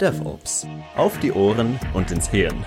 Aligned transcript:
DevOps. 0.00 0.66
Auf 0.96 1.18
die 1.20 1.32
Ohren 1.32 1.78
und 1.94 2.10
ins 2.10 2.28
Hirn. 2.28 2.64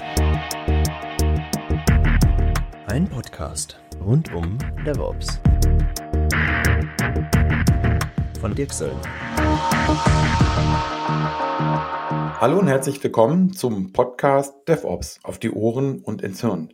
Ein 2.87 3.07
Podcast 3.07 3.79
rund 4.03 4.33
um 4.33 4.57
DevOps. 4.85 5.39
Von 8.41 8.55
Dirk 8.55 8.73
Söllner. 8.73 9.01
Hallo 12.39 12.59
und 12.59 12.67
herzlich 12.67 13.03
willkommen 13.03 13.53
zum 13.53 13.93
Podcast 13.93 14.53
DevOps 14.67 15.19
auf 15.23 15.37
die 15.37 15.51
Ohren 15.51 15.99
und 15.99 16.21
ins 16.21 16.41
Hirn. 16.41 16.73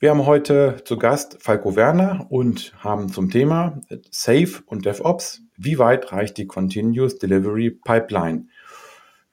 Wir 0.00 0.10
haben 0.10 0.26
heute 0.26 0.82
zu 0.84 0.98
Gast 0.98 1.38
Falco 1.40 1.76
Werner 1.76 2.26
und 2.28 2.74
haben 2.78 3.10
zum 3.10 3.30
Thema 3.30 3.80
Safe 4.10 4.62
und 4.66 4.84
DevOps. 4.84 5.43
Wie 5.56 5.78
weit 5.78 6.12
reicht 6.12 6.36
die 6.38 6.46
Continuous 6.46 7.18
Delivery 7.18 7.70
Pipeline? 7.70 8.48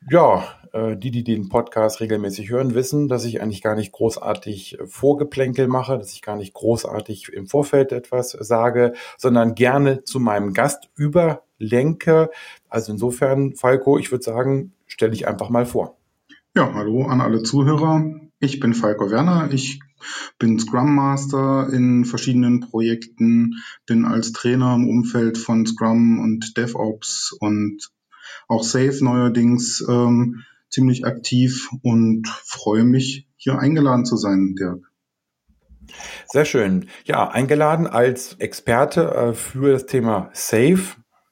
Ja, 0.09 0.43
äh, 0.73 0.95
die, 0.95 1.11
die 1.11 1.23
den 1.23 1.49
Podcast 1.49 1.99
regelmäßig 1.99 2.49
hören, 2.49 2.75
wissen, 2.75 3.07
dass 3.07 3.25
ich 3.25 3.41
eigentlich 3.41 3.61
gar 3.61 3.75
nicht 3.75 3.91
großartig 3.91 4.77
Vorgeplänkel 4.85 5.67
mache, 5.67 5.97
dass 5.97 6.13
ich 6.13 6.21
gar 6.21 6.35
nicht 6.35 6.53
großartig 6.53 7.33
im 7.33 7.47
Vorfeld 7.47 7.91
etwas 7.91 8.31
sage, 8.31 8.93
sondern 9.17 9.55
gerne 9.55 10.03
zu 10.03 10.19
meinem 10.19 10.53
Gast 10.53 10.89
überlenke. 10.95 12.29
Also 12.69 12.91
insofern, 12.91 13.55
Falco, 13.55 13.97
ich 13.97 14.11
würde 14.11 14.23
sagen, 14.23 14.73
stelle 14.87 15.13
ich 15.13 15.27
einfach 15.27 15.49
mal 15.49 15.65
vor. 15.65 15.97
Ja, 16.55 16.73
hallo 16.73 17.05
an 17.05 17.21
alle 17.21 17.43
Zuhörer. 17.43 18.03
Ich 18.39 18.59
bin 18.59 18.73
Falco 18.73 19.09
Werner. 19.11 19.49
Ich 19.51 19.79
bin 20.39 20.59
Scrum 20.59 20.95
Master 20.95 21.69
in 21.71 22.05
verschiedenen 22.05 22.59
Projekten, 22.59 23.55
bin 23.85 24.05
als 24.05 24.31
Trainer 24.31 24.75
im 24.75 24.87
Umfeld 24.87 25.37
von 25.37 25.65
Scrum 25.65 26.19
und 26.19 26.57
DevOps 26.57 27.35
und 27.39 27.91
auch 28.47 28.63
Safe 28.63 28.97
neuerdings 29.01 29.85
ähm, 29.87 30.43
ziemlich 30.69 31.05
aktiv 31.05 31.69
und 31.81 32.27
freue 32.27 32.83
mich, 32.83 33.27
hier 33.37 33.59
eingeladen 33.59 34.05
zu 34.05 34.17
sein, 34.17 34.55
Dirk. 34.57 34.91
Sehr 36.27 36.45
schön. 36.45 36.87
Ja, 37.05 37.29
eingeladen 37.29 37.87
als 37.87 38.35
Experte 38.39 39.11
äh, 39.11 39.33
für 39.33 39.73
das 39.73 39.85
Thema 39.85 40.29
Safe. 40.33 40.81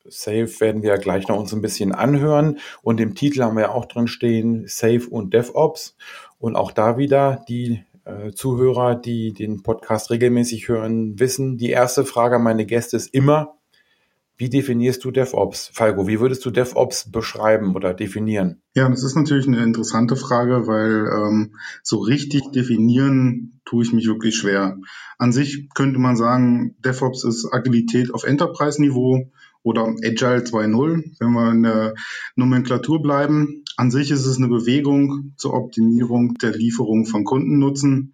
Safe 0.06 0.50
werden 0.60 0.82
wir 0.82 0.98
gleich 0.98 1.28
noch 1.28 1.38
uns 1.38 1.54
ein 1.54 1.62
bisschen 1.62 1.94
anhören. 1.94 2.58
Und 2.82 3.00
im 3.00 3.16
Titel 3.16 3.44
haben 3.44 3.56
wir 3.56 3.64
ja 3.64 3.72
auch 3.72 3.86
drin 3.86 4.08
stehen, 4.08 4.66
Safe 4.68 5.08
und 5.10 5.34
DevOps. 5.34 5.96
Und 6.40 6.56
auch 6.56 6.72
da 6.72 6.98
wieder 6.98 7.46
die 7.48 7.84
äh, 8.10 8.32
Zuhörer, 8.34 8.96
die 8.96 9.34
den 9.34 9.64
Podcast 9.64 10.12
regelmäßig 10.12 10.68
hören, 10.68 11.20
wissen, 11.20 11.58
die 11.58 11.70
erste 11.70 12.06
Frage 12.06 12.38
an 12.38 12.44
meine 12.44 12.66
Gäste 12.66 12.98
ist 12.98 13.14
immer, 13.14 13.60
wie 14.40 14.50
definierst 14.50 15.04
du 15.04 15.12
DevOps? 15.12 15.70
Falco, 15.74 16.08
wie 16.08 16.22
würdest 16.22 16.46
du 16.46 16.50
DevOps 16.50 17.12
beschreiben 17.12 17.76
oder 17.76 17.94
definieren? 17.94 18.62
Ja, 18.74 18.88
das 18.88 19.04
ist 19.04 19.18
natürlich 19.18 19.48
eine 19.48 19.62
interessante 19.62 20.16
Frage, 20.16 20.66
weil 20.66 21.10
ähm, 21.14 21.58
so 21.84 21.98
richtig 21.98 22.50
definieren 22.52 23.60
tue 23.66 23.84
ich 23.84 23.92
mich 23.92 24.08
wirklich 24.08 24.38
schwer. 24.38 24.78
An 25.18 25.34
sich 25.34 25.68
könnte 25.76 26.00
man 26.00 26.16
sagen, 26.16 26.78
DevOps 26.80 27.26
ist 27.26 27.50
Agilität 27.52 28.14
auf 28.14 28.24
Enterprise-Niveau 28.24 29.30
oder 29.64 29.88
Agile 30.04 30.40
2.0, 30.40 31.16
wenn 31.20 31.32
wir 31.32 31.52
in 31.52 31.64
der 31.64 31.96
Nomenklatur 32.36 33.02
bleiben. 33.02 33.64
An 33.78 33.92
sich 33.92 34.12
ist 34.12 34.26
es 34.26 34.38
eine 34.38 34.48
Bewegung 34.48 35.34
zur 35.38 35.54
Optimierung 35.54 36.36
der 36.36 36.52
Lieferung 36.52 37.06
von 37.06 37.24
Kundennutzen. 37.24 38.14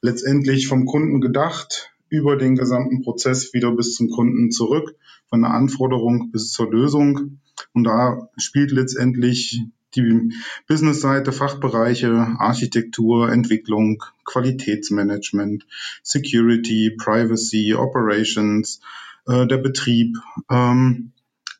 Letztendlich 0.00 0.68
vom 0.68 0.86
Kunden 0.86 1.20
gedacht, 1.20 1.92
über 2.08 2.36
den 2.36 2.56
gesamten 2.56 3.02
Prozess 3.02 3.52
wieder 3.52 3.72
bis 3.72 3.94
zum 3.94 4.08
Kunden 4.08 4.50
zurück, 4.50 4.94
von 5.28 5.42
der 5.42 5.50
Anforderung 5.50 6.30
bis 6.30 6.52
zur 6.52 6.70
Lösung. 6.70 7.40
Und 7.72 7.84
da 7.84 8.28
spielt 8.36 8.70
letztendlich 8.70 9.62
die 9.94 10.32
Business-Seite, 10.66 11.32
Fachbereiche, 11.32 12.10
Architektur, 12.38 13.30
Entwicklung, 13.30 14.02
Qualitätsmanagement, 14.24 15.66
Security, 16.02 16.94
Privacy, 16.96 17.74
Operations, 17.74 18.80
äh, 19.28 19.46
der 19.46 19.58
Betrieb 19.58 20.16
ähm, 20.50 21.12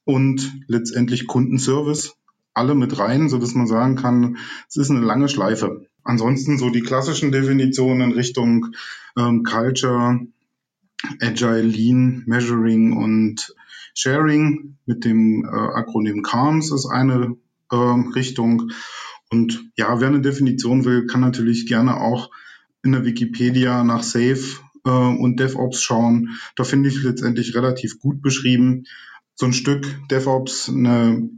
und 0.04 0.52
letztendlich 0.66 1.26
Kundenservice 1.26 2.16
alle 2.54 2.74
mit 2.74 2.98
rein, 2.98 3.28
so 3.28 3.38
dass 3.38 3.54
man 3.54 3.66
sagen 3.66 3.94
kann, 3.94 4.38
es 4.68 4.76
ist 4.76 4.90
eine 4.90 5.00
lange 5.00 5.28
Schleife. 5.28 5.86
Ansonsten 6.02 6.58
so 6.58 6.70
die 6.70 6.80
klassischen 6.80 7.30
Definitionen 7.30 8.10
in 8.10 8.16
Richtung 8.16 8.68
ähm, 9.16 9.44
Culture, 9.44 10.26
Agile, 11.20 11.62
Lean, 11.62 12.24
Measuring 12.26 12.96
und 12.96 13.54
Sharing 13.94 14.76
mit 14.86 15.04
dem 15.04 15.44
äh, 15.44 15.48
Akronym 15.48 16.22
CARMS 16.22 16.72
ist 16.72 16.86
eine 16.86 17.36
äh, 17.70 17.76
Richtung. 17.76 18.70
Und 19.30 19.70
ja, 19.76 20.00
wer 20.00 20.08
eine 20.08 20.20
Definition 20.20 20.84
will, 20.84 21.06
kann 21.06 21.20
natürlich 21.20 21.66
gerne 21.66 22.00
auch 22.00 22.30
in 22.82 22.92
der 22.92 23.04
Wikipedia 23.04 23.84
nach 23.84 24.02
Safe 24.02 24.42
äh, 24.88 24.90
und 24.90 25.38
DevOps 25.38 25.82
schauen. 25.82 26.38
Da 26.56 26.64
finde 26.64 26.88
ich 26.88 27.02
letztendlich 27.02 27.54
relativ 27.54 28.00
gut 28.00 28.22
beschrieben. 28.22 28.84
So 29.34 29.46
ein 29.46 29.52
Stück 29.52 29.86
DevOps, 30.10 30.68
eine 30.68 31.30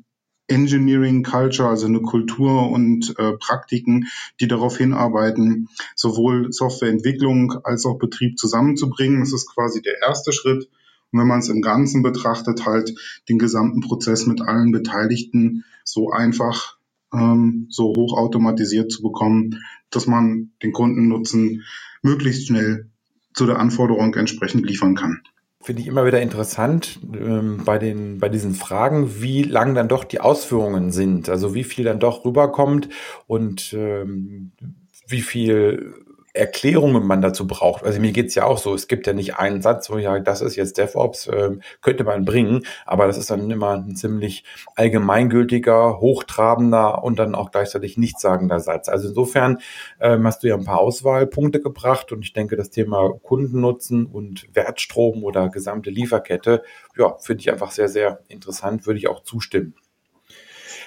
Engineering 0.46 1.22
Culture, 1.22 1.68
also 1.68 1.86
eine 1.86 2.00
Kultur 2.00 2.70
und 2.70 3.14
äh, 3.18 3.32
Praktiken, 3.38 4.06
die 4.40 4.48
darauf 4.48 4.76
hinarbeiten, 4.76 5.68
sowohl 5.94 6.52
Softwareentwicklung 6.52 7.60
als 7.64 7.86
auch 7.86 7.98
Betrieb 7.98 8.38
zusammenzubringen. 8.38 9.20
Das 9.20 9.32
ist 9.32 9.52
quasi 9.52 9.82
der 9.82 10.00
erste 10.00 10.32
Schritt. 10.32 10.68
Und 11.12 11.20
wenn 11.20 11.28
man 11.28 11.40
es 11.40 11.48
im 11.48 11.60
Ganzen 11.60 12.02
betrachtet, 12.02 12.66
halt 12.66 12.94
den 13.28 13.38
gesamten 13.38 13.80
Prozess 13.80 14.26
mit 14.26 14.40
allen 14.40 14.72
Beteiligten 14.72 15.64
so 15.84 16.10
einfach, 16.10 16.78
ähm, 17.12 17.66
so 17.68 17.92
hochautomatisiert 17.96 18.90
zu 18.90 19.02
bekommen, 19.02 19.60
dass 19.90 20.06
man 20.06 20.52
den 20.62 20.72
Kundennutzen 20.72 21.64
möglichst 22.02 22.46
schnell 22.46 22.90
zu 23.34 23.46
der 23.46 23.58
Anforderung 23.58 24.14
entsprechend 24.14 24.66
liefern 24.66 24.94
kann. 24.94 25.22
Finde 25.62 25.82
ich 25.82 25.88
immer 25.88 26.06
wieder 26.06 26.22
interessant 26.22 27.00
ähm, 27.12 27.62
bei, 27.64 27.78
den, 27.78 28.18
bei 28.18 28.30
diesen 28.30 28.54
Fragen, 28.54 29.20
wie 29.20 29.42
lang 29.42 29.74
dann 29.74 29.88
doch 29.88 30.04
die 30.04 30.20
Ausführungen 30.20 30.90
sind, 30.90 31.28
also 31.28 31.54
wie 31.54 31.64
viel 31.64 31.84
dann 31.84 32.00
doch 32.00 32.24
rüberkommt 32.24 32.88
und 33.26 33.74
ähm, 33.74 34.52
wie 35.06 35.20
viel 35.20 35.94
Erklärungen 36.32 37.06
man 37.06 37.22
dazu 37.22 37.46
braucht. 37.46 37.84
Also 37.84 38.00
mir 38.00 38.12
geht's 38.12 38.34
ja 38.34 38.44
auch 38.44 38.58
so, 38.58 38.74
es 38.74 38.88
gibt 38.88 39.06
ja 39.06 39.12
nicht 39.12 39.36
einen 39.36 39.62
Satz, 39.62 39.90
wo 39.90 39.96
ich 39.96 40.04
sage, 40.04 40.22
das 40.22 40.40
ist 40.40 40.56
jetzt 40.56 40.78
DevOps, 40.78 41.26
äh, 41.26 41.56
könnte 41.80 42.04
man 42.04 42.24
bringen, 42.24 42.64
aber 42.86 43.06
das 43.06 43.18
ist 43.18 43.30
dann 43.30 43.50
immer 43.50 43.76
ein 43.76 43.96
ziemlich 43.96 44.44
allgemeingültiger, 44.76 46.00
hochtrabender 46.00 47.02
und 47.02 47.18
dann 47.18 47.34
auch 47.34 47.50
gleichzeitig 47.50 47.98
nichtssagender 47.98 48.60
Satz. 48.60 48.88
Also 48.88 49.08
insofern 49.08 49.58
ähm, 50.00 50.26
hast 50.26 50.42
du 50.42 50.48
ja 50.48 50.56
ein 50.56 50.64
paar 50.64 50.78
Auswahlpunkte 50.78 51.60
gebracht 51.60 52.12
und 52.12 52.24
ich 52.24 52.32
denke, 52.32 52.56
das 52.56 52.70
Thema 52.70 53.10
Kundennutzen 53.22 54.06
und 54.06 54.46
Wertstrom 54.54 55.24
oder 55.24 55.48
gesamte 55.48 55.90
Lieferkette, 55.90 56.62
ja, 56.96 57.16
finde 57.18 57.40
ich 57.40 57.50
einfach 57.50 57.72
sehr, 57.72 57.88
sehr 57.88 58.20
interessant, 58.28 58.86
würde 58.86 58.98
ich 58.98 59.08
auch 59.08 59.22
zustimmen. 59.24 59.74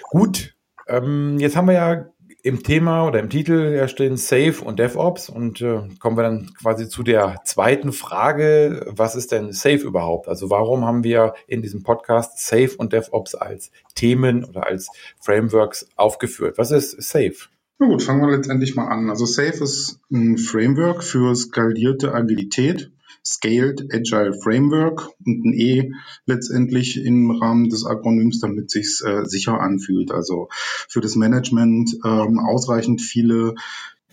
Gut, 0.10 0.56
ähm, 0.88 1.38
jetzt 1.40 1.56
haben 1.56 1.68
wir 1.68 1.74
ja 1.74 2.06
im 2.44 2.62
Thema 2.62 3.08
oder 3.08 3.20
im 3.22 3.30
Titel 3.30 3.74
ja 3.74 3.88
stehen 3.88 4.18
Safe 4.18 4.56
und 4.64 4.78
DevOps 4.78 5.30
und 5.30 5.62
äh, 5.62 5.82
kommen 6.00 6.18
wir 6.18 6.24
dann 6.24 6.54
quasi 6.62 6.90
zu 6.90 7.02
der 7.02 7.38
zweiten 7.46 7.94
Frage, 7.94 8.86
was 8.90 9.16
ist 9.16 9.32
denn 9.32 9.54
Safe 9.54 9.78
überhaupt? 9.78 10.28
Also 10.28 10.50
warum 10.50 10.84
haben 10.84 11.06
wir 11.06 11.36
in 11.48 11.62
diesem 11.62 11.84
Podcast 11.84 12.46
Safe 12.46 12.72
und 12.78 12.92
DevOps 12.92 13.34
als 13.34 13.72
Themen 13.96 14.44
oder 14.44 14.68
als 14.68 14.90
Frameworks 15.22 15.88
aufgeführt? 15.96 16.58
Was 16.58 16.72
ist 16.72 17.02
Safe? 17.02 17.36
Na 17.80 17.88
gut, 17.88 18.04
fangen 18.04 18.22
wir 18.22 18.36
letztendlich 18.36 18.76
mal 18.76 18.90
an. 18.90 19.10
Also 19.10 19.26
Safe 19.26 19.64
ist 19.64 20.02
ein 20.12 20.38
Framework 20.38 21.02
für 21.02 21.34
skalierte 21.36 22.14
Agilität 22.14 22.92
Scaled 23.26 23.94
Agile 23.94 24.34
Framework 24.42 25.10
und 25.26 25.46
ein 25.46 25.54
E 25.54 25.92
letztendlich 26.26 27.04
im 27.04 27.32
Rahmen 27.32 27.70
des 27.70 27.86
Akronyms, 27.86 28.40
damit 28.40 28.72
sich 28.72 29.02
äh, 29.06 29.26
sicher 29.26 29.60
anfühlt. 29.60 30.12
Also 30.12 30.50
für 30.52 31.02
das 31.02 31.16
Management 31.16 31.98
ähm, 32.06 32.40
ausreichend 32.40 33.02
viele 33.02 33.56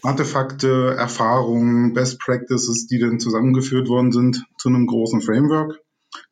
Artefakte, 0.03 0.95
Erfahrungen, 0.97 1.93
Best 1.93 2.21
Practices, 2.21 2.87
die 2.87 2.99
dann 2.99 3.21
zusammengeführt 3.21 3.89
worden 3.89 4.13
sind 4.13 4.45
zu 4.57 4.69
einem 4.69 4.87
großen 4.87 5.21
Framework. 5.21 5.81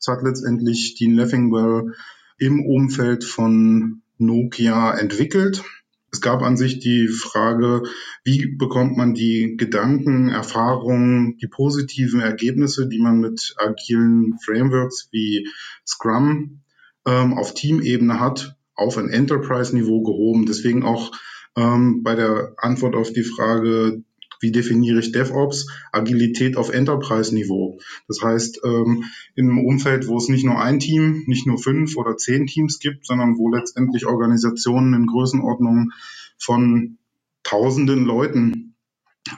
Es 0.00 0.08
hat 0.08 0.22
letztendlich 0.22 0.96
Dean 0.96 1.14
Leffingwell 1.14 1.94
im 2.38 2.64
Umfeld 2.64 3.24
von 3.24 4.02
Nokia 4.16 4.94
entwickelt 4.94 5.64
es 6.10 6.20
gab 6.20 6.42
an 6.42 6.56
sich 6.56 6.78
die 6.78 7.08
Frage, 7.08 7.82
wie 8.24 8.46
bekommt 8.56 8.96
man 8.96 9.14
die 9.14 9.56
Gedanken, 9.56 10.28
Erfahrungen, 10.28 11.36
die 11.36 11.48
positiven 11.48 12.20
Ergebnisse, 12.20 12.88
die 12.88 12.98
man 12.98 13.20
mit 13.20 13.54
agilen 13.58 14.38
Frameworks 14.44 15.08
wie 15.12 15.48
Scrum 15.86 16.62
ähm, 17.06 17.36
auf 17.36 17.54
Teamebene 17.54 18.20
hat, 18.20 18.56
auf 18.74 18.96
ein 18.96 19.10
Enterprise-Niveau 19.10 20.02
gehoben. 20.02 20.46
Deswegen 20.46 20.82
auch 20.82 21.12
ähm, 21.56 22.02
bei 22.02 22.14
der 22.14 22.54
Antwort 22.56 22.94
auf 22.94 23.12
die 23.12 23.24
Frage 23.24 24.02
wie 24.40 24.52
definiere 24.52 25.00
ich 25.00 25.12
DevOps? 25.12 25.68
Agilität 25.92 26.56
auf 26.56 26.70
Enterprise-Niveau. 26.70 27.78
Das 28.06 28.22
heißt, 28.22 28.60
ähm, 28.64 29.04
in 29.34 29.50
einem 29.50 29.64
Umfeld, 29.64 30.06
wo 30.06 30.16
es 30.16 30.28
nicht 30.28 30.44
nur 30.44 30.60
ein 30.60 30.78
Team, 30.78 31.24
nicht 31.26 31.46
nur 31.46 31.58
fünf 31.58 31.96
oder 31.96 32.16
zehn 32.16 32.46
Teams 32.46 32.78
gibt, 32.78 33.06
sondern 33.06 33.36
wo 33.36 33.50
letztendlich 33.50 34.06
Organisationen 34.06 34.94
in 34.94 35.06
Größenordnung 35.06 35.90
von 36.38 36.98
tausenden 37.42 38.04
Leuten 38.04 38.74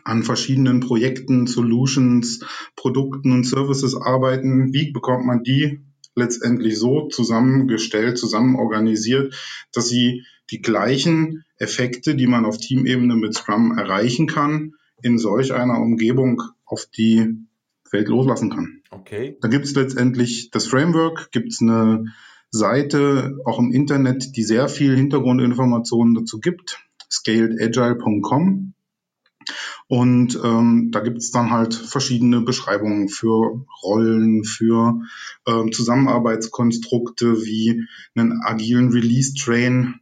an 0.05 0.23
verschiedenen 0.23 0.81
Projekten, 0.81 1.47
Solutions, 1.47 2.41
Produkten 2.77 3.33
und 3.33 3.45
Services 3.45 3.97
arbeiten. 3.97 4.73
Wie 4.73 4.93
bekommt 4.93 5.27
man 5.27 5.43
die 5.43 5.81
letztendlich 6.15 6.79
so 6.79 7.09
zusammengestellt, 7.09 8.19
zusammen 8.19 8.57
organisiert, 8.57 9.35
dass 9.73 9.89
sie 9.89 10.25
die 10.51 10.61
gleichen 10.61 11.45
Effekte, 11.57 12.15
die 12.15 12.27
man 12.27 12.45
auf 12.45 12.59
Teamebene 12.59 13.15
mit 13.15 13.35
Scrum 13.35 13.77
erreichen 13.77 14.27
kann, 14.27 14.75
in 15.03 15.19
solch 15.19 15.53
einer 15.53 15.81
Umgebung 15.81 16.43
auf 16.65 16.87
die 16.87 17.47
Welt 17.91 18.09
loslassen 18.09 18.51
kann. 18.51 18.83
Okay. 18.91 19.37
Da 19.41 19.49
gibt 19.49 19.65
es 19.65 19.75
letztendlich 19.75 20.51
das 20.51 20.67
Framework, 20.67 21.31
gibt 21.33 21.49
es 21.53 21.61
eine 21.61 22.07
Seite 22.51 23.39
auch 23.45 23.59
im 23.59 23.73
Internet, 23.73 24.37
die 24.37 24.43
sehr 24.43 24.69
viel 24.69 24.97
Hintergrundinformationen 24.97 26.15
dazu 26.15 26.41
gibt, 26.41 26.81
scaledagile.com. 27.11 28.75
Und 29.89 30.39
ähm, 30.45 30.91
da 30.93 31.01
gibt 31.01 31.19
es 31.19 31.31
dann 31.33 31.51
halt 31.51 31.75
verschiedene 31.75 32.43
Beschreibungen 32.43 33.09
für 33.09 33.65
Rollen, 33.83 34.45
für 34.45 35.01
ähm, 35.47 35.73
Zusammenarbeitskonstrukte 35.73 37.45
wie 37.45 37.87
einen 38.15 38.41
agilen 38.43 38.93
Release-Train, 38.93 40.00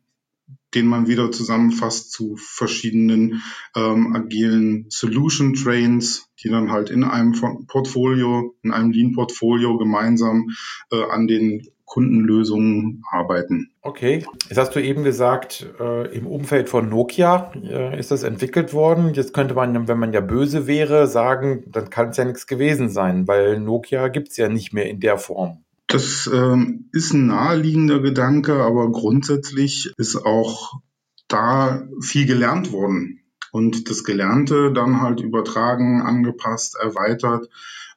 den 0.75 0.87
man 0.87 1.07
wieder 1.07 1.31
zusammenfasst 1.31 2.13
zu 2.13 2.37
verschiedenen 2.37 3.43
ähm, 3.77 4.15
agilen 4.15 4.87
Solution 4.89 5.55
Trains, 5.55 6.29
die 6.43 6.49
dann 6.49 6.71
halt 6.71 6.91
in 6.91 7.05
einem 7.05 7.35
Portfolio, 7.67 8.55
in 8.63 8.71
einem 8.71 8.91
Lean-Portfolio 8.91 9.79
gemeinsam 9.79 10.49
äh, 10.93 11.03
an 11.11 11.27
den 11.27 11.63
Kundenlösungen 11.89 13.03
arbeiten. 13.11 13.71
Okay, 13.81 14.25
jetzt 14.49 14.59
hast 14.59 14.77
du 14.77 14.83
eben 14.83 15.05
gesagt, 15.05 15.67
äh, 15.81 16.15
im 16.15 16.27
Umfeld 16.27 16.69
von 16.69 16.89
Nokia 16.91 17.51
äh, 17.55 17.99
ist 17.99 18.11
das 18.11 18.25
entwickelt 18.25 18.75
worden. 18.75 19.15
Jetzt 19.15 19.33
könnte 19.33 19.55
man, 19.55 19.89
wenn 19.89 19.99
man 19.99 20.13
ja 20.13 20.21
böse 20.21 20.67
wäre, 20.67 21.07
sagen, 21.07 21.65
dann 21.67 21.89
kann 21.89 22.11
es 22.11 22.19
ja 22.19 22.27
nichts 22.27 22.47
gewesen 22.47 22.91
sein, 22.91 23.27
weil 23.27 23.59
Nokia 23.59 24.09
gibt 24.09 24.29
es 24.29 24.37
ja 24.37 24.51
nicht 24.51 24.75
mehr 24.75 24.89
in 24.91 25.01
der 25.01 25.17
Form. 25.17 25.65
Das 25.89 26.31
ähm, 26.33 26.91
ist 26.93 27.15
ein 27.15 27.27
naheliegender 27.27 28.01
Gedanke, 28.01 28.63
aber 28.63 28.93
grundsätzlich 28.93 29.91
ist 29.97 30.17
auch 30.17 30.81
da 31.29 31.89
viel 32.01 32.27
gelernt 32.27 32.73
worden. 32.73 33.21
Und 33.53 33.89
das 33.89 34.05
Gelernte 34.05 34.71
dann 34.73 35.01
halt 35.01 35.21
übertragen, 35.21 36.03
angepasst, 36.03 36.77
erweitert. 36.79 37.49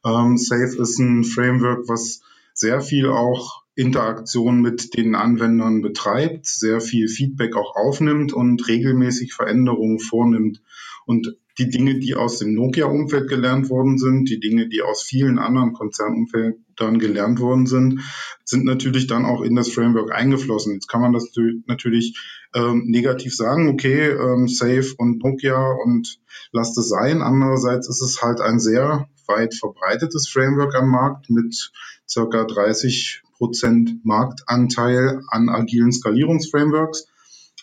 Ähm, 0.06 0.38
Safe 0.38 0.78
ist 0.82 1.00
ein 1.00 1.26
Framework, 1.26 1.90
was 1.90 2.22
sehr 2.54 2.80
viel 2.80 3.10
auch 3.10 3.64
Interaktion 3.76 4.62
mit 4.62 4.96
den 4.96 5.14
Anwendern 5.14 5.82
betreibt, 5.82 6.46
sehr 6.46 6.80
viel 6.80 7.10
Feedback 7.10 7.58
auch 7.58 7.76
aufnimmt 7.76 8.32
und 8.32 8.68
regelmäßig 8.70 9.34
Veränderungen 9.34 10.00
vornimmt. 10.00 10.62
Und 11.06 11.36
die 11.62 11.70
Dinge, 11.70 12.00
die 12.00 12.16
aus 12.16 12.40
dem 12.40 12.56
Nokia-Umfeld 12.56 13.30
gelernt 13.30 13.70
worden 13.70 14.00
sind, 14.00 14.28
die 14.30 14.40
Dinge, 14.40 14.68
die 14.68 14.82
aus 14.82 15.04
vielen 15.04 15.38
anderen 15.38 15.74
Konzernumfeldern 15.74 16.98
gelernt 16.98 17.40
worden 17.40 17.68
sind, 17.68 18.02
sind 18.44 18.66
natürlich 18.66 19.06
dann 19.06 19.26
auch 19.26 19.44
in 19.44 19.56
das 19.56 19.70
Framework 19.70 20.12
eingeflossen. 20.12 20.74
Jetzt 20.74 20.88
kann 20.88 21.02
man 21.02 21.14
das 21.14 21.32
natürlich 21.68 22.18
ähm, 22.56 22.86
negativ 22.88 23.36
sagen, 23.36 23.70
okay, 23.70 24.10
ähm, 24.10 24.48
Safe 24.48 24.88
und 24.98 25.24
Nokia 25.24 25.72
und 25.84 26.20
lasst 26.52 26.78
es 26.80 26.90
sein. 26.90 27.22
Andererseits 27.22 27.88
ist 27.88 28.02
es 28.02 28.24
halt 28.24 28.42
ein 28.42 28.60
sehr 28.60 29.08
weit 29.28 29.54
verbreitetes 29.54 30.28
Framework 30.28 30.74
am 30.76 30.90
Markt 30.90 31.30
mit 31.30 31.72
circa 32.10 32.44
30 32.44 33.22
Prozent 33.38 34.04
Marktanteil 34.04 35.22
an 35.28 35.50
agilen 35.50 35.92
Skalierungsframeworks 35.92 37.11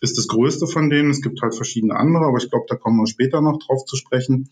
ist 0.01 0.19
das 0.19 0.29
größte 0.29 0.67
von 0.67 0.91
denen. 0.91 1.11
Es 1.11 1.23
gibt 1.23 1.41
halt 1.43 1.55
verschiedene 1.55 1.97
andere, 1.97 2.27
aber 2.27 2.39
ich 2.39 2.51
glaube, 2.51 2.67
da 2.69 2.77
kommen 2.77 2.99
wir 2.99 3.07
später 3.07 3.41
noch 3.41 3.59
drauf 3.59 3.85
zu 3.85 3.97
sprechen. 3.97 4.51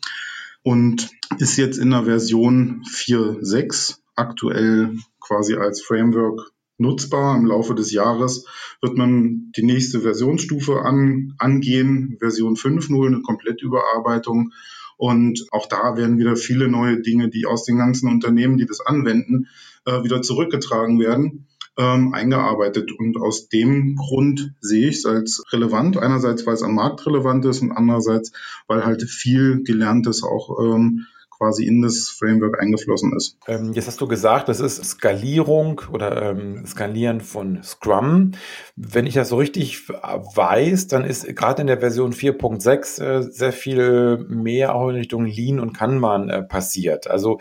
Und 0.62 1.10
ist 1.38 1.56
jetzt 1.56 1.78
in 1.78 1.90
der 1.90 2.04
Version 2.04 2.82
4.6 2.90 3.98
aktuell 4.16 4.96
quasi 5.20 5.54
als 5.54 5.80
Framework 5.80 6.50
nutzbar. 6.78 7.36
Im 7.36 7.46
Laufe 7.46 7.74
des 7.74 7.92
Jahres 7.92 8.46
wird 8.80 8.96
man 8.96 9.52
die 9.56 9.62
nächste 9.62 10.00
Versionsstufe 10.00 10.82
an, 10.82 11.34
angehen, 11.38 12.16
Version 12.18 12.56
5.0, 12.56 13.06
eine 13.06 13.22
Komplettüberarbeitung. 13.22 14.52
Und 14.96 15.46
auch 15.52 15.66
da 15.66 15.96
werden 15.96 16.18
wieder 16.18 16.36
viele 16.36 16.68
neue 16.68 17.00
Dinge, 17.00 17.28
die 17.28 17.46
aus 17.46 17.64
den 17.64 17.78
ganzen 17.78 18.08
Unternehmen, 18.08 18.56
die 18.56 18.66
das 18.66 18.80
anwenden, 18.80 19.48
äh, 19.84 20.02
wieder 20.02 20.22
zurückgetragen 20.22 20.98
werden 20.98 21.46
ähm, 21.78 22.14
eingearbeitet. 22.14 22.92
Und 22.92 23.16
aus 23.18 23.48
dem 23.48 23.96
Grund 23.96 24.54
sehe 24.60 24.88
ich 24.88 24.96
es 24.96 25.06
als 25.06 25.42
relevant. 25.52 25.96
Einerseits, 25.96 26.46
weil 26.46 26.54
es 26.54 26.62
am 26.62 26.74
Markt 26.74 27.06
relevant 27.06 27.44
ist 27.44 27.62
und 27.62 27.72
andererseits, 27.72 28.32
weil 28.66 28.84
halt 28.84 29.02
viel 29.02 29.62
Gelerntes 29.62 30.22
auch 30.22 30.58
ähm, 30.60 31.06
quasi 31.36 31.66
in 31.66 31.82
das 31.82 32.08
Framework 32.08 32.60
eingeflossen 32.60 33.14
ist. 33.16 33.36
Ähm, 33.46 33.72
jetzt 33.72 33.86
hast 33.86 34.00
du 34.00 34.08
gesagt, 34.08 34.48
das 34.48 34.60
ist 34.60 34.82
Skalierung 34.84 35.82
oder 35.92 36.30
ähm, 36.30 36.64
Skalieren 36.66 37.20
von 37.20 37.62
Scrum. 37.62 38.32
Wenn 38.74 39.06
ich 39.06 39.14
das 39.14 39.28
so 39.28 39.36
richtig 39.36 39.88
weiß, 39.88 40.86
dann 40.88 41.04
ist 41.04 41.26
gerade 41.36 41.60
in 41.60 41.66
der 41.66 41.80
Version 41.80 42.12
4.6 42.12 43.02
äh, 43.02 43.22
sehr 43.22 43.52
viel 43.52 44.24
mehr 44.28 44.74
auch 44.74 44.88
in 44.88 44.96
Richtung 44.96 45.26
Lean 45.26 45.60
und 45.60 45.74
Kanban 45.74 46.30
äh, 46.30 46.42
passiert. 46.42 47.08
Also 47.08 47.38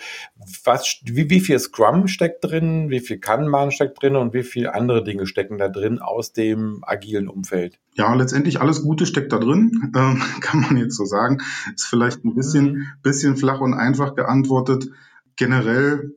was, 0.63 0.99
wie, 1.03 1.29
wie 1.29 1.39
viel 1.39 1.59
Scrum 1.59 2.07
steckt 2.07 2.43
drin, 2.43 2.89
wie 2.89 2.99
viel 2.99 3.19
Kanban 3.19 3.71
steckt 3.71 4.01
drin 4.01 4.15
und 4.15 4.33
wie 4.33 4.43
viel 4.43 4.67
andere 4.67 5.03
Dinge 5.03 5.25
stecken 5.27 5.57
da 5.57 5.69
drin 5.69 5.99
aus 5.99 6.33
dem 6.33 6.83
agilen 6.83 7.27
Umfeld? 7.27 7.79
Ja, 7.93 8.13
letztendlich 8.13 8.59
alles 8.59 8.81
Gute 8.83 9.05
steckt 9.05 9.31
da 9.31 9.39
drin, 9.39 9.91
äh, 9.95 10.39
kann 10.41 10.61
man 10.61 10.77
jetzt 10.77 10.95
so 10.95 11.05
sagen. 11.05 11.41
Ist 11.75 11.87
vielleicht 11.87 12.25
ein 12.25 12.35
bisschen, 12.35 12.65
mhm. 12.65 12.87
bisschen 13.01 13.37
flach 13.37 13.61
und 13.61 13.73
einfach 13.73 14.15
geantwortet. 14.15 14.89
Generell 15.35 16.15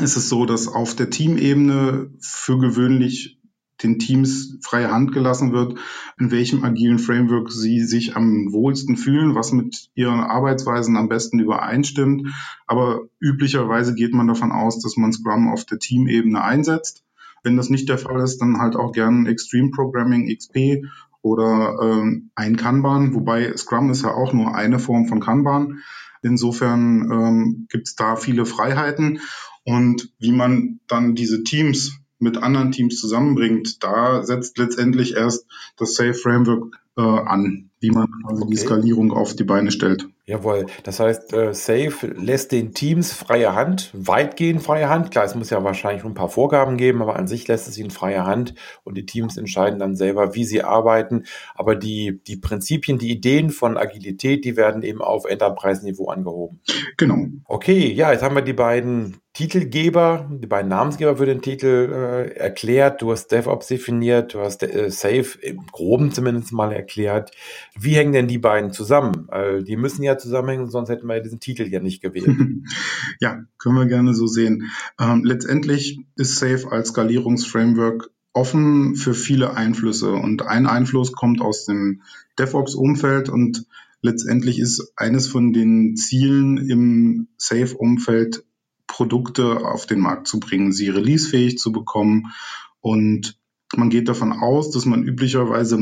ist 0.00 0.16
es 0.16 0.28
so, 0.28 0.46
dass 0.46 0.68
auf 0.68 0.94
der 0.94 1.10
Teamebene 1.10 2.10
für 2.20 2.58
gewöhnlich 2.58 3.39
den 3.82 3.98
Teams 3.98 4.58
freie 4.62 4.90
Hand 4.90 5.12
gelassen 5.12 5.52
wird, 5.52 5.78
in 6.18 6.30
welchem 6.30 6.64
agilen 6.64 6.98
Framework 6.98 7.50
sie 7.50 7.80
sich 7.80 8.16
am 8.16 8.52
wohlsten 8.52 8.96
fühlen, 8.96 9.34
was 9.34 9.52
mit 9.52 9.88
ihren 9.94 10.20
Arbeitsweisen 10.20 10.96
am 10.96 11.08
besten 11.08 11.38
übereinstimmt. 11.38 12.28
Aber 12.66 13.02
üblicherweise 13.20 13.94
geht 13.94 14.14
man 14.14 14.28
davon 14.28 14.52
aus, 14.52 14.80
dass 14.80 14.96
man 14.96 15.12
Scrum 15.12 15.48
auf 15.48 15.64
der 15.64 15.78
Teamebene 15.78 16.42
einsetzt. 16.42 17.04
Wenn 17.42 17.56
das 17.56 17.70
nicht 17.70 17.88
der 17.88 17.98
Fall 17.98 18.20
ist, 18.20 18.38
dann 18.38 18.60
halt 18.60 18.76
auch 18.76 18.92
gern 18.92 19.26
Extreme 19.26 19.70
Programming 19.70 20.34
XP 20.34 20.84
oder 21.22 21.78
ähm, 21.82 22.30
ein 22.34 22.56
Kanban, 22.56 23.14
wobei 23.14 23.54
Scrum 23.56 23.90
ist 23.90 24.02
ja 24.02 24.14
auch 24.14 24.32
nur 24.32 24.54
eine 24.54 24.78
Form 24.78 25.06
von 25.06 25.20
Kanban. 25.20 25.78
Insofern 26.22 27.10
ähm, 27.10 27.66
gibt 27.70 27.88
es 27.88 27.94
da 27.94 28.16
viele 28.16 28.44
Freiheiten. 28.44 29.20
Und 29.64 30.12
wie 30.18 30.32
man 30.32 30.80
dann 30.86 31.14
diese 31.14 31.44
Teams 31.44 31.99
mit 32.20 32.38
anderen 32.38 32.72
Teams 32.72 32.98
zusammenbringt, 33.00 33.82
da 33.82 34.22
setzt 34.22 34.58
letztendlich 34.58 35.14
erst 35.14 35.46
das 35.76 35.94
Safe 35.94 36.14
Framework 36.14 36.78
äh, 36.96 37.02
an, 37.02 37.70
wie 37.80 37.90
man 37.90 38.08
also 38.24 38.42
okay. 38.42 38.50
die 38.50 38.56
Skalierung 38.56 39.12
auf 39.12 39.34
die 39.34 39.44
Beine 39.44 39.70
stellt. 39.70 40.06
Jawohl, 40.26 40.66
das 40.84 41.00
heißt, 41.00 41.32
äh, 41.32 41.52
Safe 41.54 42.06
lässt 42.06 42.52
den 42.52 42.72
Teams 42.72 43.12
freie 43.12 43.54
Hand, 43.54 43.90
weitgehend 43.94 44.62
freie 44.62 44.88
Hand. 44.88 45.10
Klar, 45.10 45.24
es 45.24 45.34
muss 45.34 45.50
ja 45.50 45.64
wahrscheinlich 45.64 46.04
ein 46.04 46.14
paar 46.14 46.28
Vorgaben 46.28 46.76
geben, 46.76 47.02
aber 47.02 47.16
an 47.16 47.26
sich 47.26 47.48
lässt 47.48 47.66
es 47.66 47.78
ihnen 47.78 47.90
freie 47.90 48.24
Hand 48.24 48.54
und 48.84 48.96
die 48.96 49.06
Teams 49.06 49.36
entscheiden 49.36 49.80
dann 49.80 49.96
selber, 49.96 50.34
wie 50.34 50.44
sie 50.44 50.62
arbeiten. 50.62 51.24
Aber 51.54 51.74
die, 51.74 52.20
die 52.24 52.36
Prinzipien, 52.36 52.98
die 52.98 53.10
Ideen 53.10 53.50
von 53.50 53.76
Agilität, 53.76 54.44
die 54.44 54.56
werden 54.56 54.82
eben 54.82 55.02
auf 55.02 55.24
Enterprise-Niveau 55.24 56.08
angehoben. 56.08 56.60
Genau. 56.96 57.26
Okay, 57.46 57.92
ja, 57.92 58.12
jetzt 58.12 58.22
haben 58.22 58.36
wir 58.36 58.42
die 58.42 58.52
beiden 58.52 59.16
Titelgeber, 59.32 60.28
die 60.30 60.48
beiden 60.48 60.68
Namensgeber 60.68 61.16
für 61.16 61.26
den 61.26 61.40
Titel 61.40 61.90
äh, 61.92 62.36
erklärt. 62.36 63.00
Du 63.00 63.12
hast 63.12 63.28
DevOps 63.28 63.68
definiert, 63.68 64.34
du 64.34 64.40
hast 64.40 64.62
äh, 64.64 64.90
Safe 64.90 65.38
im 65.40 65.66
Groben 65.70 66.10
zumindest 66.10 66.52
mal 66.52 66.72
erklärt. 66.80 67.30
Wie 67.78 67.94
hängen 67.94 68.12
denn 68.12 68.28
die 68.28 68.38
beiden 68.38 68.72
zusammen? 68.72 69.28
Die 69.66 69.76
müssen 69.76 70.02
ja 70.02 70.18
zusammenhängen, 70.18 70.70
sonst 70.70 70.88
hätten 70.88 71.06
wir 71.06 71.20
diesen 71.20 71.40
Titel 71.40 71.64
ja 71.64 71.80
nicht 71.80 72.02
gewählt. 72.02 72.36
ja, 73.20 73.42
können 73.58 73.76
wir 73.76 73.86
gerne 73.86 74.14
so 74.14 74.26
sehen. 74.26 74.70
Ähm, 74.98 75.24
letztendlich 75.24 76.00
ist 76.16 76.36
Safe 76.36 76.70
als 76.70 76.88
Skalierungsframework 76.88 78.10
offen 78.32 78.96
für 78.96 79.14
viele 79.14 79.56
Einflüsse 79.56 80.12
und 80.12 80.42
ein 80.42 80.66
Einfluss 80.66 81.12
kommt 81.12 81.40
aus 81.40 81.64
dem 81.64 82.02
DevOps-Umfeld 82.38 83.28
und 83.28 83.66
letztendlich 84.02 84.58
ist 84.58 84.92
eines 84.96 85.26
von 85.26 85.52
den 85.52 85.96
Zielen 85.96 86.56
im 86.56 87.28
Safe-Umfeld 87.36 88.44
Produkte 88.86 89.64
auf 89.64 89.86
den 89.86 90.00
Markt 90.00 90.26
zu 90.26 90.40
bringen, 90.40 90.72
sie 90.72 90.88
releasefähig 90.88 91.58
zu 91.58 91.70
bekommen. 91.70 92.32
Und 92.80 93.38
man 93.76 93.90
geht 93.90 94.08
davon 94.08 94.32
aus, 94.32 94.70
dass 94.70 94.84
man 94.84 95.04
üblicherweise 95.04 95.78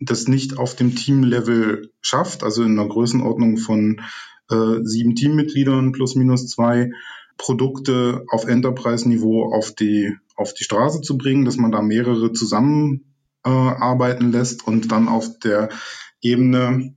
das 0.00 0.28
nicht 0.28 0.58
auf 0.58 0.76
dem 0.76 0.94
Teamlevel 0.94 1.90
schafft, 2.00 2.42
also 2.42 2.62
in 2.62 2.78
einer 2.78 2.88
Größenordnung 2.88 3.56
von 3.56 4.00
äh, 4.50 4.82
sieben 4.82 5.14
Teammitgliedern 5.14 5.92
plus 5.92 6.14
minus 6.14 6.48
zwei, 6.48 6.90
Produkte 7.36 8.24
auf 8.28 8.46
Enterprise-Niveau 8.46 9.52
auf 9.54 9.72
die, 9.72 10.12
auf 10.36 10.54
die 10.54 10.64
Straße 10.64 11.00
zu 11.00 11.16
bringen, 11.16 11.44
dass 11.44 11.56
man 11.56 11.70
da 11.70 11.80
mehrere 11.80 12.32
zusammenarbeiten 12.32 13.04
äh, 13.44 13.50
arbeiten 13.50 14.32
lässt 14.32 14.66
und 14.66 14.90
dann 14.90 15.08
auf 15.08 15.38
der 15.38 15.70
Ebene 16.20 16.96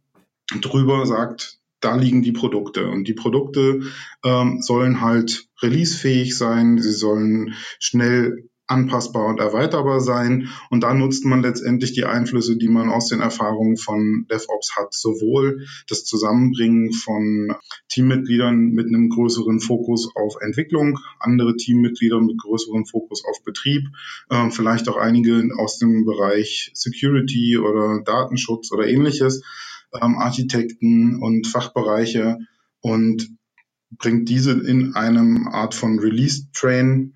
drüber 0.60 1.06
sagt, 1.06 1.60
da 1.80 1.96
liegen 1.96 2.24
die 2.24 2.32
Produkte. 2.32 2.88
Und 2.88 3.08
die 3.08 3.14
Produkte 3.14 3.82
ähm, 4.24 4.62
sollen 4.62 5.02
halt 5.02 5.48
releasefähig 5.62 6.38
sein, 6.38 6.80
sie 6.80 6.92
sollen 6.92 7.54
schnell 7.80 8.50
anpassbar 8.72 9.28
und 9.28 9.40
erweiterbar 9.40 10.00
sein. 10.00 10.48
Und 10.70 10.82
da 10.82 10.94
nutzt 10.94 11.26
man 11.26 11.42
letztendlich 11.42 11.94
die 11.94 12.06
Einflüsse, 12.06 12.58
die 12.58 12.70
man 12.70 12.90
aus 12.90 13.08
den 13.08 13.20
Erfahrungen 13.20 13.78
von 13.78 14.26
DevOps 14.32 14.76
hat. 14.78 14.94
Sowohl 14.94 15.66
das 15.88 16.06
Zusammenbringen 16.06 16.94
von 16.94 17.54
Teammitgliedern 17.90 18.72
mit 18.72 18.88
einem 18.88 19.10
größeren 19.10 19.60
Fokus 19.60 20.10
auf 20.16 20.36
Entwicklung, 20.40 21.00
andere 21.20 21.56
Teammitglieder 21.56 22.22
mit 22.22 22.38
größerem 22.40 22.86
Fokus 22.86 23.24
auf 23.26 23.44
Betrieb, 23.44 23.88
äh, 24.30 24.50
vielleicht 24.50 24.88
auch 24.90 24.98
einige 24.98 25.50
aus 25.58 25.78
dem 25.78 26.06
Bereich 26.06 26.72
Security 26.74 27.58
oder 27.58 28.02
Datenschutz 28.04 28.72
oder 28.72 28.88
ähnliches, 28.88 29.44
ähm, 30.02 30.18
Architekten 30.18 31.22
und 31.22 31.48
Fachbereiche 31.48 32.40
und 32.80 33.30
bringt 33.98 34.30
diese 34.30 34.54
in 34.54 34.96
einem 34.96 35.48
Art 35.50 35.76
von 35.76 36.00
Release-Train 36.00 37.14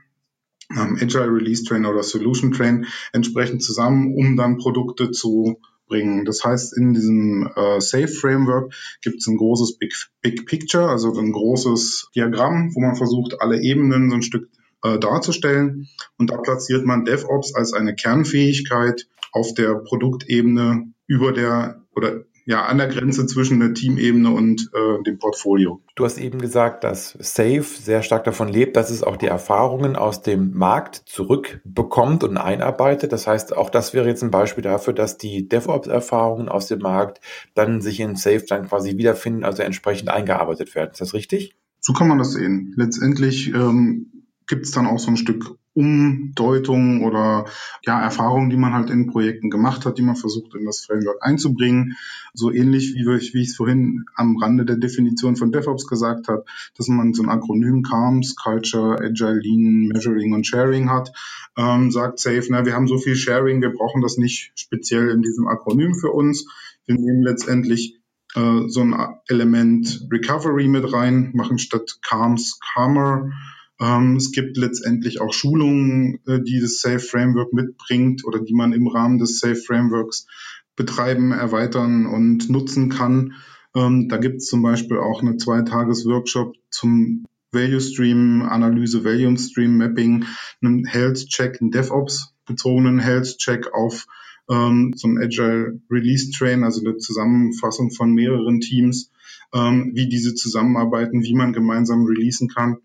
ähm, 0.72 0.98
Agile 1.00 1.32
Release 1.32 1.64
Train 1.64 1.86
oder 1.86 2.04
Solution 2.04 2.52
Train 2.52 2.88
entsprechend 3.14 3.64
zusammen, 3.64 4.16
um 4.16 4.36
dann 4.36 4.58
Produkte 4.58 5.12
zu 5.12 5.60
bringen. 5.88 6.26
Das 6.26 6.44
heißt, 6.44 6.76
in 6.78 6.94
diesem 6.94 7.50
äh, 7.56 7.80
Safe 7.80 8.08
Framework 8.08 8.74
gibt 9.02 9.18
es 9.20 9.28
ein 9.28 9.38
großes 9.38 9.78
Big, 9.78 9.94
Big 10.22 10.46
Picture, 10.46 10.90
also 10.90 11.16
ein 11.18 11.32
großes 11.32 12.10
Diagramm, 12.16 12.74
wo 12.74 12.82
man 12.82 12.96
versucht, 12.96 13.42
alle 13.42 13.62
Ebenen 13.62 14.10
so 14.10 14.16
ein 14.16 14.22
Stück 14.22 14.50
äh, 14.84 14.98
darzustellen. 14.98 15.88
Und 16.18 16.32
da 16.32 16.38
platziert 16.38 16.86
man 16.86 17.06
DevOps 17.06 17.54
als 17.54 17.74
eine 17.74 17.96
Kernfähigkeit 17.96 19.08
auf 19.32 19.54
der 19.54 19.76
Produktebene 19.76 20.94
über 21.08 21.34
der 21.34 21.82
oder 21.96 22.24
ja, 22.46 22.64
an 22.66 22.78
der 22.78 22.88
Grenze 22.88 23.26
zwischen 23.26 23.60
der 23.60 23.74
Teamebene 23.74 24.30
und 24.30 24.70
äh, 24.74 25.04
dem 25.04 25.18
Portfolio. 25.18 25.82
Du 25.96 26.06
hast 26.06 26.20
eben 26.20 26.40
gesagt, 26.40 26.84
dass 26.84 27.18
Safe 27.20 27.64
sehr 27.64 28.04
stark 28.04 28.24
davon 28.24 28.48
lebt, 28.48 28.76
dass 28.76 28.92
es 28.92 29.02
auch 29.02 29.18
die 29.18 29.26
Erfahrungen 29.26 29.96
aus 29.96 30.22
dem 30.22 30.54
Markt 30.54 31.02
zurückbekommt 31.08 32.24
und 32.24 32.38
einarbeitet. 32.38 33.12
Das 33.12 33.26
heißt, 33.26 33.58
auch 33.58 33.72
das 33.72 33.96
wäre 33.96 34.08
jetzt 34.08 34.24
ein 34.24 34.30
Beispiel 34.30 34.64
dafür, 34.64 34.94
dass 34.94 35.18
die 35.18 35.50
DevOps-Erfahrungen 35.50 36.48
aus 36.48 36.68
dem 36.68 36.80
Markt 36.80 37.20
dann 37.56 37.82
sich 37.82 38.00
in 38.00 38.16
Safe 38.16 38.46
dann 38.48 38.68
quasi 38.68 38.98
wiederfinden, 38.98 39.44
also 39.44 39.64
entsprechend 39.64 40.10
eingearbeitet 40.10 40.76
werden. 40.76 40.92
Ist 40.92 41.02
das 41.02 41.16
richtig? 41.16 41.56
So 41.80 41.94
kann 41.94 42.08
man 42.08 42.20
das 42.20 42.34
sehen. 42.34 42.74
Letztendlich 42.78 43.54
ähm, 43.54 44.24
gibt 44.48 44.66
es 44.66 44.72
dann 44.72 44.86
auch 44.86 45.00
so 45.00 45.10
ein 45.10 45.18
Stück 45.18 45.58
Umdeutung 45.76 47.04
oder 47.04 47.46
ja, 47.86 48.02
Erfahrungen, 48.02 48.50
die 48.50 48.56
man 48.56 48.74
halt 48.74 48.90
in 48.90 49.08
Projekten 49.08 49.50
gemacht 49.50 49.86
hat, 49.86 49.98
die 49.98 50.04
man 50.04 50.16
versucht 50.16 50.56
in 50.56 50.66
das 50.66 50.86
Framework 50.86 51.18
einzubringen. 51.20 51.98
So 52.34 52.52
ähnlich 52.52 52.96
wie, 52.96 53.16
ich, 53.18 53.34
wie 53.34 53.42
ich 53.42 53.50
es 53.50 53.56
vorhin 53.58 54.06
am 54.16 54.38
Rande 54.38 54.66
der 54.66 54.78
Definition 54.78 55.36
von 55.36 55.52
DevOps 55.52 55.86
gesagt 55.86 56.30
habe, 56.30 56.46
dass 56.78 56.88
man 56.88 57.14
so 57.14 57.24
ein 57.24 57.30
Akronym 57.30 57.84
CALMS, 57.84 58.36
Culture, 58.38 58.98
Agile, 59.00 59.40
Lean, 59.40 59.90
Measuring 59.94 60.34
und 60.34 60.48
Sharing 60.48 60.90
hat, 60.90 61.12
ähm, 61.58 61.92
sagt 61.92 62.20
Safe, 62.20 62.46
na, 62.50 62.66
wir 62.66 62.74
haben 62.74 62.88
so 62.88 62.98
viel 62.98 63.16
Sharing, 63.16 63.62
wir 63.62 63.72
brauchen 63.72 64.02
das 64.02 64.18
nicht 64.18 64.54
speziell 64.56 65.10
in 65.10 65.22
diesem 65.22 65.48
Akronym 65.48 65.94
für 65.94 66.12
uns. 66.12 66.48
Wir 66.86 66.96
nehmen 66.96 67.22
letztendlich 67.22 68.00
äh, 68.36 68.68
so 68.68 68.82
ein 68.82 68.96
Element 69.28 70.08
Recovery 70.10 70.70
mit 70.70 70.94
rein, 70.94 71.32
machen 71.34 71.58
statt 71.58 72.00
CALMS 72.02 72.60
Calmer 72.62 73.24
ähm, 73.24 73.34
es 73.78 74.32
gibt 74.32 74.56
letztendlich 74.58 75.20
auch 75.20 75.34
Schulungen, 75.34 76.20
äh, 76.26 76.40
die 76.42 76.62
das 76.62 76.80
Safe 76.80 77.00
Framework 77.00 77.52
mitbringt 77.52 78.24
oder 78.26 78.40
die 78.40 78.54
man 78.54 78.72
im 78.72 78.88
Rahmen 78.88 79.20
des 79.20 79.40
Safe 79.40 79.56
Frameworks 79.56 80.28
betreiben, 80.76 81.32
erweitern 81.32 82.06
und 82.06 82.50
nutzen 82.50 82.90
kann. 82.90 83.34
Ähm, 83.76 84.08
da 84.08 84.18
gibt 84.18 84.38
es 84.38 84.46
zum 84.46 84.62
Beispiel 84.62 84.98
auch 84.98 85.22
eine 85.22 85.38
Zweitages-Workshop 85.38 86.56
zum 86.70 87.26
Value 87.52 87.82
Stream 87.82 88.44
Analyse, 88.44 89.04
Value 89.04 89.38
Stream 89.38 89.78
Mapping, 89.78 90.26
einen 90.62 90.86
Health 90.86 91.28
Check, 91.28 91.62
einen 91.62 91.72
DevOps 91.72 92.34
bezogenen 92.46 93.00
Health 93.00 93.38
Check 93.40 93.74
auf 93.74 94.06
ähm, 94.50 94.94
so 94.96 95.08
ein 95.08 95.18
Agile 95.18 95.82
Release 95.90 96.32
Train, 96.32 96.64
also 96.64 96.82
eine 96.82 96.98
Zusammenfassung 96.98 97.92
von 97.92 98.14
mehreren 98.14 98.62
Teams, 98.62 99.12
ähm, 99.54 99.92
wie 99.96 100.08
diese 100.08 100.34
zusammenarbeiten, 100.34 101.24
wie 101.24 101.34
man 101.34 101.52
gemeinsam 101.52 102.06
releasen 102.06 102.48
kann 102.48 102.78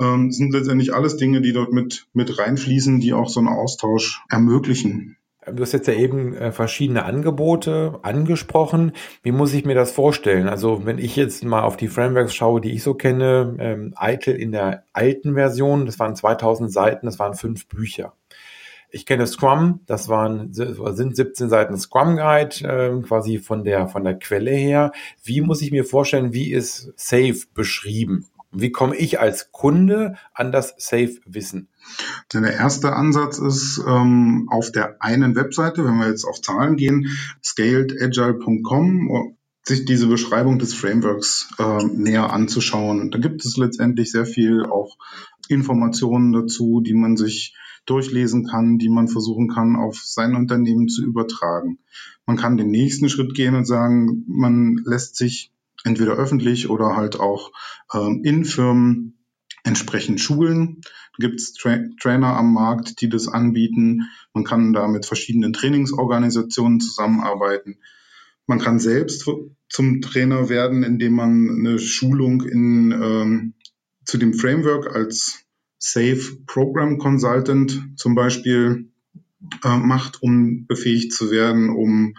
ähm, 0.00 0.32
sind 0.32 0.52
letztendlich 0.52 0.94
alles 0.94 1.16
Dinge, 1.16 1.40
die 1.40 1.52
dort 1.52 1.72
mit, 1.72 2.06
mit 2.12 2.38
reinfließen, 2.38 3.00
die 3.00 3.12
auch 3.12 3.28
so 3.28 3.40
einen 3.40 3.48
Austausch 3.48 4.22
ermöglichen. 4.28 5.16
Du 5.46 5.62
hast 5.62 5.72
jetzt 5.72 5.88
ja 5.88 5.94
eben 5.94 6.34
äh, 6.34 6.52
verschiedene 6.52 7.04
Angebote 7.04 7.98
angesprochen. 8.02 8.92
Wie 9.22 9.32
muss 9.32 9.54
ich 9.54 9.64
mir 9.64 9.74
das 9.74 9.90
vorstellen? 9.90 10.48
Also 10.48 10.84
wenn 10.84 10.98
ich 10.98 11.16
jetzt 11.16 11.44
mal 11.44 11.62
auf 11.62 11.78
die 11.78 11.88
Frameworks 11.88 12.34
schaue, 12.34 12.60
die 12.60 12.72
ich 12.72 12.82
so 12.82 12.94
kenne, 12.94 13.56
ähm, 13.58 13.94
ITIL 13.98 14.36
in 14.36 14.52
der 14.52 14.84
alten 14.92 15.34
Version, 15.34 15.86
das 15.86 15.98
waren 15.98 16.14
2000 16.14 16.70
Seiten, 16.70 17.06
das 17.06 17.18
waren 17.18 17.34
fünf 17.34 17.68
Bücher. 17.68 18.12
Ich 18.90 19.06
kenne 19.06 19.26
Scrum, 19.26 19.80
das 19.86 20.08
waren 20.08 20.52
sind 20.52 21.16
17 21.16 21.48
Seiten 21.48 21.78
Scrum 21.78 22.16
Guide 22.16 22.56
äh, 22.64 23.02
quasi 23.02 23.38
von 23.38 23.64
der 23.64 23.86
von 23.86 24.04
der 24.04 24.18
Quelle 24.18 24.50
her. 24.50 24.92
Wie 25.22 25.40
muss 25.40 25.62
ich 25.62 25.70
mir 25.70 25.84
vorstellen, 25.84 26.32
wie 26.32 26.52
ist 26.52 26.92
Safe 26.96 27.40
beschrieben? 27.54 28.26
Wie 28.52 28.72
komme 28.72 28.96
ich 28.96 29.20
als 29.20 29.52
Kunde 29.52 30.16
an 30.34 30.50
das 30.50 30.74
Safe-Wissen? 30.76 31.68
Der 32.32 32.52
erste 32.52 32.94
Ansatz 32.94 33.38
ist 33.38 33.80
ähm, 33.86 34.48
auf 34.50 34.72
der 34.72 35.02
einen 35.02 35.36
Webseite, 35.36 35.84
wenn 35.84 35.98
wir 35.98 36.08
jetzt 36.08 36.24
auf 36.24 36.40
Zahlen 36.40 36.76
gehen, 36.76 37.06
scaledagile.com, 37.42 39.36
sich 39.62 39.84
diese 39.84 40.08
Beschreibung 40.08 40.58
des 40.58 40.74
Frameworks 40.74 41.50
äh, 41.58 41.84
näher 41.84 42.32
anzuschauen. 42.32 43.10
Da 43.10 43.18
gibt 43.18 43.44
es 43.44 43.56
letztendlich 43.56 44.10
sehr 44.10 44.26
viel 44.26 44.64
auch 44.64 44.96
Informationen 45.48 46.32
dazu, 46.32 46.80
die 46.80 46.94
man 46.94 47.16
sich 47.16 47.54
durchlesen 47.86 48.46
kann, 48.46 48.78
die 48.78 48.88
man 48.88 49.08
versuchen 49.08 49.48
kann, 49.48 49.76
auf 49.76 49.98
sein 49.98 50.34
Unternehmen 50.34 50.88
zu 50.88 51.02
übertragen. 51.04 51.78
Man 52.26 52.36
kann 52.36 52.56
den 52.56 52.70
nächsten 52.70 53.08
Schritt 53.08 53.34
gehen 53.34 53.54
und 53.54 53.64
sagen, 53.64 54.24
man 54.28 54.80
lässt 54.84 55.16
sich 55.16 55.52
entweder 55.84 56.12
öffentlich 56.12 56.68
oder 56.68 56.96
halt 56.96 57.18
auch 57.18 57.52
ähm, 57.92 58.22
in 58.24 58.44
Firmen 58.44 59.18
entsprechend 59.64 60.20
schulen. 60.20 60.80
Gibt 61.18 61.40
es 61.40 61.52
Tra 61.52 61.78
Trainer 62.00 62.36
am 62.36 62.54
Markt, 62.54 63.00
die 63.00 63.08
das 63.08 63.28
anbieten. 63.28 64.08
Man 64.32 64.44
kann 64.44 64.72
da 64.72 64.88
mit 64.88 65.06
verschiedenen 65.06 65.52
Trainingsorganisationen 65.52 66.80
zusammenarbeiten. 66.80 67.78
Man 68.46 68.58
kann 68.58 68.78
selbst 68.78 69.28
zum 69.68 70.00
Trainer 70.00 70.48
werden, 70.48 70.82
indem 70.82 71.14
man 71.14 71.50
eine 71.50 71.78
Schulung 71.78 72.42
in, 72.42 72.90
ähm, 72.92 73.54
zu 74.04 74.18
dem 74.18 74.34
Framework 74.34 74.94
als 74.94 75.44
Safe 75.78 76.38
Program 76.46 76.98
Consultant 76.98 77.92
zum 77.96 78.14
Beispiel 78.14 78.90
äh, 79.64 79.76
macht, 79.76 80.22
um 80.22 80.66
befähigt 80.66 81.12
zu 81.12 81.30
werden, 81.30 81.70
um 81.70 82.14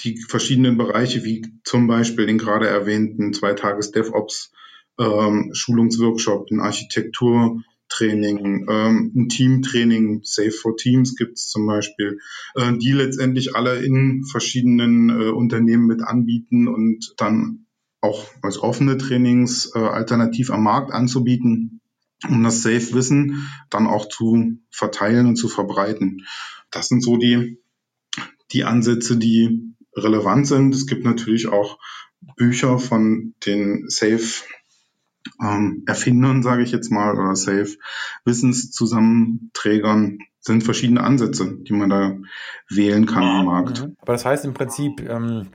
die 0.00 0.18
verschiedenen 0.18 0.78
Bereiche, 0.78 1.24
wie 1.24 1.46
zum 1.64 1.86
Beispiel 1.86 2.26
den 2.26 2.38
gerade 2.38 2.66
erwähnten 2.66 3.32
Zweitages 3.32 3.90
DevOps 3.90 4.52
ähm, 4.98 5.50
Schulungsworkshop, 5.52 6.50
ein 6.50 6.60
Architekturtraining, 6.60 8.66
ähm, 8.68 9.12
ein 9.14 9.28
Teamtraining, 9.28 10.20
Safe 10.24 10.50
for 10.50 10.76
Teams 10.76 11.16
gibt 11.16 11.38
es 11.38 11.48
zum 11.48 11.66
Beispiel, 11.66 12.18
äh, 12.54 12.76
die 12.76 12.92
letztendlich 12.92 13.54
alle 13.54 13.84
in 13.84 14.24
verschiedenen 14.24 15.10
äh, 15.10 15.30
Unternehmen 15.30 15.86
mit 15.86 16.02
anbieten 16.02 16.68
und 16.68 17.14
dann 17.16 17.66
auch 18.00 18.26
als 18.42 18.58
offene 18.58 18.98
Trainings 18.98 19.72
äh, 19.74 19.78
alternativ 19.78 20.50
am 20.50 20.62
Markt 20.62 20.92
anzubieten, 20.92 21.80
um 22.28 22.42
das 22.42 22.62
Safe-Wissen 22.62 23.48
dann 23.70 23.86
auch 23.86 24.08
zu 24.08 24.58
verteilen 24.70 25.26
und 25.26 25.36
zu 25.36 25.48
verbreiten. 25.48 26.26
Das 26.70 26.88
sind 26.88 27.02
so 27.02 27.16
die, 27.16 27.60
die 28.52 28.64
Ansätze, 28.64 29.16
die 29.16 29.74
relevant 29.96 30.46
sind. 30.46 30.74
Es 30.74 30.86
gibt 30.86 31.04
natürlich 31.04 31.48
auch 31.48 31.78
Bücher 32.36 32.78
von 32.78 33.34
den 33.46 33.84
Safe 33.88 34.44
ähm, 35.42 35.84
Erfindern, 35.86 36.42
sage 36.42 36.62
ich 36.62 36.72
jetzt 36.72 36.90
mal, 36.90 37.14
oder 37.14 37.36
Safe 37.36 37.76
Wissenszusammenträgern 38.24 40.18
sind 40.40 40.64
verschiedene 40.64 41.02
Ansätze, 41.02 41.58
die 41.60 41.72
man 41.72 41.90
da 41.90 42.16
wählen 42.68 43.06
kann 43.06 43.22
am 43.22 43.46
Markt. 43.46 43.88
Aber 43.98 44.12
das 44.12 44.24
heißt 44.24 44.44
im 44.44 44.54
Prinzip, 44.54 45.00
ähm, 45.00 45.48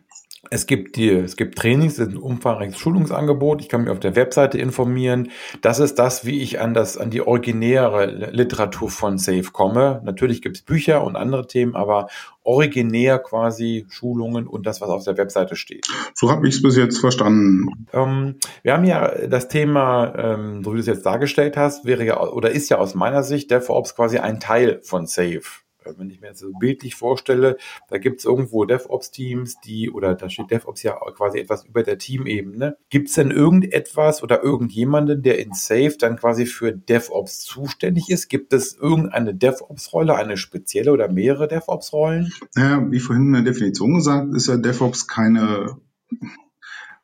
Es 0.50 0.66
gibt 0.66 0.98
die, 0.98 1.10
es 1.10 1.38
gibt 1.38 1.58
Trainings, 1.58 1.94
es 1.94 2.08
ist 2.08 2.14
ein 2.14 2.18
umfangreiches 2.18 2.78
Schulungsangebot. 2.78 3.62
Ich 3.62 3.70
kann 3.70 3.82
mich 3.82 3.90
auf 3.90 4.02
der 4.02 4.16
Webseite 4.16 4.58
informieren. 4.58 5.32
Das 5.62 5.80
ist 5.80 5.96
das, 5.96 6.26
wie 6.26 6.42
ich 6.42 6.60
an 6.60 6.74
das, 6.74 6.98
an 6.98 7.10
die 7.10 7.22
originäre 7.22 8.06
Literatur 8.32 8.90
von 8.90 9.18
Safe 9.18 9.46
komme. 9.52 10.02
Natürlich 10.04 10.42
gibt 10.42 10.58
es 10.58 10.62
Bücher 10.62 11.04
und 11.06 11.16
andere 11.16 11.48
Themen, 11.48 11.76
aber 11.76 12.08
originär 12.44 13.20
quasi 13.20 13.86
Schulungen 13.90 14.46
und 14.46 14.66
das, 14.66 14.82
was 14.82 14.90
auf 14.90 15.06
der 15.06 15.18
Webseite 15.18 15.56
steht. 15.56 15.88
So 16.14 16.30
habe 16.30 16.48
ich 16.48 16.56
es 16.56 16.62
bis 16.62 16.76
jetzt 16.76 17.00
verstanden. 17.00 17.88
Ähm, 17.94 18.36
wir 18.64 18.74
haben 18.74 18.84
ja 18.84 19.28
das 19.28 19.48
Thema, 19.48 20.14
ähm, 20.18 20.64
so 20.64 20.72
wie 20.72 20.76
du 20.76 20.82
es 20.82 20.88
jetzt 20.88 21.06
dargestellt 21.06 21.56
hast, 21.56 21.86
wäre 21.86 22.04
ja 22.04 22.22
oder 22.22 22.52
ist 22.52 22.70
ja 22.70 22.80
aus 22.80 22.96
meiner 22.96 23.24
Sicht 23.24 23.50
DevOps 23.50 23.96
quasi 23.96 24.18
ein 24.18 24.42
Teil 24.42 24.82
von 24.84 25.06
Safe. 25.06 25.63
Äh, 25.86 25.94
wenn 25.98 26.10
ich 26.10 26.22
mir 26.22 26.28
jetzt 26.28 26.40
so 26.40 26.52
bildlich 26.60 26.96
vorstelle, 26.96 27.58
da 27.90 27.98
gibt 27.98 28.20
es 28.20 28.26
irgendwo 28.26 28.66
DevOps-Teams, 28.66 29.60
die, 29.62 29.90
oder 29.90 30.16
da 30.16 30.30
steht 30.30 30.52
DevOps 30.52 30.84
ja 30.84 30.98
quasi 31.16 31.40
etwas 31.40 31.66
über 31.66 31.84
der 31.84 31.98
Teamebene. 31.98 32.78
Gibt 32.90 33.10
es 33.10 33.16
denn 33.16 33.32
irgendetwas 33.32 34.24
oder 34.24 34.44
irgendjemanden, 34.44 35.22
der 35.24 35.40
in 35.40 35.54
Safe 35.54 35.96
dann 35.98 36.18
quasi 36.18 36.46
für 36.46 36.72
DevOps 36.72 37.42
zuständig 37.42 38.10
ist? 38.10 38.30
Gibt 38.30 38.54
es 38.54 38.76
irgendeine 38.76 39.36
DevOps-Rolle, 39.36 40.16
eine 40.16 40.38
spezielle 40.38 40.92
oder 40.92 41.10
mehrere 41.10 41.48
DevOps-Rollen? 41.48 42.34
Ja, 42.56 42.92
wie 42.92 43.00
vorhin 43.00 43.28
in 43.28 43.34
der 43.34 43.54
Definition 43.54 43.96
gesagt, 43.96 44.34
ist 44.36 44.48
ja 44.48 44.58
DevOps 44.58 45.08
keine 45.08 45.78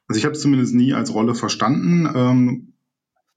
also 0.10 0.18
ich 0.18 0.26
habe 0.26 0.34
es 0.34 0.42
zumindest 0.42 0.74
nie 0.74 0.94
als 0.94 1.14
Rolle 1.14 1.36
verstanden. 1.36 2.10
Ähm, 2.16 2.69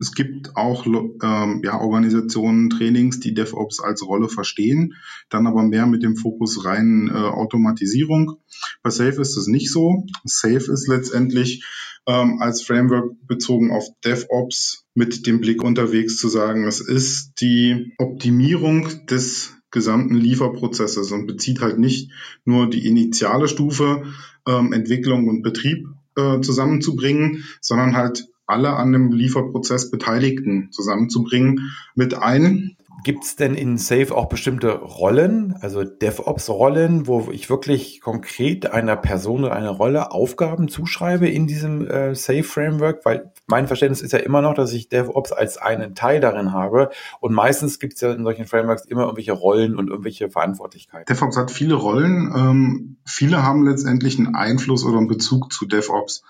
es 0.02 0.12
gibt 0.12 0.56
auch 0.56 0.84
ähm, 0.84 1.62
ja, 1.64 1.80
Organisationen, 1.80 2.70
Trainings, 2.70 3.20
die 3.20 3.34
DevOps 3.34 3.80
als 3.80 4.04
Rolle 4.04 4.28
verstehen, 4.28 4.94
dann 5.30 5.46
aber 5.46 5.62
mehr 5.62 5.86
mit 5.86 6.02
dem 6.02 6.16
Fokus 6.16 6.64
rein 6.64 7.08
äh, 7.08 7.16
Automatisierung. 7.16 8.38
Bei 8.82 8.90
Safe 8.90 9.20
ist 9.20 9.36
es 9.36 9.46
nicht 9.46 9.70
so. 9.70 10.04
Safe 10.24 10.72
ist 10.72 10.88
letztendlich 10.88 11.64
ähm, 12.06 12.38
als 12.40 12.62
Framework 12.62 13.12
bezogen 13.26 13.70
auf 13.70 13.86
DevOps 14.04 14.84
mit 14.94 15.26
dem 15.26 15.40
Blick 15.40 15.62
unterwegs 15.62 16.16
zu 16.16 16.28
sagen, 16.28 16.66
es 16.66 16.80
ist 16.80 17.34
die 17.40 17.94
Optimierung 17.98 18.88
des 19.08 19.54
gesamten 19.70 20.16
Lieferprozesses 20.16 21.12
und 21.12 21.26
bezieht 21.26 21.60
halt 21.60 21.78
nicht 21.78 22.10
nur 22.44 22.68
die 22.68 22.86
initiale 22.86 23.46
Stufe 23.46 24.02
ähm, 24.48 24.72
Entwicklung 24.72 25.28
und 25.28 25.42
Betrieb 25.42 25.86
äh, 26.16 26.40
zusammenzubringen, 26.40 27.44
sondern 27.60 27.94
halt 27.94 28.26
alle 28.46 28.74
an 28.74 28.92
dem 28.92 29.12
Lieferprozess 29.12 29.90
Beteiligten 29.90 30.70
zusammenzubringen 30.72 31.72
mit 31.94 32.14
ein. 32.14 32.76
Gibt 33.04 33.24
es 33.24 33.34
denn 33.34 33.54
in 33.54 33.78
Safe 33.78 34.14
auch 34.14 34.26
bestimmte 34.28 34.74
Rollen, 34.74 35.56
also 35.60 35.82
DevOps-Rollen, 35.82 37.08
wo 37.08 37.30
ich 37.32 37.50
wirklich 37.50 38.00
konkret 38.00 38.70
einer 38.70 38.94
Person 38.94 39.42
oder 39.42 39.56
einer 39.56 39.70
Rolle 39.70 40.12
Aufgaben 40.12 40.68
zuschreibe 40.68 41.28
in 41.28 41.48
diesem 41.48 41.88
äh, 41.88 42.14
Safe-Framework? 42.14 43.04
Weil 43.04 43.32
mein 43.48 43.66
Verständnis 43.66 44.02
ist 44.02 44.12
ja 44.12 44.20
immer 44.20 44.40
noch, 44.40 44.54
dass 44.54 44.72
ich 44.72 44.88
DevOps 44.88 45.32
als 45.32 45.58
einen 45.58 45.96
Teil 45.96 46.20
darin 46.20 46.52
habe. 46.52 46.90
Und 47.18 47.32
meistens 47.32 47.80
gibt 47.80 47.94
es 47.94 48.02
ja 48.02 48.12
in 48.12 48.22
solchen 48.22 48.46
Frameworks 48.46 48.84
immer 48.84 49.02
irgendwelche 49.02 49.32
Rollen 49.32 49.74
und 49.74 49.88
irgendwelche 49.88 50.30
Verantwortlichkeiten. 50.30 51.12
DevOps 51.12 51.36
hat 51.36 51.50
viele 51.50 51.74
Rollen. 51.74 52.32
Ähm, 52.36 52.96
viele 53.04 53.42
haben 53.42 53.66
letztendlich 53.66 54.16
einen 54.16 54.36
Einfluss 54.36 54.84
oder 54.84 54.98
einen 54.98 55.08
Bezug 55.08 55.52
zu 55.52 55.66
DevOps. 55.66 56.22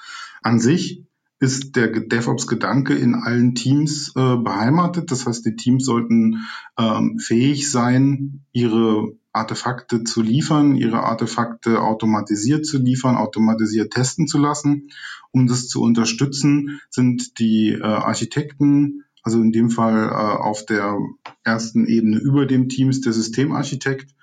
An 0.43 0.59
sich 0.59 1.05
ist 1.43 1.75
der 1.75 1.89
DevOps-Gedanke 1.89 2.95
in 2.95 3.17
allen 3.17 3.57
Teams 3.57 4.13
äh, 4.15 4.37
beheimatet. 4.37 5.11
Das 5.11 5.27
heißt, 5.27 5.45
die 5.45 5.57
Teams 5.57 5.85
sollten 5.85 6.47
ähm, 6.79 7.19
fähig 7.19 7.69
sein, 7.69 8.45
ihre 8.53 9.17
Artefakte 9.33 10.05
zu 10.05 10.23
liefern, 10.23 10.77
ihre 10.77 11.03
Artefakte 11.03 11.83
automatisiert 11.83 12.65
zu 12.65 12.79
liefern, 12.79 13.17
automatisiert 13.17 13.93
testen 13.93 14.29
zu 14.29 14.39
lassen. 14.39 14.91
Um 15.33 15.49
das 15.49 15.67
zu 15.67 15.83
unterstützen, 15.83 16.81
sind 16.91 17.41
die 17.41 17.71
äh, 17.71 17.83
Architekten, 17.83 19.03
also 19.25 19.41
in 19.41 19.51
dem 19.51 19.69
Fall 19.69 20.11
äh, 20.11 20.13
auf 20.13 20.65
der 20.65 20.97
ersten 21.43 21.87
Ebene 21.89 22.19
über 22.19 22.47
dem 22.47 22.69
Teams 22.69 23.01
der 23.01 23.15
Systemarchitekt, 23.15 24.15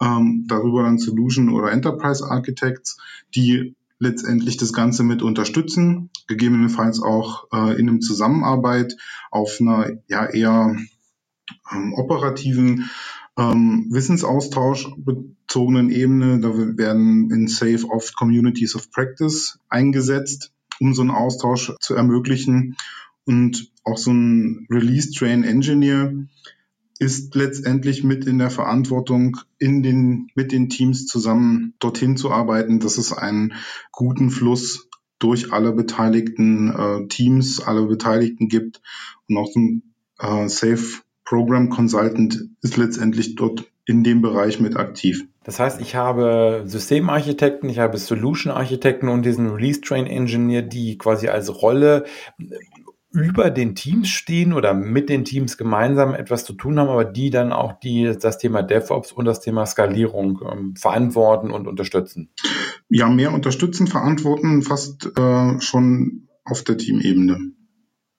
ähm, 0.00 0.44
darüber 0.46 0.84
dann 0.84 0.98
Solution 0.98 1.48
oder 1.48 1.72
Enterprise 1.72 2.24
Architects, 2.24 2.98
die 3.34 3.74
letztendlich 3.98 4.56
das 4.56 4.72
Ganze 4.72 5.02
mit 5.02 5.22
unterstützen, 5.22 6.10
gegebenenfalls 6.26 7.02
auch 7.02 7.46
äh, 7.52 7.78
in 7.78 7.88
einem 7.88 8.00
Zusammenarbeit 8.00 8.96
auf 9.30 9.58
einer 9.60 9.90
ja 10.08 10.26
eher 10.26 10.76
ähm, 11.72 11.94
operativen 11.94 12.90
ähm, 13.36 13.86
Wissensaustausch 13.90 14.88
bezogenen 14.98 15.90
Ebene. 15.90 16.40
Da 16.40 16.48
werden 16.48 17.30
in 17.30 17.48
SAFE 17.48 17.88
oft 17.88 18.16
Communities 18.16 18.74
of 18.76 18.90
Practice 18.90 19.58
eingesetzt, 19.68 20.52
um 20.80 20.94
so 20.94 21.02
einen 21.02 21.10
Austausch 21.10 21.72
zu 21.80 21.94
ermöglichen. 21.94 22.76
Und 23.24 23.70
auch 23.84 23.98
so 23.98 24.10
ein 24.10 24.66
Release 24.70 25.10
Train 25.10 25.44
Engineer 25.44 26.12
ist 26.98 27.34
letztendlich 27.34 28.02
mit 28.02 28.26
in 28.26 28.38
der 28.38 28.50
Verantwortung, 28.50 29.38
in 29.58 29.82
den, 29.82 30.30
mit 30.34 30.52
den 30.52 30.68
Teams 30.68 31.06
zusammen 31.06 31.74
dorthin 31.78 32.16
zu 32.16 32.30
arbeiten, 32.30 32.80
dass 32.80 32.98
es 32.98 33.12
einen 33.12 33.54
guten 33.92 34.30
Fluss 34.30 34.88
durch 35.18 35.52
alle 35.52 35.72
beteiligten 35.72 36.72
äh, 36.72 37.08
Teams, 37.08 37.60
alle 37.60 37.86
Beteiligten 37.86 38.48
gibt. 38.48 38.80
Und 39.28 39.36
auch 39.36 39.54
ein 39.54 39.82
äh, 40.18 40.48
Safe 40.48 41.02
Program 41.24 41.68
Consultant 41.68 42.48
ist 42.62 42.76
letztendlich 42.76 43.34
dort 43.34 43.70
in 43.84 44.04
dem 44.04 44.22
Bereich 44.22 44.60
mit 44.60 44.76
aktiv. 44.76 45.26
Das 45.44 45.58
heißt, 45.58 45.80
ich 45.80 45.94
habe 45.94 46.64
Systemarchitekten, 46.66 47.70
ich 47.70 47.78
habe 47.78 47.96
Solution 47.96 48.52
Architekten 48.52 49.08
und 49.08 49.24
diesen 49.24 49.48
Release 49.50 49.80
Train 49.80 50.06
Engineer, 50.06 50.62
die 50.62 50.98
quasi 50.98 51.28
als 51.28 51.62
Rolle 51.62 52.04
über 53.10 53.50
den 53.50 53.74
Teams 53.74 54.08
stehen 54.08 54.52
oder 54.52 54.74
mit 54.74 55.08
den 55.08 55.24
Teams 55.24 55.56
gemeinsam 55.56 56.14
etwas 56.14 56.44
zu 56.44 56.52
tun 56.52 56.78
haben, 56.78 56.88
aber 56.88 57.04
die 57.04 57.30
dann 57.30 57.52
auch 57.52 57.72
die, 57.80 58.16
das 58.20 58.38
Thema 58.38 58.62
DevOps 58.62 59.12
und 59.12 59.24
das 59.24 59.40
Thema 59.40 59.64
Skalierung 59.66 60.40
ähm, 60.50 60.76
verantworten 60.76 61.50
und 61.50 61.66
unterstützen? 61.66 62.30
Ja, 62.90 63.08
mehr 63.08 63.32
unterstützen, 63.32 63.86
verantworten, 63.86 64.62
fast 64.62 65.10
äh, 65.16 65.60
schon 65.60 66.28
auf 66.44 66.62
der 66.64 66.76
Teamebene. 66.76 67.52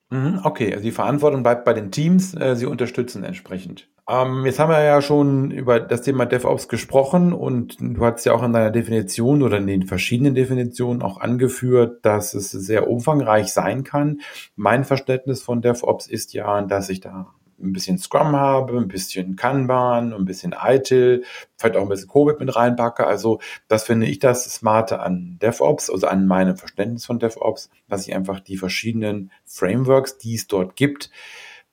Mhm, 0.10 0.39
okay, 0.43 0.71
also 0.73 0.84
die 0.84 0.91
Verantwortung 0.91 1.43
bleibt 1.43 1.65
bei 1.65 1.73
den 1.73 1.91
Teams, 1.91 2.34
äh, 2.34 2.56
sie 2.56 2.65
unterstützen 2.65 3.23
entsprechend. 3.23 3.89
Ähm, 4.10 4.43
jetzt 4.48 4.58
haben 4.58 4.72
wir 4.72 4.84
ja 4.84 5.04
schon 5.04 5.52
über 5.52 5.80
das 5.80 6.02
Thema 6.02 6.26
DevOps 6.26 6.67
gesprochen 6.67 7.32
und 7.32 7.78
du 7.80 8.04
hast 8.04 8.26
ja 8.26 8.34
auch 8.34 8.41
in 8.41 8.54
deiner 8.54 8.72
Definition 8.72 9.43
oder 9.43 9.58
in 9.58 9.67
den 9.67 9.86
verschiedenen 9.86 10.34
Definitionen 10.34 11.04
auch 11.04 11.19
angeführt, 11.19 12.04
dass 12.04 12.34
es 12.34 12.50
sehr 12.50 12.89
umfangreich 12.89 13.54
sein 13.54 13.84
kann. 13.84 14.22
Mein 14.56 14.84
Verständnis 14.84 15.43
von 15.43 15.62
DevOps 15.62 16.08
ist 16.08 16.34
ja, 16.34 16.60
dass 16.63 16.89
ich 16.89 17.02
da 17.02 17.36
ein 17.62 17.72
bisschen 17.72 18.00
Scrum 18.00 18.36
habe, 18.36 18.78
ein 18.78 18.88
bisschen 18.88 19.36
Kanban, 19.36 20.12
ein 20.12 20.26
bisschen 20.26 20.56
ITIL, 20.60 21.24
vielleicht 21.58 21.78
auch 21.78 21.84
ein 21.84 21.89
bisschen 21.89 22.10
Covid 22.10 22.39
mit 22.39 22.56
reinpacke. 22.56 23.06
Also 23.06 23.39
das 23.67 23.84
finde 23.84 24.08
ich 24.08 24.17
das 24.17 24.45
Smarte 24.45 25.02
an 25.02 25.38
DevOps, 25.39 25.91
also 25.91 26.08
an 26.08 26.26
meinem 26.26 26.58
Verständnis 26.58 27.06
von 27.06 27.19
DevOps, 27.19 27.69
dass 27.88 28.08
ich 28.08 28.15
einfach 28.15 28.39
die 28.39 28.58
verschiedenen 28.58 29.30
Frameworks, 29.45 30.17
die 30.17 30.34
es 30.34 30.48
dort 30.48 30.76
gibt, 30.76 31.12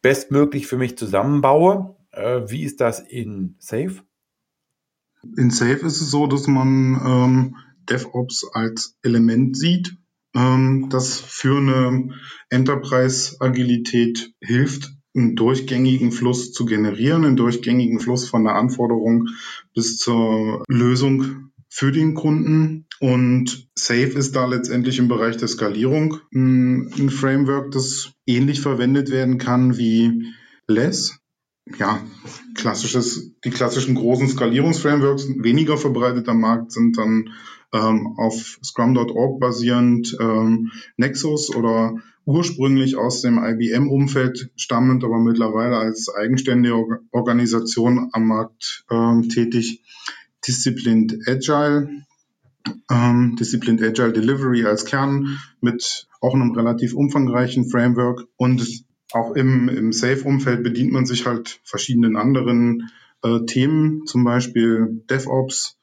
bestmöglich 0.02 0.66
für 0.66 0.76
mich 0.76 0.98
zusammenbaue 0.98 1.95
wie 2.16 2.62
ist 2.62 2.80
das 2.80 3.00
in 3.00 3.56
Safe? 3.58 4.02
In 5.36 5.50
Safe 5.50 5.86
ist 5.86 6.00
es 6.00 6.10
so, 6.10 6.26
dass 6.26 6.46
man 6.46 7.00
ähm, 7.04 7.56
DevOps 7.88 8.46
als 8.52 8.96
Element 9.02 9.56
sieht, 9.56 9.96
ähm, 10.34 10.88
das 10.90 11.20
für 11.20 11.58
eine 11.58 12.14
Enterprise-Agilität 12.50 14.32
hilft, 14.40 14.92
einen 15.14 15.34
durchgängigen 15.34 16.12
Fluss 16.12 16.52
zu 16.52 16.64
generieren, 16.64 17.24
einen 17.24 17.36
durchgängigen 17.36 18.00
Fluss 18.00 18.28
von 18.28 18.44
der 18.44 18.54
Anforderung 18.54 19.28
bis 19.74 19.98
zur 19.98 20.64
Lösung 20.68 21.50
für 21.68 21.90
den 21.90 22.14
Kunden. 22.14 22.86
Und 23.00 23.68
Safe 23.74 24.12
ist 24.18 24.36
da 24.36 24.46
letztendlich 24.46 24.98
im 24.98 25.08
Bereich 25.08 25.36
der 25.36 25.48
Skalierung 25.48 26.20
ein, 26.34 26.92
ein 26.98 27.10
Framework, 27.10 27.72
das 27.72 28.12
ähnlich 28.26 28.60
verwendet 28.60 29.10
werden 29.10 29.38
kann 29.38 29.76
wie 29.76 30.32
Less 30.68 31.18
ja, 31.78 32.00
klassisches, 32.54 33.32
die 33.44 33.50
klassischen 33.50 33.96
großen 33.96 34.28
Skalierungsframeworks 34.28 35.28
weniger 35.38 35.76
verbreitet 35.76 36.28
am 36.28 36.40
Markt 36.40 36.72
sind 36.72 36.96
dann 36.96 37.30
ähm, 37.72 38.14
auf 38.16 38.58
Scrum.org 38.62 39.40
basierend 39.40 40.16
ähm, 40.20 40.70
Nexus 40.96 41.54
oder 41.54 41.96
ursprünglich 42.24 42.96
aus 42.96 43.22
dem 43.22 43.38
IBM-Umfeld 43.42 44.50
stammend, 44.56 45.04
aber 45.04 45.18
mittlerweile 45.18 45.76
als 45.76 46.08
eigenständige 46.08 47.00
Organisation 47.10 48.10
am 48.12 48.26
Markt 48.26 48.84
ähm, 48.90 49.28
tätig, 49.28 49.82
Disciplined 50.46 51.16
Agile, 51.26 51.88
ähm, 52.90 53.36
Disciplined 53.38 53.82
Agile 53.82 54.12
Delivery 54.12 54.64
als 54.64 54.84
Kern 54.84 55.38
mit 55.60 56.06
auch 56.20 56.34
einem 56.34 56.52
relativ 56.52 56.94
umfangreichen 56.94 57.68
Framework 57.68 58.24
und 58.36 58.85
auch 59.12 59.32
im, 59.32 59.68
im 59.68 59.92
Safe-Umfeld 59.92 60.62
bedient 60.62 60.92
man 60.92 61.06
sich 61.06 61.26
halt 61.26 61.60
verschiedenen 61.64 62.16
anderen 62.16 62.90
äh, 63.22 63.40
Themen, 63.46 64.06
zum 64.06 64.24
Beispiel 64.24 65.02
DevOps, 65.08 65.76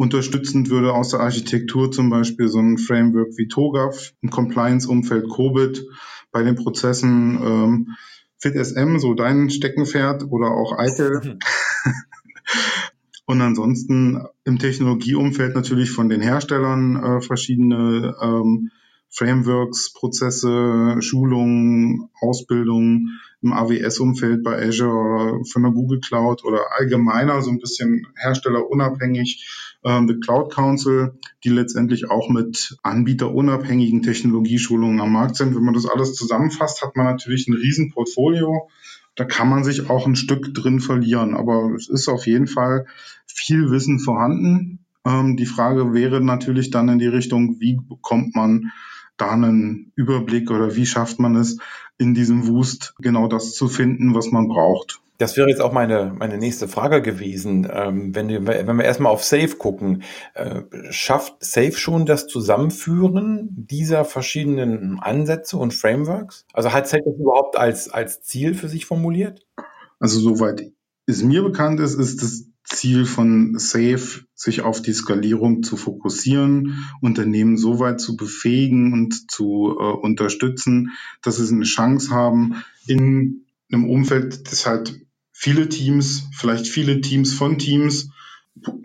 Unterstützend 0.00 0.70
würde 0.70 0.92
aus 0.92 1.08
der 1.08 1.18
Architektur 1.18 1.90
zum 1.90 2.08
Beispiel 2.08 2.46
so 2.46 2.60
ein 2.60 2.78
Framework 2.78 3.36
wie 3.36 3.48
TOGAF, 3.48 4.12
ein 4.22 4.30
Compliance-Umfeld 4.30 5.28
COBIT, 5.28 5.88
bei 6.30 6.44
den 6.44 6.54
Prozessen 6.54 7.40
ähm, 7.42 7.96
FitSM, 8.38 8.98
so 8.98 9.14
dein 9.14 9.50
Steckenpferd 9.50 10.22
oder 10.30 10.52
auch 10.52 10.78
ITIL. 10.78 11.40
Und 13.26 13.40
ansonsten 13.40 14.24
im 14.44 14.60
Technologieumfeld 14.60 15.56
natürlich 15.56 15.90
von 15.90 16.08
den 16.08 16.20
Herstellern 16.20 17.02
äh, 17.02 17.20
verschiedene 17.20 18.14
ähm, 18.22 18.70
Frameworks, 19.10 19.92
Prozesse, 19.92 20.96
Schulungen, 21.00 22.10
Ausbildung 22.20 23.08
im 23.40 23.52
AWS-Umfeld 23.52 24.42
bei 24.42 24.66
Azure 24.66 25.44
von 25.44 25.62
der 25.62 25.72
Google 25.72 26.00
Cloud 26.00 26.44
oder 26.44 26.72
allgemeiner 26.76 27.40
so 27.40 27.50
ein 27.50 27.60
bisschen 27.60 28.06
herstellerunabhängig 28.16 29.78
ähm, 29.84 30.08
The 30.08 30.18
Cloud 30.18 30.52
Council, 30.52 31.14
die 31.44 31.50
letztendlich 31.50 32.10
auch 32.10 32.28
mit 32.28 32.76
anbieterunabhängigen 32.82 34.02
Technologieschulungen 34.02 35.00
am 35.00 35.12
Markt 35.12 35.36
sind. 35.36 35.54
Wenn 35.54 35.64
man 35.64 35.74
das 35.74 35.86
alles 35.86 36.14
zusammenfasst, 36.14 36.82
hat 36.82 36.96
man 36.96 37.06
natürlich 37.06 37.46
ein 37.48 37.54
Riesenportfolio. 37.54 38.68
Da 39.14 39.24
kann 39.24 39.48
man 39.48 39.64
sich 39.64 39.88
auch 39.88 40.06
ein 40.06 40.16
Stück 40.16 40.52
drin 40.54 40.80
verlieren, 40.80 41.34
aber 41.34 41.72
es 41.76 41.88
ist 41.88 42.08
auf 42.08 42.26
jeden 42.26 42.46
Fall 42.46 42.86
viel 43.26 43.70
Wissen 43.70 44.00
vorhanden. 44.00 44.80
Ähm, 45.04 45.36
die 45.36 45.46
Frage 45.46 45.92
wäre 45.92 46.20
natürlich 46.20 46.70
dann 46.70 46.88
in 46.88 46.98
die 46.98 47.06
Richtung, 47.06 47.60
wie 47.60 47.76
bekommt 47.76 48.34
man 48.34 48.72
da 49.18 49.32
einen 49.32 49.92
Überblick 49.94 50.50
oder 50.50 50.74
wie 50.74 50.86
schafft 50.86 51.18
man 51.18 51.36
es, 51.36 51.58
in 51.98 52.14
diesem 52.14 52.46
Wust 52.46 52.94
genau 53.00 53.28
das 53.28 53.54
zu 53.54 53.68
finden, 53.68 54.14
was 54.14 54.30
man 54.30 54.48
braucht. 54.48 55.00
Das 55.18 55.36
wäre 55.36 55.48
jetzt 55.48 55.60
auch 55.60 55.72
meine, 55.72 56.14
meine 56.16 56.38
nächste 56.38 56.68
Frage 56.68 57.02
gewesen. 57.02 57.68
Ähm, 57.70 58.14
wenn, 58.14 58.28
wir, 58.28 58.46
wenn 58.46 58.76
wir 58.76 58.84
erstmal 58.84 59.12
auf 59.12 59.24
Safe 59.24 59.56
gucken, 59.56 60.04
äh, 60.34 60.62
schafft 60.90 61.44
Safe 61.44 61.72
schon 61.72 62.06
das 62.06 62.28
Zusammenführen 62.28 63.48
dieser 63.50 64.04
verschiedenen 64.04 65.00
Ansätze 65.00 65.56
und 65.56 65.74
Frameworks? 65.74 66.46
Also 66.52 66.72
hat 66.72 66.86
Safe 66.86 67.02
das 67.04 67.18
überhaupt 67.18 67.58
als, 67.58 67.88
als 67.88 68.22
Ziel 68.22 68.54
für 68.54 68.68
sich 68.68 68.86
formuliert? 68.86 69.44
Also 69.98 70.20
soweit 70.20 70.70
es 71.06 71.24
mir 71.24 71.42
bekannt 71.42 71.80
ist, 71.80 71.94
ist 71.94 72.22
das 72.22 72.44
Ziel 72.68 73.06
von 73.06 73.58
Safe, 73.58 74.24
sich 74.34 74.60
auf 74.60 74.82
die 74.82 74.92
Skalierung 74.92 75.62
zu 75.62 75.76
fokussieren, 75.76 76.86
Unternehmen 77.00 77.56
so 77.56 77.80
weit 77.80 78.00
zu 78.00 78.16
befähigen 78.16 78.92
und 78.92 79.30
zu 79.30 79.76
äh, 79.78 79.82
unterstützen, 79.82 80.92
dass 81.22 81.36
sie 81.36 81.54
eine 81.54 81.64
Chance 81.64 82.10
haben, 82.10 82.62
in 82.86 83.46
einem 83.72 83.88
Umfeld, 83.88 84.50
das 84.50 84.66
halt 84.66 85.00
viele 85.32 85.68
Teams, 85.68 86.28
vielleicht 86.32 86.68
viele 86.68 87.00
Teams 87.00 87.32
von 87.32 87.58
Teams, 87.58 88.10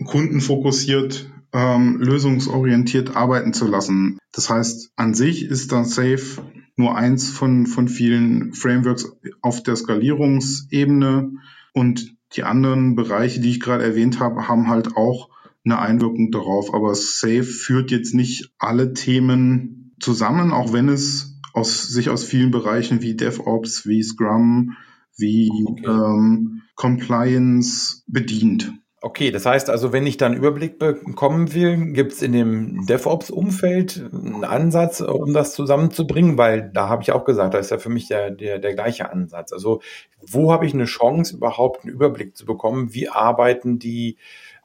kundenfokussiert, 0.06 1.30
ähm, 1.52 1.98
lösungsorientiert 2.00 3.16
arbeiten 3.16 3.54
zu 3.54 3.68
lassen. 3.68 4.18
Das 4.32 4.50
heißt, 4.50 4.92
an 4.96 5.14
sich 5.14 5.44
ist 5.44 5.72
da 5.72 5.84
Safe 5.84 6.42
nur 6.76 6.96
eins 6.96 7.30
von, 7.30 7.68
von 7.68 7.88
vielen 7.88 8.54
Frameworks 8.54 9.12
auf 9.42 9.62
der 9.62 9.76
Skalierungsebene 9.76 11.32
und 11.74 12.16
die 12.36 12.44
anderen 12.44 12.96
Bereiche, 12.96 13.40
die 13.40 13.52
ich 13.52 13.60
gerade 13.60 13.84
erwähnt 13.84 14.20
habe, 14.20 14.48
haben 14.48 14.70
halt 14.70 14.96
auch 14.96 15.30
eine 15.66 15.80
Einwirkung 15.80 16.32
darauf. 16.32 16.74
Aber 16.74 16.94
Safe 16.96 17.44
führt 17.44 17.92
jetzt 17.92 18.14
nicht 18.14 18.52
alle 18.58 18.94
Themen 18.94 19.96
zusammen, 20.00 20.52
auch 20.52 20.74
wenn 20.74 20.90
es 20.90 21.40
aus, 21.54 21.88
sich 21.88 22.10
aus 22.10 22.24
vielen 22.24 22.52
Bereichen 22.52 23.02
wie 23.02 23.16
DevOps, 23.16 23.88
wie 23.88 24.04
Scrum, 24.04 24.76
wie 25.16 25.52
okay. 25.66 25.86
ähm, 25.86 26.62
Compliance 26.76 28.04
bedient. 28.08 28.74
Okay, 29.06 29.32
das 29.32 29.46
heißt 29.46 29.70
also, 29.70 29.92
wenn 29.92 30.08
ich 30.08 30.16
dann 30.16 30.34
Überblick 30.34 30.80
bekommen 30.80 31.54
will, 31.54 31.92
gibt 31.92 32.14
es 32.14 32.22
in 32.22 32.32
dem 32.32 32.86
DevOps-Umfeld 32.86 34.02
einen 34.14 34.46
Ansatz, 34.46 35.02
um 35.02 35.34
das 35.34 35.54
zusammenzubringen, 35.56 36.38
weil 36.38 36.72
da 36.74 36.88
habe 36.88 37.04
ich 37.04 37.12
auch 37.12 37.26
gesagt, 37.26 37.54
da 37.54 37.58
ist 37.58 37.70
ja 37.70 37.80
für 37.80 37.90
mich 37.90 38.08
der, 38.08 38.32
der, 38.32 38.60
der 38.60 38.74
gleiche 38.74 39.12
Ansatz. 39.12 39.52
Also 39.52 39.82
wo 40.26 40.54
habe 40.54 40.66
ich 40.66 40.74
eine 40.74 40.86
Chance, 40.86 41.36
überhaupt 41.36 41.84
einen 41.84 41.94
Überblick 41.94 42.38
zu 42.38 42.46
bekommen? 42.46 42.94
Wie 42.94 43.10
arbeiten 43.10 43.78
die 43.78 44.16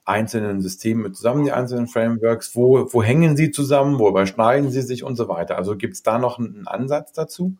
einzelnen 0.04 0.60
Systeme 0.60 1.10
zusammen, 1.10 1.42
die 1.42 1.50
einzelnen 1.50 1.88
Frameworks? 1.88 2.54
Wo, 2.54 2.86
wo 2.92 3.02
hängen 3.02 3.36
sie 3.36 3.50
zusammen? 3.50 3.98
Wo 3.98 4.08
überschneiden 4.08 4.70
sie 4.70 4.82
sich 4.82 5.02
und 5.02 5.16
so 5.16 5.28
weiter? 5.28 5.56
Also 5.56 5.76
gibt 5.76 5.94
es 5.94 6.04
da 6.04 6.20
noch 6.20 6.38
einen 6.38 6.68
Ansatz 6.68 7.12
dazu? 7.12 7.56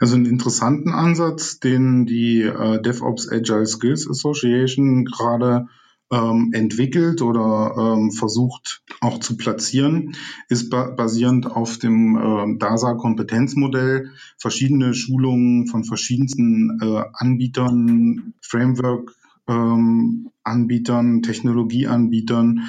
Also 0.00 0.16
einen 0.16 0.26
interessanten 0.26 0.90
Ansatz, 0.90 1.60
den 1.60 2.04
die 2.04 2.42
äh, 2.42 2.82
DevOps 2.82 3.30
Agile 3.30 3.66
Skills 3.66 4.10
Association 4.10 5.04
gerade 5.04 5.68
ähm, 6.12 6.50
entwickelt 6.52 7.20
oder 7.22 7.74
ähm, 7.76 8.12
versucht 8.12 8.82
auch 9.00 9.18
zu 9.18 9.36
platzieren, 9.36 10.14
ist 10.48 10.70
ba 10.70 10.90
basierend 10.90 11.46
auf 11.50 11.78
dem 11.78 12.16
äh, 12.16 12.58
DASA-Kompetenzmodell. 12.58 14.10
Verschiedene 14.38 14.94
Schulungen 14.94 15.66
von 15.66 15.84
verschiedensten 15.84 16.78
äh, 16.80 17.02
Anbietern, 17.12 18.34
Framework, 18.40 19.14
ähm, 19.48 20.30
Anbietern, 20.44 21.22
Technologieanbietern, 21.22 22.68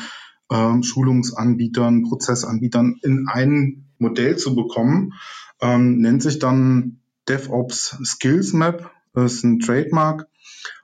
ähm, 0.51 0.83
Schulungsanbietern, 0.83 2.03
Prozessanbietern 2.03 2.95
in 3.03 3.27
ein 3.27 3.85
Modell 3.99 4.37
zu 4.37 4.55
bekommen, 4.55 5.13
ähm, 5.61 5.99
nennt 5.99 6.23
sich 6.23 6.39
dann 6.39 6.99
DevOps 7.27 7.97
Skills 8.03 8.53
Map, 8.53 8.89
das 9.13 9.33
ist 9.33 9.43
ein 9.43 9.59
Trademark. 9.59 10.27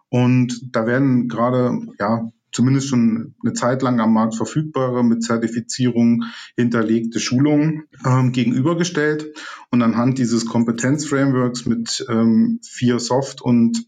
Und 0.10 0.76
da 0.76 0.86
werden 0.86 1.28
gerade 1.28 1.80
ja 2.00 2.30
zumindest 2.54 2.88
schon 2.88 3.36
eine 3.44 3.54
Zeit 3.54 3.82
lang 3.82 4.00
am 4.00 4.14
Markt 4.14 4.36
verfügbare, 4.36 5.04
mit 5.04 5.24
Zertifizierung 5.24 6.24
hinterlegte 6.56 7.20
Schulungen 7.20 7.88
ähm, 8.06 8.32
gegenübergestellt. 8.32 9.34
Und 9.72 9.82
anhand 9.82 10.20
dieses 10.20 10.46
Kompetenzframeworks 10.46 11.66
mit 11.66 12.06
ähm, 12.10 12.60
vier 12.64 13.00
Soft- 13.00 13.42
und 13.42 13.86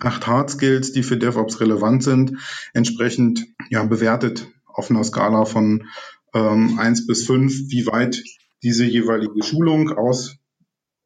acht 0.00 0.26
Hard 0.26 0.50
Skills, 0.50 0.92
die 0.92 1.02
für 1.02 1.16
DevOps 1.16 1.60
relevant 1.60 2.02
sind, 2.04 2.38
entsprechend 2.72 3.44
ja, 3.68 3.84
bewertet 3.84 4.48
auf 4.64 4.90
einer 4.90 5.04
Skala 5.04 5.44
von 5.44 5.88
ähm, 6.34 6.78
1 6.78 7.06
bis 7.06 7.26
5, 7.26 7.68
wie 7.68 7.86
weit 7.86 8.22
diese 8.62 8.84
jeweilige 8.84 9.42
Schulung 9.42 9.90
aus 9.90 10.36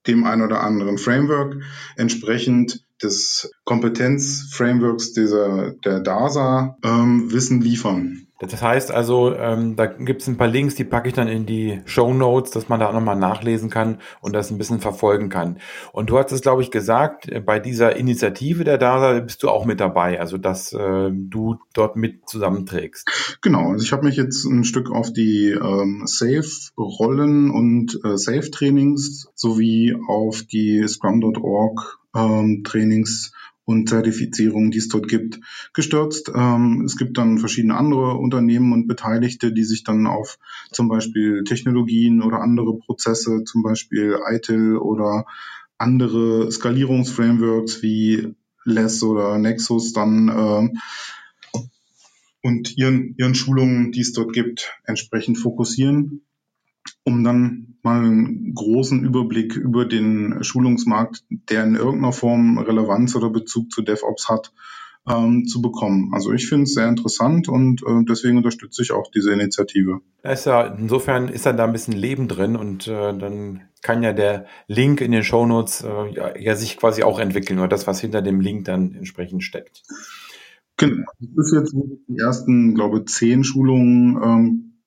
dem 0.06 0.24
ein 0.24 0.42
oder 0.42 0.62
anderen 0.62 0.98
Framework 0.98 1.56
entsprechend 1.96 2.85
des 3.02 3.50
Kompetenzframeworks 3.64 5.12
dieser, 5.12 5.72
der 5.84 6.00
DASA 6.00 6.76
ähm, 6.82 7.30
Wissen 7.32 7.60
liefern. 7.60 8.25
Das 8.38 8.60
heißt 8.60 8.90
also, 8.90 9.34
ähm, 9.34 9.76
da 9.76 9.86
gibt 9.86 10.20
es 10.20 10.28
ein 10.28 10.36
paar 10.36 10.48
Links, 10.48 10.74
die 10.74 10.84
packe 10.84 11.08
ich 11.08 11.14
dann 11.14 11.28
in 11.28 11.46
die 11.46 11.80
Show 11.86 12.12
Notes, 12.12 12.50
dass 12.50 12.68
man 12.68 12.80
da 12.80 12.92
nochmal 12.92 13.16
nachlesen 13.16 13.70
kann 13.70 13.98
und 14.20 14.34
das 14.34 14.50
ein 14.50 14.58
bisschen 14.58 14.80
verfolgen 14.80 15.30
kann. 15.30 15.58
Und 15.92 16.10
du 16.10 16.18
hast 16.18 16.32
es, 16.32 16.42
glaube 16.42 16.60
ich, 16.60 16.70
gesagt, 16.70 17.28
äh, 17.30 17.40
bei 17.40 17.58
dieser 17.58 17.96
Initiative 17.96 18.64
der 18.64 18.76
DASA 18.76 19.20
bist 19.20 19.42
du 19.42 19.48
auch 19.48 19.64
mit 19.64 19.80
dabei, 19.80 20.20
also 20.20 20.36
dass 20.36 20.72
äh, 20.74 21.10
du 21.10 21.56
dort 21.72 21.96
mit 21.96 22.28
zusammenträgst. 22.28 23.38
Genau, 23.40 23.70
also 23.70 23.82
ich 23.82 23.92
habe 23.92 24.04
mich 24.04 24.16
jetzt 24.16 24.44
ein 24.44 24.64
Stück 24.64 24.90
auf 24.90 25.12
die 25.12 25.50
ähm, 25.50 26.02
Safe-Rollen 26.04 27.50
und 27.50 27.98
äh, 28.04 28.18
Safe-Trainings 28.18 29.30
sowie 29.34 29.96
auf 30.08 30.42
die 30.42 30.86
Scrum.org 30.86 32.00
ähm, 32.14 32.62
Trainings 32.64 33.32
und 33.66 33.88
Zertifizierungen, 33.88 34.70
die 34.70 34.78
es 34.78 34.88
dort 34.88 35.08
gibt, 35.08 35.40
gestürzt. 35.74 36.30
Ähm, 36.34 36.84
es 36.86 36.96
gibt 36.96 37.18
dann 37.18 37.38
verschiedene 37.38 37.76
andere 37.76 38.14
Unternehmen 38.16 38.72
und 38.72 38.86
Beteiligte, 38.86 39.52
die 39.52 39.64
sich 39.64 39.82
dann 39.84 40.06
auf 40.06 40.38
zum 40.70 40.88
Beispiel 40.88 41.42
Technologien 41.44 42.22
oder 42.22 42.40
andere 42.40 42.78
Prozesse, 42.78 43.42
zum 43.44 43.62
Beispiel 43.62 44.18
ITIL 44.32 44.76
oder 44.76 45.26
andere 45.78 46.50
Skalierungsframeworks 46.50 47.82
wie 47.82 48.34
Less 48.64 49.02
oder 49.02 49.36
Nexus 49.38 49.92
dann 49.92 50.28
äh, 50.28 51.58
und 52.42 52.78
ihren, 52.78 53.16
ihren 53.18 53.34
Schulungen, 53.34 53.90
die 53.90 54.00
es 54.00 54.12
dort 54.12 54.32
gibt, 54.32 54.78
entsprechend 54.84 55.38
fokussieren 55.38 56.22
um 57.04 57.24
dann 57.24 57.78
mal 57.82 58.00
einen 58.00 58.54
großen 58.54 59.04
Überblick 59.04 59.56
über 59.56 59.84
den 59.84 60.42
Schulungsmarkt, 60.42 61.24
der 61.30 61.64
in 61.64 61.76
irgendeiner 61.76 62.12
Form 62.12 62.58
Relevanz 62.58 63.14
oder 63.14 63.30
Bezug 63.30 63.70
zu 63.70 63.82
DevOps 63.82 64.28
hat, 64.28 64.52
ähm, 65.08 65.46
zu 65.46 65.62
bekommen. 65.62 66.10
Also 66.12 66.32
ich 66.32 66.48
finde 66.48 66.64
es 66.64 66.74
sehr 66.74 66.88
interessant 66.88 67.48
und 67.48 67.82
äh, 67.82 68.04
deswegen 68.08 68.38
unterstütze 68.38 68.82
ich 68.82 68.92
auch 68.92 69.10
diese 69.10 69.32
Initiative. 69.32 70.00
ist 70.22 70.46
ja, 70.46 70.62
insofern 70.62 71.28
ist 71.28 71.46
da 71.46 71.52
ein 71.52 71.72
bisschen 71.72 71.94
Leben 71.94 72.28
drin 72.28 72.56
und 72.56 72.88
äh, 72.88 73.16
dann 73.16 73.62
kann 73.82 74.02
ja 74.02 74.12
der 74.12 74.46
Link 74.66 75.00
in 75.00 75.12
den 75.12 75.22
Shownotes 75.22 75.82
äh, 75.82 76.10
ja, 76.12 76.36
ja 76.36 76.56
sich 76.56 76.76
quasi 76.76 77.04
auch 77.04 77.20
entwickeln 77.20 77.58
oder 77.58 77.68
das, 77.68 77.86
was 77.86 78.00
hinter 78.00 78.20
dem 78.20 78.40
Link 78.40 78.64
dann 78.64 78.94
entsprechend 78.94 79.44
steckt. 79.44 79.82
Genau. 80.76 81.06
Das 81.20 81.52
ist 81.52 81.54
jetzt 81.54 81.74
die 82.08 82.18
ersten, 82.18 82.74
glaube 82.74 82.98
ich, 82.98 83.06
zehn 83.06 83.44
Schulungen 83.44 84.20
ähm, 84.22 84.82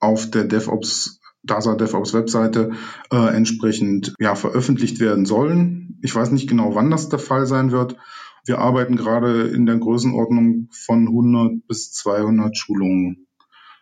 auf 0.00 0.28
der 0.30 0.44
DevOps 0.44 1.20
DASA 1.42 1.74
DevOps 1.74 2.14
Webseite 2.14 2.72
äh, 3.12 3.34
entsprechend 3.34 4.14
ja, 4.18 4.34
veröffentlicht 4.34 5.00
werden 5.00 5.26
sollen. 5.26 5.98
Ich 6.02 6.14
weiß 6.14 6.30
nicht 6.30 6.48
genau, 6.48 6.74
wann 6.74 6.90
das 6.90 7.08
der 7.08 7.18
Fall 7.18 7.46
sein 7.46 7.72
wird. 7.72 7.96
Wir 8.44 8.58
arbeiten 8.58 8.96
gerade 8.96 9.42
in 9.48 9.66
der 9.66 9.78
Größenordnung 9.78 10.68
von 10.72 11.06
100 11.06 11.66
bis 11.68 11.92
200 11.92 12.56
Schulungen 12.56 13.28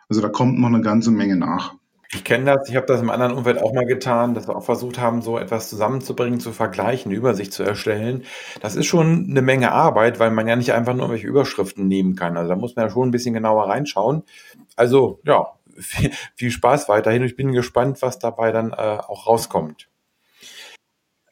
Also 0.08 0.20
da 0.20 0.28
kommt 0.28 0.58
noch 0.58 0.68
eine 0.68 0.82
ganze 0.82 1.10
Menge 1.10 1.36
nach. 1.36 1.74
Ich 2.12 2.24
kenne 2.24 2.44
das, 2.46 2.68
ich 2.68 2.74
habe 2.74 2.86
das 2.86 3.00
im 3.00 3.08
anderen 3.08 3.32
Umfeld 3.32 3.62
auch 3.62 3.72
mal 3.72 3.86
getan, 3.86 4.34
dass 4.34 4.48
wir 4.48 4.56
auch 4.56 4.64
versucht 4.64 4.98
haben, 4.98 5.22
so 5.22 5.38
etwas 5.38 5.70
zusammenzubringen, 5.70 6.40
zu 6.40 6.50
vergleichen, 6.50 7.12
Übersicht 7.12 7.52
zu 7.52 7.62
erstellen. 7.62 8.24
Das 8.60 8.74
ist 8.74 8.86
schon 8.86 9.28
eine 9.30 9.42
Menge 9.42 9.70
Arbeit, 9.70 10.18
weil 10.18 10.32
man 10.32 10.48
ja 10.48 10.56
nicht 10.56 10.72
einfach 10.72 10.92
nur 10.92 11.02
irgendwelche 11.02 11.28
Überschriften 11.28 11.86
nehmen 11.86 12.16
kann. 12.16 12.36
Also 12.36 12.48
da 12.48 12.56
muss 12.56 12.74
man 12.74 12.86
ja 12.86 12.90
schon 12.90 13.08
ein 13.08 13.12
bisschen 13.12 13.32
genauer 13.32 13.68
reinschauen. 13.68 14.24
Also 14.74 15.20
ja, 15.24 15.52
viel, 15.80 16.12
viel 16.34 16.50
Spaß 16.50 16.88
weiterhin. 16.88 17.22
Ich 17.22 17.36
bin 17.36 17.52
gespannt, 17.52 18.02
was 18.02 18.18
dabei 18.18 18.52
dann 18.52 18.72
äh, 18.72 18.76
auch 18.76 19.26
rauskommt. 19.26 19.88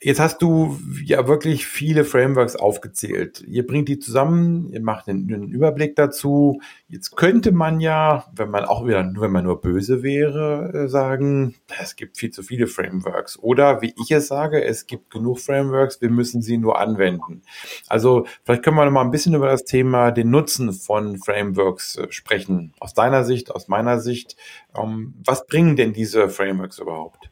Jetzt 0.00 0.20
hast 0.20 0.42
du 0.42 0.78
ja 1.04 1.26
wirklich 1.26 1.66
viele 1.66 2.04
Frameworks 2.04 2.54
aufgezählt. 2.54 3.42
Ihr 3.48 3.66
bringt 3.66 3.88
die 3.88 3.98
zusammen, 3.98 4.72
ihr 4.72 4.80
macht 4.80 5.08
einen, 5.08 5.48
Überblick 5.48 5.96
dazu. 5.96 6.60
Jetzt 6.86 7.16
könnte 7.16 7.50
man 7.50 7.80
ja, 7.80 8.24
wenn 8.32 8.48
man 8.48 8.64
auch 8.64 8.86
wieder, 8.86 8.98
wenn 9.16 9.32
man 9.32 9.42
nur 9.42 9.60
böse 9.60 10.04
wäre, 10.04 10.72
äh, 10.72 10.88
sagen, 10.88 11.56
es 11.82 11.96
gibt 11.96 12.16
viel 12.16 12.30
zu 12.30 12.44
viele 12.44 12.68
Frameworks. 12.68 13.40
Oder 13.40 13.82
wie 13.82 13.92
ich 14.00 14.12
es 14.12 14.28
sage, 14.28 14.62
es 14.62 14.86
gibt 14.86 15.10
genug 15.10 15.40
Frameworks, 15.40 16.00
wir 16.00 16.10
müssen 16.10 16.42
sie 16.42 16.58
nur 16.58 16.78
anwenden. 16.78 17.42
Also 17.88 18.24
vielleicht 18.44 18.62
können 18.62 18.76
wir 18.76 18.84
noch 18.84 18.92
mal 18.92 19.02
ein 19.02 19.10
bisschen 19.10 19.34
über 19.34 19.48
das 19.48 19.64
Thema 19.64 20.12
den 20.12 20.30
Nutzen 20.30 20.72
von 20.72 21.18
Frameworks 21.18 21.96
äh, 21.96 22.06
sprechen. 22.10 22.72
Aus 22.78 22.94
deiner 22.94 23.24
Sicht, 23.24 23.50
aus 23.50 23.66
meiner 23.66 23.98
Sicht. 23.98 24.36
Ähm, 24.76 25.14
was 25.24 25.46
bringen 25.46 25.74
denn 25.74 25.92
diese 25.92 26.28
Frameworks 26.28 26.78
überhaupt? 26.78 27.30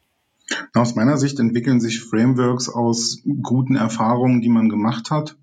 Aus 0.73 0.95
meiner 0.95 1.17
Sicht 1.17 1.39
entwickeln 1.39 1.79
sich 1.79 2.01
Frameworks 2.01 2.69
aus 2.69 3.21
guten 3.41 3.75
Erfahrungen, 3.75 4.41
die 4.41 4.49
man 4.49 4.69
gemacht 4.69 5.11
hat. 5.11 5.37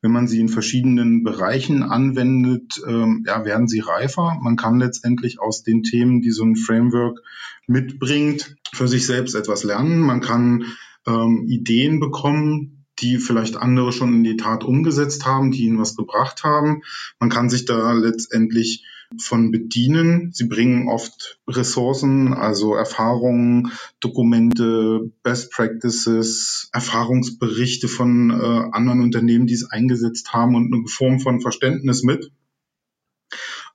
Wenn 0.00 0.12
man 0.12 0.28
sie 0.28 0.40
in 0.40 0.48
verschiedenen 0.48 1.24
Bereichen 1.24 1.82
anwendet, 1.82 2.80
ähm, 2.86 3.24
ja, 3.26 3.44
werden 3.44 3.66
sie 3.66 3.80
reifer. 3.80 4.38
Man 4.40 4.56
kann 4.56 4.78
letztendlich 4.78 5.40
aus 5.40 5.64
den 5.64 5.82
Themen, 5.82 6.22
die 6.22 6.30
so 6.30 6.44
ein 6.44 6.54
Framework 6.54 7.18
mitbringt, 7.66 8.56
für 8.72 8.86
sich 8.86 9.06
selbst 9.06 9.34
etwas 9.34 9.64
lernen. 9.64 10.00
Man 10.00 10.20
kann 10.20 10.64
ähm, 11.06 11.46
Ideen 11.48 11.98
bekommen, 11.98 12.84
die 13.00 13.18
vielleicht 13.18 13.56
andere 13.56 13.92
schon 13.92 14.14
in 14.14 14.24
die 14.24 14.36
Tat 14.36 14.64
umgesetzt 14.64 15.26
haben, 15.26 15.50
die 15.50 15.64
ihnen 15.64 15.78
was 15.78 15.96
gebracht 15.96 16.44
haben. 16.44 16.82
Man 17.18 17.30
kann 17.30 17.50
sich 17.50 17.64
da 17.64 17.92
letztendlich 17.92 18.84
von 19.20 19.50
bedienen. 19.50 20.32
Sie 20.32 20.44
bringen 20.44 20.88
oft 20.88 21.40
Ressourcen, 21.48 22.34
also 22.34 22.74
Erfahrungen, 22.74 23.72
Dokumente, 24.00 25.10
Best 25.22 25.50
Practices, 25.52 26.68
Erfahrungsberichte 26.72 27.88
von 27.88 28.30
äh, 28.30 28.68
anderen 28.72 29.00
Unternehmen, 29.00 29.46
die 29.46 29.54
es 29.54 29.70
eingesetzt 29.70 30.32
haben 30.32 30.54
und 30.54 30.72
eine 30.72 30.86
Form 30.86 31.20
von 31.20 31.40
Verständnis 31.40 32.02
mit. 32.02 32.30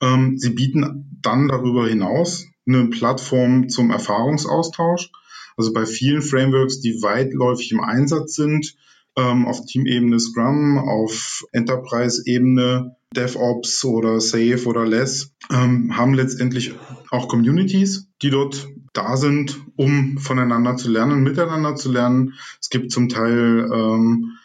Ähm, 0.02 0.38
sie 0.38 0.52
bieten 0.52 1.18
dann 1.22 1.48
darüber 1.48 1.88
hinaus 1.88 2.46
eine 2.68 2.88
Plattform 2.88 3.70
zum 3.70 3.92
Erfahrungsaustausch. 3.92 5.12
Also 5.58 5.74
bei 5.74 5.86
vielen 5.86 6.22
Frameworks, 6.22 6.80
die 6.80 7.02
weitläufig 7.02 7.72
im 7.72 7.82
Einsatz 7.82 8.36
sind, 8.36 8.76
ähm, 9.18 9.46
auf 9.46 9.66
Teamebene 9.66 10.20
Scrum, 10.20 10.78
auf 10.78 11.46
Enterprise-Ebene 11.52 12.96
DevOps 13.16 13.84
oder 13.86 14.20
Safe 14.20 14.66
oder 14.66 14.86
Less, 14.86 15.34
ähm, 15.52 15.96
haben 15.96 16.14
letztendlich 16.14 16.74
auch 17.12 17.28
Communities, 17.28 18.10
die 18.22 18.30
dort 18.30 18.68
da 18.94 19.18
sind, 19.18 19.60
um 19.76 20.18
voneinander 20.18 20.76
zu 20.78 20.90
lernen, 20.90 21.24
miteinander 21.24 21.76
zu 21.76 21.92
lernen. 21.92 22.34
Es 22.62 22.70
gibt 22.70 22.92
zum 22.92 23.10
Teil 23.10 23.70
ähm, 23.74 24.38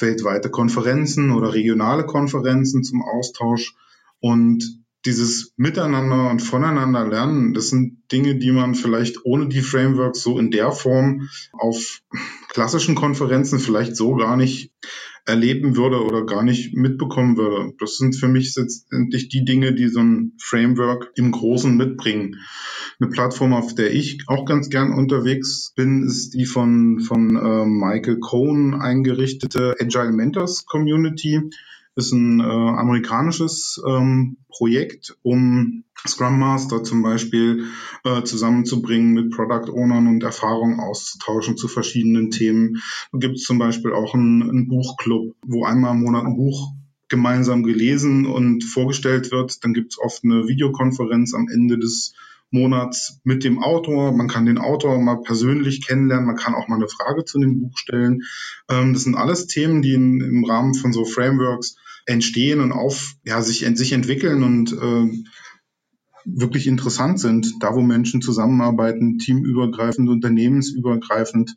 weltweite 0.00 0.50
Konferenzen 0.50 1.32
oder 1.32 1.54
regionale 1.54 2.04
Konferenzen 2.06 2.82
zum 2.84 3.02
Austausch. 3.02 3.74
Und 4.20 4.80
dieses 5.06 5.52
Miteinander 5.56 6.30
und 6.30 6.40
voneinander 6.40 7.06
lernen, 7.06 7.54
das 7.54 7.70
sind 7.70 8.02
Dinge, 8.12 8.36
die 8.36 8.52
man 8.52 8.74
vielleicht 8.74 9.24
ohne 9.24 9.48
die 9.48 9.62
Frameworks 9.62 10.22
so 10.22 10.38
in 10.38 10.50
der 10.50 10.72
Form 10.72 11.28
auf 11.52 12.00
klassischen 12.48 12.94
Konferenzen 12.94 13.58
vielleicht 13.58 13.96
so 13.96 14.16
gar 14.16 14.36
nicht 14.36 14.72
erleben 15.26 15.76
würde 15.76 16.04
oder 16.04 16.24
gar 16.24 16.42
nicht 16.42 16.74
mitbekommen 16.74 17.36
würde. 17.36 17.74
Das 17.80 17.96
sind 17.96 18.14
für 18.14 18.28
mich 18.28 18.54
letztendlich 18.56 19.28
die 19.28 19.44
Dinge, 19.44 19.74
die 19.74 19.88
so 19.88 20.00
ein 20.00 20.32
Framework 20.40 21.10
im 21.16 21.32
Großen 21.32 21.76
mitbringen. 21.76 22.36
Eine 23.00 23.10
Plattform, 23.10 23.52
auf 23.52 23.74
der 23.74 23.92
ich 23.92 24.20
auch 24.28 24.46
ganz 24.46 24.70
gern 24.70 24.92
unterwegs 24.92 25.72
bin, 25.74 26.04
ist 26.04 26.30
die 26.30 26.46
von, 26.46 27.00
von 27.00 27.36
äh, 27.36 27.66
Michael 27.66 28.20
Cohn 28.20 28.74
eingerichtete 28.74 29.74
Agile 29.80 30.12
Mentors 30.12 30.64
Community 30.64 31.42
ist 31.96 32.12
ein 32.12 32.40
äh, 32.40 32.44
amerikanisches 32.44 33.82
ähm, 33.86 34.36
Projekt, 34.48 35.16
um 35.22 35.84
Scrum 36.06 36.38
Master 36.38 36.84
zum 36.84 37.02
Beispiel 37.02 37.64
äh, 38.04 38.22
zusammenzubringen 38.22 39.14
mit 39.14 39.30
Product 39.30 39.72
Ownern 39.72 40.06
und 40.06 40.22
Erfahrungen 40.22 40.78
auszutauschen 40.78 41.56
zu 41.56 41.68
verschiedenen 41.68 42.30
Themen. 42.30 42.82
Da 43.12 43.18
gibt 43.18 43.36
es 43.36 43.44
zum 43.44 43.58
Beispiel 43.58 43.92
auch 43.92 44.14
einen, 44.14 44.68
Buchclub, 44.68 45.34
wo 45.42 45.64
einmal 45.64 45.94
im 45.94 46.02
Monat 46.02 46.26
ein 46.26 46.36
Buch 46.36 46.72
gemeinsam 47.08 47.62
gelesen 47.62 48.26
und 48.26 48.62
vorgestellt 48.62 49.32
wird. 49.32 49.64
Dann 49.64 49.72
gibt 49.72 49.94
es 49.94 49.98
oft 49.98 50.22
eine 50.22 50.48
Videokonferenz 50.48 51.34
am 51.34 51.48
Ende 51.48 51.78
des 51.78 52.14
Monats 52.50 53.20
mit 53.24 53.42
dem 53.42 53.62
Autor. 53.62 54.12
Man 54.12 54.28
kann 54.28 54.46
den 54.46 54.58
Autor 54.58 55.00
mal 55.00 55.20
persönlich 55.22 55.86
kennenlernen. 55.86 56.26
Man 56.26 56.36
kann 56.36 56.54
auch 56.54 56.68
mal 56.68 56.76
eine 56.76 56.88
Frage 56.88 57.24
zu 57.24 57.40
dem 57.40 57.60
Buch 57.60 57.76
stellen. 57.78 58.22
Ähm, 58.68 58.92
das 58.92 59.04
sind 59.04 59.16
alles 59.16 59.46
Themen, 59.46 59.82
die 59.82 59.94
im 59.94 60.44
Rahmen 60.44 60.74
von 60.74 60.92
so 60.92 61.04
Frameworks 61.04 61.76
entstehen 62.06 62.60
und 62.60 62.72
auf, 62.72 63.14
ja, 63.24 63.42
sich, 63.42 63.66
sich 63.76 63.92
entwickeln 63.92 64.42
und 64.42 64.72
äh, 64.72 65.24
wirklich 66.24 66.66
interessant 66.66 67.20
sind. 67.20 67.54
Da, 67.60 67.74
wo 67.74 67.82
Menschen 67.82 68.22
zusammenarbeiten, 68.22 69.18
teamübergreifend, 69.18 70.08
unternehmensübergreifend, 70.08 71.56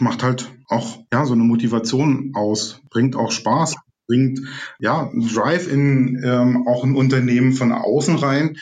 macht 0.00 0.22
halt 0.22 0.50
auch 0.68 0.98
ja 1.12 1.24
so 1.24 1.34
eine 1.34 1.44
Motivation 1.44 2.32
aus, 2.34 2.80
bringt 2.90 3.14
auch 3.14 3.30
Spaß, 3.30 3.76
bringt 4.06 4.40
ja 4.78 5.10
Drive 5.14 5.70
in 5.70 6.20
ähm, 6.24 6.66
auch 6.66 6.84
ein 6.84 6.96
Unternehmen 6.96 7.52
von 7.52 7.72
außen 7.72 8.16
rein, 8.16 8.56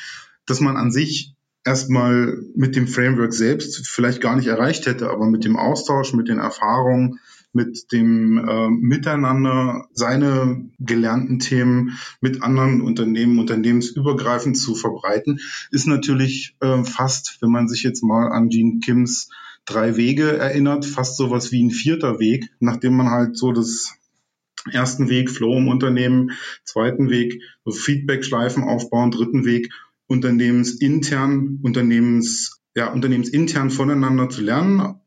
dass 0.46 0.60
man 0.60 0.76
an 0.76 0.90
sich 0.90 1.34
erstmal 1.64 2.38
mit 2.54 2.76
dem 2.76 2.86
Framework 2.86 3.32
selbst 3.32 3.88
vielleicht 3.88 4.20
gar 4.20 4.36
nicht 4.36 4.48
erreicht 4.48 4.86
hätte, 4.86 5.10
aber 5.10 5.26
mit 5.26 5.44
dem 5.44 5.56
Austausch, 5.56 6.12
mit 6.12 6.28
den 6.28 6.38
Erfahrungen, 6.38 7.20
mit 7.54 7.92
dem 7.92 8.38
äh, 8.38 8.68
Miteinander 8.68 9.86
seine 9.92 10.68
gelernten 10.78 11.38
Themen 11.38 11.98
mit 12.20 12.42
anderen 12.42 12.80
Unternehmen, 12.82 13.38
unternehmensübergreifend 13.38 14.56
zu 14.56 14.74
verbreiten, 14.74 15.40
ist 15.70 15.86
natürlich 15.86 16.56
äh, 16.60 16.84
fast, 16.84 17.38
wenn 17.40 17.50
man 17.50 17.68
sich 17.68 17.82
jetzt 17.82 18.02
mal 18.02 18.28
an 18.28 18.48
Gene 18.48 18.80
Kims 18.80 19.30
drei 19.64 19.96
Wege 19.96 20.36
erinnert, 20.36 20.84
fast 20.84 21.16
sowas 21.16 21.52
wie 21.52 21.62
ein 21.62 21.70
vierter 21.70 22.18
Weg, 22.18 22.50
nachdem 22.60 22.96
man 22.96 23.10
halt 23.10 23.36
so 23.36 23.52
das 23.52 23.94
ersten 24.70 25.08
Weg 25.08 25.30
Flow 25.30 25.56
im 25.58 25.68
Unternehmen, 25.68 26.32
zweiten 26.64 27.10
Weg 27.10 27.42
so 27.64 27.72
Feedback-Schleifen 27.72 28.64
aufbauen, 28.64 29.10
dritten 29.10 29.44
Weg 29.44 29.72
unternehmensintern, 30.06 31.60
unternehmens, 31.62 32.62
ja, 32.74 32.92
unternehmensintern 32.92 33.70
voneinander 33.70 34.28
zu 34.28 34.42
lernen, 34.42 35.00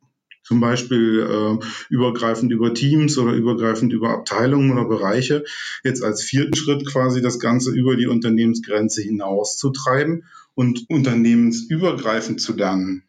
zum 0.47 0.61
Beispiel 0.61 1.27
äh, 1.29 1.65
übergreifend 1.89 2.53
über 2.53 2.73
Teams 2.73 3.17
oder 3.17 3.33
übergreifend 3.33 3.91
über 3.91 4.11
Abteilungen 4.11 4.71
oder 4.71 4.85
Bereiche, 4.85 5.43
jetzt 5.83 6.01
als 6.03 6.23
vierten 6.23 6.55
Schritt 6.55 6.87
quasi 6.87 7.21
das 7.21 7.39
Ganze 7.39 7.71
über 7.71 7.97
die 7.97 8.07
Unternehmensgrenze 8.07 9.01
hinaus 9.01 9.57
zu 9.57 9.71
treiben 9.71 10.23
und 10.55 10.89
unternehmensübergreifend 10.89 12.39
zu 12.39 12.55
lernen. 12.55 13.03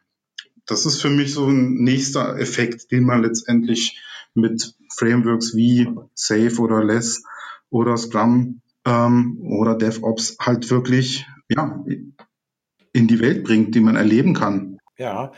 Das 0.66 0.84
ist 0.84 1.00
für 1.00 1.10
mich 1.10 1.32
so 1.32 1.46
ein 1.46 1.74
nächster 1.74 2.36
Effekt, 2.38 2.90
den 2.90 3.04
man 3.04 3.22
letztendlich 3.22 4.02
mit 4.34 4.74
Frameworks 4.96 5.54
wie 5.54 5.88
Safe 6.14 6.58
oder 6.58 6.82
Less 6.82 7.22
oder 7.70 7.96
Scrum 7.96 8.62
ähm, 8.84 9.38
oder 9.42 9.76
DevOps 9.76 10.36
halt 10.40 10.70
wirklich 10.70 11.24
ja, 11.48 11.84
in 12.92 13.06
die 13.06 13.20
Welt 13.20 13.44
bringt, 13.44 13.76
die 13.76 13.80
man 13.80 13.94
erleben 13.94 14.34
kann. 14.34 14.77
Ja, 15.00 15.30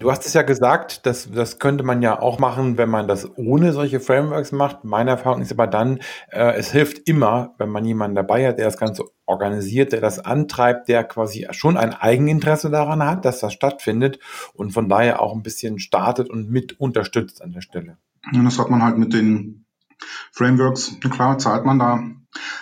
du 0.00 0.10
hast 0.10 0.24
es 0.24 0.32
ja 0.32 0.40
gesagt, 0.40 1.04
das, 1.04 1.30
das 1.30 1.58
könnte 1.58 1.84
man 1.84 2.00
ja 2.00 2.18
auch 2.18 2.38
machen, 2.38 2.78
wenn 2.78 2.88
man 2.88 3.08
das 3.08 3.28
ohne 3.36 3.74
solche 3.74 4.00
Frameworks 4.00 4.52
macht. 4.52 4.84
Meine 4.84 5.10
Erfahrung 5.10 5.42
ist 5.42 5.52
aber 5.52 5.66
dann, 5.66 5.98
äh, 6.30 6.54
es 6.54 6.72
hilft 6.72 7.06
immer, 7.06 7.54
wenn 7.58 7.68
man 7.68 7.84
jemanden 7.84 8.14
dabei 8.14 8.48
hat, 8.48 8.56
der 8.56 8.64
das 8.64 8.78
Ganze 8.78 9.04
organisiert, 9.26 9.92
der 9.92 10.00
das 10.00 10.18
antreibt, 10.18 10.88
der 10.88 11.04
quasi 11.04 11.46
schon 11.50 11.76
ein 11.76 11.92
Eigeninteresse 11.92 12.70
daran 12.70 13.04
hat, 13.04 13.26
dass 13.26 13.40
das 13.40 13.52
stattfindet 13.52 14.18
und 14.54 14.70
von 14.70 14.88
daher 14.88 15.20
auch 15.20 15.34
ein 15.34 15.42
bisschen 15.42 15.78
startet 15.78 16.30
und 16.30 16.50
mit 16.50 16.80
unterstützt 16.80 17.42
an 17.42 17.52
der 17.52 17.60
Stelle. 17.60 17.98
Und 18.32 18.44
das 18.46 18.58
hat 18.58 18.70
man 18.70 18.82
halt 18.82 18.96
mit 18.96 19.12
den 19.12 19.66
Frameworks, 20.32 20.98
klar, 21.00 21.36
zahlt 21.36 21.66
man 21.66 21.78
da 21.78 22.02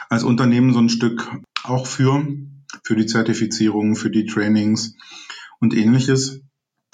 als 0.08 0.24
Unternehmen 0.24 0.72
so 0.72 0.80
ein 0.80 0.88
Stück 0.88 1.30
auch 1.62 1.86
für, 1.86 2.24
für 2.82 2.96
die 2.96 3.06
Zertifizierung, 3.06 3.94
für 3.94 4.10
die 4.10 4.26
Trainings 4.26 4.96
und 5.60 5.74
ähnliches. 5.74 6.40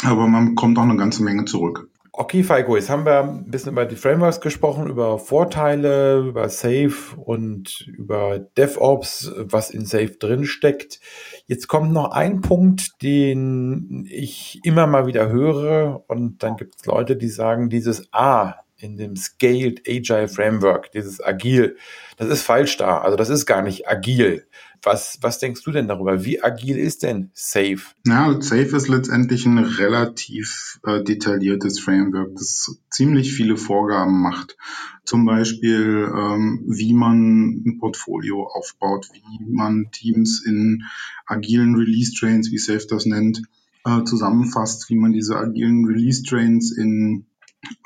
Aber 0.05 0.27
man 0.27 0.55
kommt 0.55 0.79
auch 0.79 0.83
eine 0.83 0.97
ganze 0.97 1.23
Menge 1.23 1.47
zurück. 1.47 1.89
Okay, 2.19 2.43
Falco, 2.43 2.77
jetzt 2.77 2.89
haben 2.89 3.05
wir 3.05 3.21
ein 3.21 3.51
bisschen 3.51 3.73
über 3.73 3.85
die 3.85 3.95
Frameworks 3.95 4.41
gesprochen, 4.41 4.89
über 4.89 5.19
Vorteile, 5.19 6.21
über 6.21 6.49
Safe 6.49 6.95
und 7.15 7.87
über 7.89 8.39
DevOps, 8.39 9.33
was 9.37 9.69
in 9.69 9.85
Safe 9.85 10.17
drin 10.19 10.47
steckt. 10.47 10.99
Jetzt 11.47 11.69
kommt 11.69 11.93
noch 11.93 12.13
ein 12.13 12.41
Punkt, 12.41 13.03
den 13.03 14.07
ich 14.09 14.61
immer 14.65 14.87
mal 14.87 15.07
wieder 15.07 15.29
höre 15.29 16.05
und 16.09 16.43
dann 16.43 16.57
gibt 16.57 16.77
es 16.77 16.87
Leute, 16.87 17.17
die 17.17 17.29
sagen, 17.29 17.69
dieses 17.69 18.11
A 18.15 18.63
in 18.79 18.97
dem 18.97 19.17
Scaled 19.17 19.83
Agile 19.87 20.29
Framework, 20.29 20.91
dieses 20.93 21.23
Agil, 21.23 21.77
das 22.17 22.29
ist 22.29 22.43
falsch 22.43 22.79
da. 22.79 22.99
Also 22.99 23.19
das 23.19 23.29
ist 23.29 23.45
gar 23.45 23.61
nicht 23.61 23.89
agil. 23.89 24.47
Was, 24.83 25.19
was 25.21 25.39
denkst 25.39 25.63
du 25.63 25.73
denn 25.73 25.89
darüber? 25.89 26.25
Wie 26.25 26.43
agil 26.43 26.77
ist 26.77 27.03
denn 27.03 27.31
Safe? 27.35 27.81
Ja, 28.07 28.41
Safe 28.41 28.77
ist 28.77 28.89
letztendlich 28.89 29.47
ein 29.47 29.59
relativ 29.59 30.79
äh, 30.85 31.03
detailliertes 31.03 31.81
Framework, 31.81 32.35
das 32.35 32.79
ziemlich 32.91 33.33
viele 33.33 33.57
Vorgaben 33.57 34.21
macht. 34.21 34.57
Zum 35.05 35.25
Beispiel, 35.25 36.11
ähm, 36.15 36.65
wie 36.67 36.95
man 36.95 37.63
ein 37.65 37.79
Portfolio 37.79 38.47
aufbaut, 38.47 39.09
wie 39.13 39.45
man 39.53 39.91
Teams 39.93 40.45
in 40.45 40.85
agilen 41.27 41.77
Release 41.77 42.13
Trains, 42.13 42.51
wie 42.51 42.59
Safe 42.59 42.87
das 42.89 43.07
nennt, 43.07 43.43
äh, 43.85 44.05
zusammenfasst, 44.05 44.91
wie 44.91 44.97
man 44.97 45.13
diese 45.13 45.37
agilen 45.37 45.85
Release 45.85 46.23
Trains 46.23 46.77
in 46.77 47.27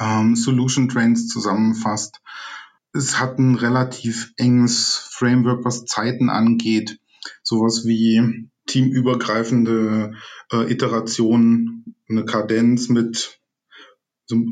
ähm, 0.01 0.37
Solution 0.37 0.89
Trains 0.89 1.29
zusammenfasst 1.29 2.21
es 2.93 3.21
hat 3.21 3.39
ein 3.39 3.55
relativ 3.55 4.33
enges 4.37 4.97
Framework, 5.11 5.65
was 5.65 5.85
Zeiten 5.85 6.29
angeht. 6.31 6.99
Sowas 7.43 7.85
wie 7.85 8.49
teamübergreifende 8.67 10.13
äh, 10.53 10.73
Iterationen, 10.73 11.95
eine 12.09 12.25
Kadenz 12.25 12.89
mit 12.89 13.41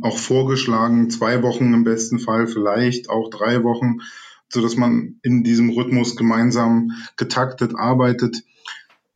auch 0.03 0.19
vorgeschlagen 0.19 1.09
zwei 1.09 1.43
Wochen 1.43 1.73
im 1.73 1.85
besten 1.85 2.19
Fall, 2.19 2.49
vielleicht 2.49 3.11
auch 3.11 3.31
drei 3.31 3.63
Wochen, 3.63 4.01
so 4.49 4.61
dass 4.61 4.77
man 4.77 5.21
in 5.23 5.45
diesem 5.45 5.71
Rhythmus 5.71 6.17
gemeinsam 6.17 6.91
getaktet 7.17 7.77
arbeitet. 7.77 8.43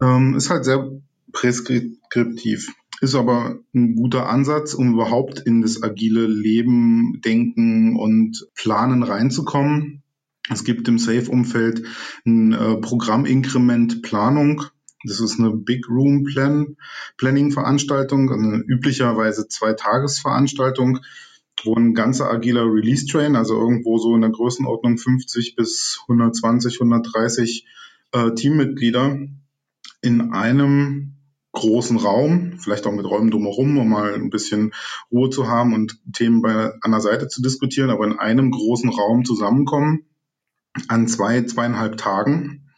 Ähm, 0.00 0.34
ist 0.36 0.50
halt 0.50 0.64
sehr 0.64 0.88
preskriptiv 1.32 2.72
ist 3.02 3.16
aber 3.16 3.58
ein 3.74 3.96
guter 3.96 4.28
Ansatz, 4.28 4.74
um 4.74 4.94
überhaupt 4.94 5.40
in 5.40 5.60
das 5.60 5.82
agile 5.82 6.28
Leben, 6.28 7.20
Denken 7.24 7.96
und 7.96 8.46
Planen 8.54 9.02
reinzukommen. 9.02 10.04
Es 10.48 10.62
gibt 10.62 10.86
im 10.86 11.00
Safe-Umfeld 11.00 11.82
ein 12.24 12.52
äh, 12.52 12.76
Programminkrement 12.76 14.02
Planung. 14.02 14.62
Das 15.04 15.18
ist 15.18 15.40
eine 15.40 15.50
Big 15.50 15.88
Room 15.88 16.22
Plan, 16.22 16.76
Planning 17.16 17.50
Veranstaltung, 17.50 18.30
eine 18.30 18.58
üblicherweise 18.58 19.48
zwei 19.48 19.72
Tagesveranstaltung, 19.72 21.00
wo 21.64 21.74
ein 21.74 21.94
ganzer 21.94 22.30
agiler 22.30 22.72
Release 22.72 23.06
Train, 23.06 23.34
also 23.34 23.58
irgendwo 23.58 23.98
so 23.98 24.14
in 24.14 24.20
der 24.20 24.30
Größenordnung 24.30 24.96
50 24.96 25.56
bis 25.56 25.98
120, 26.02 26.76
130 26.76 27.66
äh, 28.12 28.30
Teammitglieder 28.32 29.18
in 30.02 30.32
einem 30.32 31.16
großen 31.52 31.98
Raum, 31.98 32.54
vielleicht 32.58 32.86
auch 32.86 32.92
mit 32.92 33.04
Räumen 33.04 33.30
drumherum, 33.30 33.76
um 33.78 33.88
mal 33.88 34.14
ein 34.14 34.30
bisschen 34.30 34.72
Ruhe 35.10 35.30
zu 35.30 35.48
haben 35.48 35.74
und 35.74 35.98
Themen 36.12 36.42
bei, 36.42 36.72
an 36.80 36.90
der 36.90 37.00
Seite 37.00 37.28
zu 37.28 37.42
diskutieren, 37.42 37.90
aber 37.90 38.06
in 38.06 38.18
einem 38.18 38.50
großen 38.50 38.90
Raum 38.90 39.24
zusammenkommen 39.24 40.06
an 40.88 41.06
zwei, 41.06 41.42
zweieinhalb 41.42 41.98
Tagen, 41.98 42.70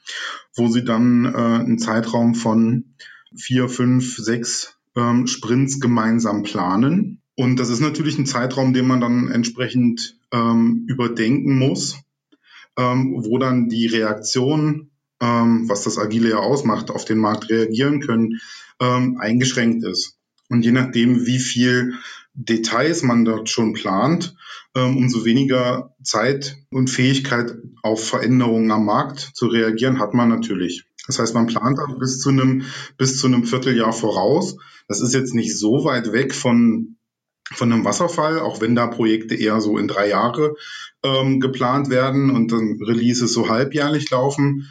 wo 0.57 0.69
sie 0.69 0.85
dann 0.85 1.25
äh, 1.25 1.39
einen 1.39 1.79
Zeitraum 1.79 2.35
von 2.35 2.97
vier, 3.37 3.69
fünf, 3.69 4.17
sechs 4.17 4.77
ähm, 4.97 5.27
Sprints 5.27 5.81
gemeinsam 5.81 6.43
planen. 6.43 7.21
Und 7.37 7.59
das 7.59 7.69
ist 7.69 7.81
natürlich 7.81 8.19
ein 8.19 8.27
Zeitraum, 8.27 8.73
den 8.73 8.87
man 8.87 9.01
dann 9.01 9.31
entsprechend 9.31 10.19
ähm, 10.33 10.85
überdenken 10.89 11.59
muss, 11.59 11.99
ähm, 12.77 13.15
wo 13.25 13.39
dann 13.39 13.69
die 13.69 13.87
Reaktion, 13.87 14.91
ähm, 15.21 15.69
was 15.69 15.85
das 15.85 15.99
Agile 15.99 16.31
ja 16.31 16.39
ausmacht, 16.39 16.91
auf 16.91 17.05
den 17.05 17.19
Markt 17.19 17.51
reagieren 17.51 18.01
können, 18.01 18.41
ähm, 18.81 19.19
eingeschränkt 19.21 19.85
ist. 19.85 20.19
Und 20.49 20.65
je 20.65 20.73
nachdem, 20.73 21.27
wie 21.27 21.39
viel 21.39 21.95
Details 22.35 23.03
man 23.03 23.25
dort 23.25 23.49
schon 23.49 23.73
plant, 23.73 24.35
ähm, 24.75 24.97
umso 24.97 25.25
weniger 25.25 25.95
Zeit 26.03 26.57
und 26.71 26.91
Fähigkeit 26.91 27.55
auf 27.83 28.07
Veränderungen 28.07 28.71
am 28.71 28.85
Markt 28.85 29.21
zu 29.35 29.47
reagieren 29.47 30.01
hat 30.01 30.15
man 30.15 30.29
natürlich. 30.29 30.85
Das 31.07 31.19
heißt, 31.19 31.35
man 31.35 31.47
plant 31.47 31.79
auch 31.79 31.99
bis 31.99 32.19
zu 32.21 32.31
einem, 32.31 32.65
bis 32.97 33.19
zu 33.19 33.27
einem 33.27 33.45
Vierteljahr 33.45 33.93
voraus. 33.93 34.57
Das 34.89 35.01
ist 35.01 35.15
jetzt 35.15 35.35
nicht 35.35 35.57
so 35.57 35.85
weit 35.85 36.13
weg 36.13 36.35
von, 36.35 36.97
von 37.53 37.73
einem 37.73 37.85
Wasserfall, 37.85 38.41
auch 38.41 38.61
wenn 38.61 38.75
da 38.75 38.87
Projekte 38.87 39.35
eher 39.35 39.61
so 39.61 39.79
in 39.79 39.87
drei 39.87 40.09
Jahre 40.09 40.57
ähm, 41.03 41.41
geplant 41.41 41.91
werden 41.91 42.31
und 42.31 42.53
dann 42.53 42.79
Releases 42.83 43.33
so 43.33 43.49
halbjährlich 43.49 44.11
laufen. 44.11 44.69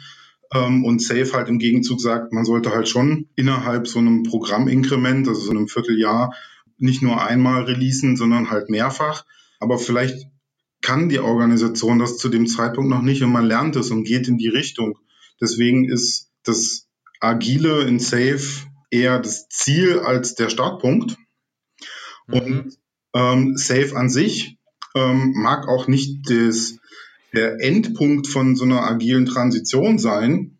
Ähm, 0.54 0.84
und 0.84 1.02
Safe 1.02 1.32
halt 1.32 1.48
im 1.48 1.58
Gegenzug 1.58 2.00
sagt, 2.00 2.32
man 2.32 2.44
sollte 2.44 2.70
halt 2.70 2.88
schon 2.88 3.28
innerhalb 3.36 3.86
so 3.86 3.98
einem 3.98 4.22
Programminkrement, 4.22 5.28
also 5.28 5.40
so 5.40 5.50
einem 5.50 5.68
Vierteljahr, 5.68 6.34
nicht 6.78 7.02
nur 7.02 7.22
einmal 7.22 7.64
releasen, 7.64 8.16
sondern 8.16 8.50
halt 8.50 8.70
mehrfach. 8.70 9.24
Aber 9.60 9.78
vielleicht 9.78 10.28
kann 10.80 11.08
die 11.08 11.18
Organisation 11.18 11.98
das 11.98 12.18
zu 12.18 12.28
dem 12.28 12.46
Zeitpunkt 12.46 12.90
noch 12.90 13.02
nicht 13.02 13.22
und 13.22 13.32
man 13.32 13.46
lernt 13.46 13.74
es 13.76 13.90
und 13.90 14.04
geht 14.04 14.28
in 14.28 14.36
die 14.38 14.48
Richtung. 14.48 14.98
Deswegen 15.40 15.88
ist 15.88 16.30
das 16.44 16.88
Agile 17.20 17.82
in 17.82 17.98
Safe 17.98 18.42
eher 18.90 19.18
das 19.18 19.48
Ziel 19.48 20.00
als 20.00 20.34
der 20.34 20.50
Startpunkt. 20.50 21.16
Mhm. 22.26 22.34
Und 22.34 22.78
ähm, 23.14 23.56
Safe 23.56 23.96
an 23.96 24.10
sich 24.10 24.58
ähm, 24.94 25.32
mag 25.34 25.68
auch 25.68 25.88
nicht 25.88 26.30
das 26.30 26.78
der 27.34 27.60
Endpunkt 27.60 28.26
von 28.26 28.56
so 28.56 28.64
einer 28.64 28.82
agilen 28.82 29.26
Transition 29.26 29.98
sein, 29.98 30.54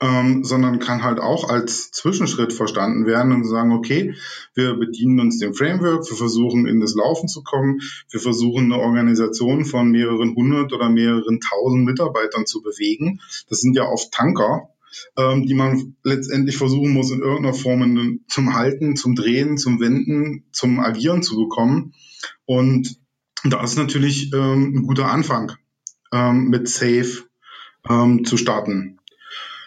ähm, 0.00 0.44
sondern 0.44 0.78
kann 0.78 1.02
halt 1.02 1.20
auch 1.20 1.48
als 1.48 1.90
Zwischenschritt 1.90 2.52
verstanden 2.52 3.06
werden 3.06 3.32
und 3.32 3.44
sagen, 3.44 3.72
okay, 3.72 4.14
wir 4.54 4.74
bedienen 4.74 5.20
uns 5.20 5.38
dem 5.38 5.52
Framework, 5.52 6.08
wir 6.08 6.16
versuchen 6.16 6.66
in 6.66 6.80
das 6.80 6.94
Laufen 6.94 7.28
zu 7.28 7.42
kommen, 7.42 7.80
wir 8.10 8.20
versuchen 8.20 8.72
eine 8.72 8.82
Organisation 8.82 9.64
von 9.66 9.90
mehreren 9.90 10.34
hundert 10.34 10.72
oder 10.72 10.88
mehreren 10.88 11.40
tausend 11.40 11.84
Mitarbeitern 11.84 12.46
zu 12.46 12.62
bewegen. 12.62 13.20
Das 13.48 13.60
sind 13.60 13.76
ja 13.76 13.84
oft 13.84 14.10
Tanker, 14.10 14.70
ähm, 15.18 15.44
die 15.46 15.54
man 15.54 15.96
letztendlich 16.02 16.56
versuchen 16.56 16.92
muss, 16.92 17.10
in 17.10 17.20
irgendeiner 17.20 17.54
Form 17.54 18.20
zum 18.26 18.54
Halten, 18.54 18.96
zum 18.96 19.14
Drehen, 19.14 19.58
zum 19.58 19.80
Wenden, 19.80 20.44
zum 20.52 20.80
Agieren 20.80 21.22
zu 21.22 21.36
bekommen. 21.36 21.92
Und 22.46 22.98
da 23.44 23.62
ist 23.62 23.76
natürlich 23.76 24.32
ähm, 24.32 24.74
ein 24.76 24.82
guter 24.86 25.10
Anfang 25.10 25.52
ähm, 26.12 26.48
mit 26.48 26.68
Safe 26.68 27.24
ähm, 27.88 28.24
zu 28.24 28.36
starten. 28.36 28.98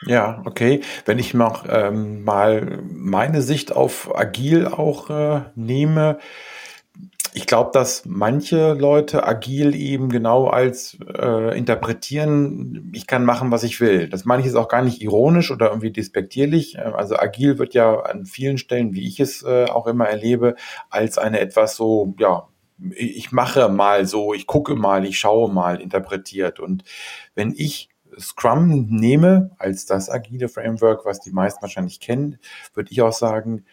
Ja, 0.05 0.41
okay. 0.45 0.81
Wenn 1.05 1.19
ich 1.19 1.33
noch 1.33 1.65
ähm, 1.69 2.23
mal 2.23 2.79
meine 2.89 3.41
Sicht 3.41 3.71
auf 3.73 4.15
Agil 4.15 4.67
auch 4.67 5.09
äh, 5.09 5.41
nehme, 5.55 6.17
ich 7.35 7.47
glaube, 7.47 7.71
dass 7.73 8.03
manche 8.05 8.73
Leute 8.73 9.25
agil 9.25 9.73
eben 9.73 10.09
genau 10.09 10.47
als 10.47 10.97
äh, 11.17 11.57
interpretieren, 11.57 12.91
ich 12.93 13.07
kann 13.07 13.25
machen, 13.25 13.49
was 13.49 13.63
ich 13.63 13.81
will. 13.81 14.07
Das 14.07 14.23
meine 14.25 14.41
ich 14.41 14.45
jetzt 14.45 14.55
auch 14.55 14.67
gar 14.67 14.83
nicht 14.83 15.01
ironisch 15.01 15.49
oder 15.49 15.69
irgendwie 15.69 15.91
despektierlich. 15.91 16.75
Ähm, 16.77 16.93
also 16.93 17.17
agil 17.17 17.57
wird 17.57 17.73
ja 17.73 18.01
an 18.01 18.25
vielen 18.25 18.59
Stellen, 18.59 18.93
wie 18.93 19.07
ich 19.07 19.19
es 19.19 19.41
äh, 19.43 19.65
auch 19.65 19.87
immer 19.87 20.05
erlebe, 20.07 20.55
als 20.89 21.17
eine 21.17 21.39
etwas 21.39 21.75
so, 21.75 22.13
ja, 22.19 22.47
ich 22.95 23.31
mache 23.31 23.69
mal 23.69 24.05
so, 24.05 24.33
ich 24.33 24.47
gucke 24.47 24.75
mal, 24.75 25.05
ich 25.05 25.19
schaue 25.19 25.51
mal 25.51 25.81
interpretiert. 25.81 26.59
Und 26.59 26.83
wenn 27.35 27.53
ich 27.55 27.89
Scrum 28.19 28.87
nehme 28.89 29.51
als 29.57 29.85
das 29.85 30.09
agile 30.09 30.49
Framework, 30.49 31.05
was 31.05 31.19
die 31.19 31.31
meisten 31.31 31.61
wahrscheinlich 31.61 31.99
kennen, 31.99 32.37
würde 32.73 32.91
ich 32.91 33.01
auch 33.01 33.13
sagen, 33.13 33.65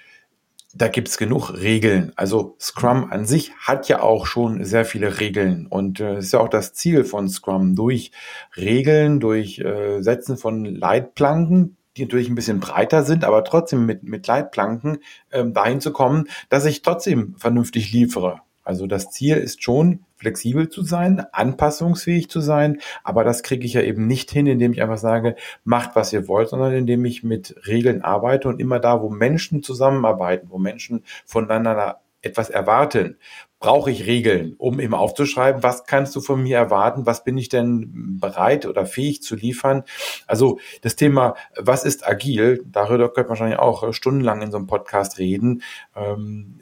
da 0.72 0.88
gibt's 0.88 1.18
genug 1.18 1.50
Regeln. 1.50 2.12
Also 2.16 2.56
Scrum 2.60 3.10
an 3.10 3.26
sich 3.26 3.52
hat 3.56 3.88
ja 3.88 4.02
auch 4.02 4.26
schon 4.26 4.64
sehr 4.64 4.84
viele 4.84 5.18
Regeln 5.18 5.66
und 5.66 6.00
äh, 6.00 6.18
ist 6.18 6.32
ja 6.32 6.40
auch 6.40 6.48
das 6.48 6.74
Ziel 6.74 7.04
von 7.04 7.28
Scrum 7.28 7.74
durch 7.74 8.12
Regeln, 8.56 9.18
durch 9.18 9.58
äh, 9.58 10.00
Setzen 10.00 10.36
von 10.36 10.64
Leitplanken, 10.64 11.76
die 11.96 12.02
natürlich 12.04 12.28
ein 12.28 12.36
bisschen 12.36 12.60
breiter 12.60 13.02
sind, 13.02 13.24
aber 13.24 13.42
trotzdem 13.42 13.84
mit, 13.84 14.04
mit 14.04 14.26
Leitplanken 14.28 14.98
ähm, 15.32 15.52
dahin 15.52 15.80
zu 15.80 15.92
kommen, 15.92 16.28
dass 16.48 16.64
ich 16.66 16.82
trotzdem 16.82 17.34
vernünftig 17.36 17.92
liefere. 17.92 18.40
Also 18.70 18.87
das 18.87 19.11
Ziel 19.11 19.37
ist 19.37 19.64
schon, 19.64 20.04
flexibel 20.14 20.68
zu 20.68 20.85
sein, 20.85 21.26
anpassungsfähig 21.33 22.30
zu 22.30 22.40
sein, 22.40 22.78
aber 23.02 23.24
das 23.24 23.42
kriege 23.42 23.66
ich 23.66 23.72
ja 23.72 23.83
eben 23.83 24.06
nicht 24.06 24.30
hin, 24.30 24.46
indem 24.46 24.72
ich 24.72 24.80
einfach 24.80 24.96
sage, 24.96 25.35
macht, 25.64 25.96
was 25.96 26.12
ihr 26.12 26.28
wollt, 26.28 26.50
sondern 26.50 26.72
indem 26.72 27.04
ich 27.04 27.24
mit 27.24 27.56
Regeln 27.66 28.02
arbeite 28.02 28.46
und 28.46 28.61
immer 28.61 28.78
da, 28.78 29.02
wo 29.02 29.11
Menschen 29.11 29.64
zusammenarbeiten, 29.64 30.50
wo 30.50 30.59
Menschen 30.59 31.02
voneinander 31.26 31.98
etwas 32.22 32.48
erwarten, 32.48 33.16
brauche 33.59 33.90
ich 33.90 34.06
Regeln, 34.06 34.54
um 34.56 34.78
eben 34.78 34.94
aufzuschreiben, 34.94 35.64
was 35.64 35.84
kannst 35.86 36.14
du 36.14 36.20
von 36.20 36.40
mir 36.40 36.59
erwarten, 36.59 37.07
was 37.07 37.24
bin 37.24 37.36
ich 37.36 37.49
denn 37.49 38.18
bereit 38.20 38.66
oder 38.66 38.86
fähig 38.86 39.20
zu 39.20 39.34
liefern. 39.34 39.82
Also 40.28 40.61
das 40.82 40.94
Thema, 40.94 41.34
was 41.57 41.84
ist 41.84 42.07
agil, 42.07 42.62
darüber 42.66 43.12
könnte 43.12 43.22
man 43.22 43.30
wahrscheinlich 43.30 43.59
auch 43.59 43.92
stundenlang 43.92 44.42
in 44.42 44.53
so 44.53 44.59
einem 44.59 44.68
Podcast 44.68 45.18
reden. 45.18 45.62
Ähm, 45.97 46.61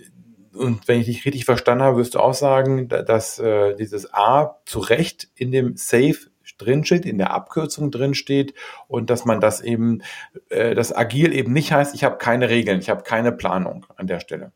und 0.58 0.88
wenn 0.88 1.00
ich 1.00 1.06
dich 1.06 1.24
richtig 1.24 1.44
verstanden 1.44 1.84
habe, 1.84 1.98
wirst 1.98 2.14
du 2.14 2.18
auch 2.18 2.34
sagen, 2.34 2.88
dass 2.88 3.38
äh, 3.38 3.76
dieses 3.76 4.12
A 4.12 4.56
zu 4.66 4.80
Recht 4.80 5.28
in 5.36 5.52
dem 5.52 5.76
Safe 5.76 6.18
drinsteht, 6.58 7.06
in 7.06 7.18
der 7.18 7.32
Abkürzung 7.32 7.90
drinsteht 7.90 8.54
und 8.88 9.10
dass 9.10 9.24
man 9.24 9.40
das 9.40 9.60
eben, 9.60 10.02
äh, 10.48 10.74
das 10.74 10.94
agil 10.94 11.32
eben 11.32 11.52
nicht 11.52 11.72
heißt, 11.72 11.94
ich 11.94 12.04
habe 12.04 12.18
keine 12.18 12.48
Regeln, 12.48 12.80
ich 12.80 12.90
habe 12.90 13.02
keine 13.02 13.32
Planung 13.32 13.86
an 13.96 14.06
der 14.06 14.20
Stelle. 14.20 14.52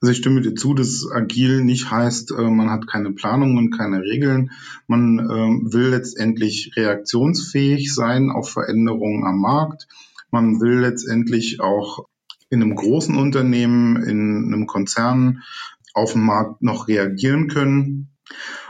Also 0.00 0.12
ich 0.12 0.18
stimme 0.18 0.42
dir 0.42 0.54
zu, 0.54 0.74
dass 0.74 1.06
agil 1.10 1.64
nicht 1.64 1.90
heißt, 1.90 2.32
äh, 2.32 2.42
man 2.42 2.70
hat 2.70 2.86
keine 2.86 3.12
Planung 3.12 3.56
und 3.56 3.70
keine 3.70 4.02
Regeln. 4.02 4.50
Man 4.86 5.18
äh, 5.18 5.72
will 5.72 5.88
letztendlich 5.88 6.72
reaktionsfähig 6.76 7.94
sein 7.94 8.30
auf 8.30 8.50
Veränderungen 8.50 9.24
am 9.24 9.40
Markt. 9.40 9.88
Man 10.30 10.60
will 10.60 10.80
letztendlich 10.80 11.60
auch 11.60 12.06
in 12.52 12.62
einem 12.62 12.76
großen 12.76 13.16
Unternehmen, 13.16 13.96
in 14.02 14.52
einem 14.52 14.66
Konzern 14.66 15.42
auf 15.94 16.12
dem 16.12 16.26
Markt 16.26 16.62
noch 16.62 16.86
reagieren 16.86 17.48
können. 17.48 18.10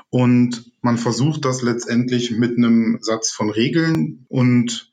Und 0.09 0.73
man 0.83 0.99
versucht 0.99 1.45
das 1.45 1.63
letztendlich 1.63 2.31
mit 2.31 2.57
einem 2.57 2.99
Satz 3.01 3.33
von 3.33 3.51
Regeln 3.51 4.25
und 4.29 4.93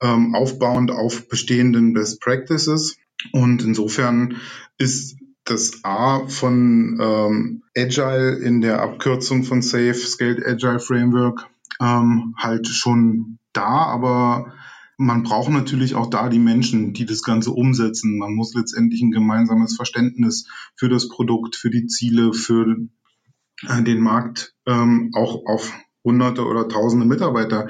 ähm, 0.00 0.36
aufbauend 0.36 0.92
auf 0.92 1.28
bestehenden 1.28 1.94
Best 1.94 2.20
Practices. 2.20 2.96
Und 3.32 3.64
insofern 3.64 4.36
ist 4.78 5.16
das 5.42 5.80
A 5.82 6.28
von 6.28 6.98
ähm, 7.00 7.62
Agile 7.76 8.36
in 8.36 8.60
der 8.60 8.82
Abkürzung 8.82 9.42
von 9.42 9.62
SAFE, 9.62 9.94
Scaled 9.94 10.46
Agile 10.46 10.78
Framework, 10.78 11.48
ähm, 11.80 12.36
halt 12.38 12.68
schon 12.68 13.38
da, 13.52 13.86
aber 13.86 14.54
man 15.02 15.24
braucht 15.24 15.50
natürlich 15.50 15.94
auch 15.96 16.08
da 16.08 16.28
die 16.28 16.38
Menschen, 16.38 16.92
die 16.92 17.04
das 17.04 17.22
Ganze 17.22 17.50
umsetzen. 17.50 18.18
Man 18.18 18.34
muss 18.34 18.54
letztendlich 18.54 19.02
ein 19.02 19.10
gemeinsames 19.10 19.74
Verständnis 19.74 20.46
für 20.76 20.88
das 20.88 21.08
Produkt, 21.08 21.56
für 21.56 21.70
die 21.70 21.86
Ziele, 21.86 22.32
für 22.32 22.76
äh, 23.68 23.82
den 23.82 24.00
Markt 24.00 24.54
ähm, 24.66 25.10
auch 25.14 25.44
auf 25.46 25.72
hunderte 26.04 26.44
oder 26.44 26.68
tausende 26.68 27.06
Mitarbeiter 27.06 27.68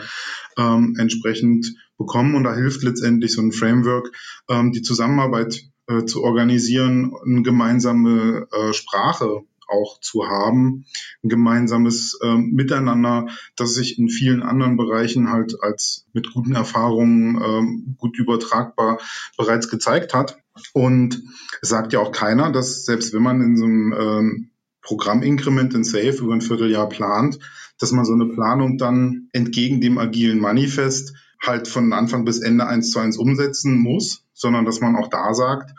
ähm, 0.58 0.94
entsprechend 0.98 1.74
bekommen. 1.96 2.34
Und 2.34 2.44
da 2.44 2.54
hilft 2.54 2.82
letztendlich 2.82 3.32
so 3.32 3.40
ein 3.40 3.52
Framework, 3.52 4.12
ähm, 4.48 4.72
die 4.72 4.82
Zusammenarbeit 4.82 5.62
äh, 5.86 6.04
zu 6.04 6.22
organisieren, 6.22 7.14
eine 7.24 7.42
gemeinsame 7.42 8.46
äh, 8.52 8.72
Sprache 8.74 9.42
auch 9.72 10.00
zu 10.00 10.26
haben, 10.28 10.84
ein 11.22 11.28
gemeinsames 11.28 12.18
äh, 12.22 12.36
Miteinander, 12.36 13.28
das 13.56 13.74
sich 13.74 13.98
in 13.98 14.08
vielen 14.08 14.42
anderen 14.42 14.76
Bereichen 14.76 15.30
halt 15.30 15.56
als 15.62 16.06
mit 16.12 16.32
guten 16.32 16.54
Erfahrungen 16.54 17.40
äh, 17.40 17.96
gut 17.96 18.18
übertragbar 18.18 18.98
bereits 19.36 19.68
gezeigt 19.68 20.14
hat. 20.14 20.38
Und 20.72 21.22
es 21.62 21.70
sagt 21.70 21.92
ja 21.92 22.00
auch 22.00 22.12
keiner, 22.12 22.52
dass 22.52 22.84
selbst 22.84 23.14
wenn 23.14 23.22
man 23.22 23.40
in 23.40 23.56
so 23.56 23.64
einem 23.64 23.92
ähm, 23.92 24.50
Programminkrement 24.82 25.74
in 25.74 25.84
Safe 25.84 26.18
über 26.18 26.34
ein 26.34 26.40
Vierteljahr 26.40 26.88
plant, 26.88 27.38
dass 27.78 27.92
man 27.92 28.04
so 28.04 28.12
eine 28.12 28.26
Planung 28.26 28.78
dann 28.78 29.28
entgegen 29.32 29.80
dem 29.80 29.98
agilen 29.98 30.38
Manifest 30.38 31.14
halt 31.40 31.66
von 31.66 31.92
Anfang 31.92 32.24
bis 32.24 32.40
Ende 32.40 32.66
eins 32.66 32.90
zu 32.90 32.98
eins 33.00 33.16
umsetzen 33.16 33.76
muss, 33.76 34.24
sondern 34.32 34.64
dass 34.64 34.80
man 34.80 34.96
auch 34.96 35.08
da 35.08 35.34
sagt, 35.34 35.72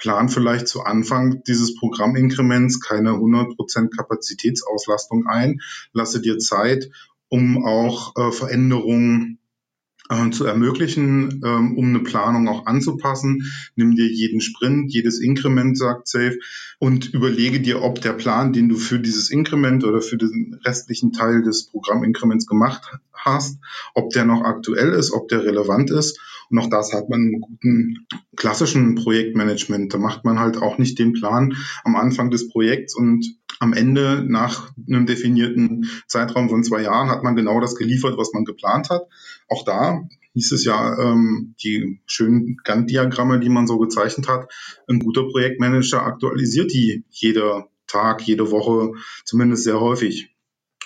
plan 0.00 0.28
vielleicht 0.28 0.66
zu 0.66 0.82
Anfang 0.82 1.42
dieses 1.46 1.76
Programminkrements 1.76 2.80
keine 2.80 3.10
100% 3.10 3.94
Kapazitätsauslastung 3.94 5.26
ein, 5.26 5.60
lasse 5.92 6.20
dir 6.20 6.38
Zeit, 6.38 6.90
um 7.28 7.64
auch 7.64 8.16
äh, 8.16 8.32
Veränderungen 8.32 9.38
äh, 10.10 10.30
zu 10.30 10.44
ermöglichen, 10.44 11.40
ähm, 11.44 11.78
um 11.78 11.88
eine 11.88 12.00
Planung 12.00 12.48
auch 12.48 12.66
anzupassen. 12.66 13.52
Nimm 13.76 13.94
dir 13.94 14.08
jeden 14.08 14.40
Sprint, 14.40 14.92
jedes 14.92 15.20
Inkrement, 15.20 15.78
sagt 15.78 16.08
Safe, 16.08 16.36
und 16.78 17.14
überlege 17.14 17.60
dir, 17.60 17.82
ob 17.82 18.00
der 18.00 18.14
Plan, 18.14 18.52
den 18.52 18.68
du 18.68 18.76
für 18.76 18.98
dieses 18.98 19.30
Inkrement 19.30 19.84
oder 19.84 20.02
für 20.02 20.16
den 20.16 20.58
restlichen 20.64 21.12
Teil 21.12 21.42
des 21.42 21.66
Programminkrements 21.66 22.46
gemacht 22.46 22.82
hast, 23.12 23.58
ob 23.94 24.10
der 24.10 24.24
noch 24.24 24.42
aktuell 24.42 24.92
ist, 24.94 25.12
ob 25.12 25.28
der 25.28 25.44
relevant 25.44 25.90
ist. 25.90 26.18
Und 26.50 26.58
auch 26.58 26.68
das 26.68 26.92
hat 26.92 27.08
man 27.08 27.32
im 27.32 27.40
guten 27.40 28.06
klassischen 28.36 28.96
Projektmanagement. 28.96 29.94
Da 29.94 29.98
macht 29.98 30.24
man 30.24 30.40
halt 30.40 30.56
auch 30.56 30.78
nicht 30.78 30.98
den 30.98 31.12
Plan 31.12 31.56
am 31.84 31.96
Anfang 31.96 32.30
des 32.30 32.48
Projekts 32.48 32.96
und 32.96 33.36
am 33.60 33.72
Ende 33.72 34.24
nach 34.26 34.72
einem 34.88 35.06
definierten 35.06 35.90
Zeitraum 36.08 36.48
von 36.48 36.64
zwei 36.64 36.82
Jahren 36.82 37.10
hat 37.10 37.22
man 37.22 37.36
genau 37.36 37.60
das 37.60 37.76
geliefert, 37.76 38.16
was 38.16 38.32
man 38.32 38.44
geplant 38.44 38.90
hat. 38.90 39.02
Auch 39.48 39.64
da 39.64 40.02
hieß 40.32 40.52
es 40.52 40.64
ja, 40.64 40.98
ähm, 40.98 41.54
die 41.62 42.00
schönen 42.06 42.56
Gantt-Diagramme, 42.64 43.40
die 43.40 43.48
man 43.48 43.66
so 43.66 43.78
gezeichnet 43.78 44.28
hat, 44.28 44.50
ein 44.88 45.00
guter 45.00 45.24
Projektmanager 45.28 46.02
aktualisiert 46.02 46.72
die 46.72 47.04
jeder 47.10 47.68
Tag, 47.86 48.22
jede 48.22 48.50
Woche, 48.50 48.92
zumindest 49.24 49.64
sehr 49.64 49.80
häufig. 49.80 50.34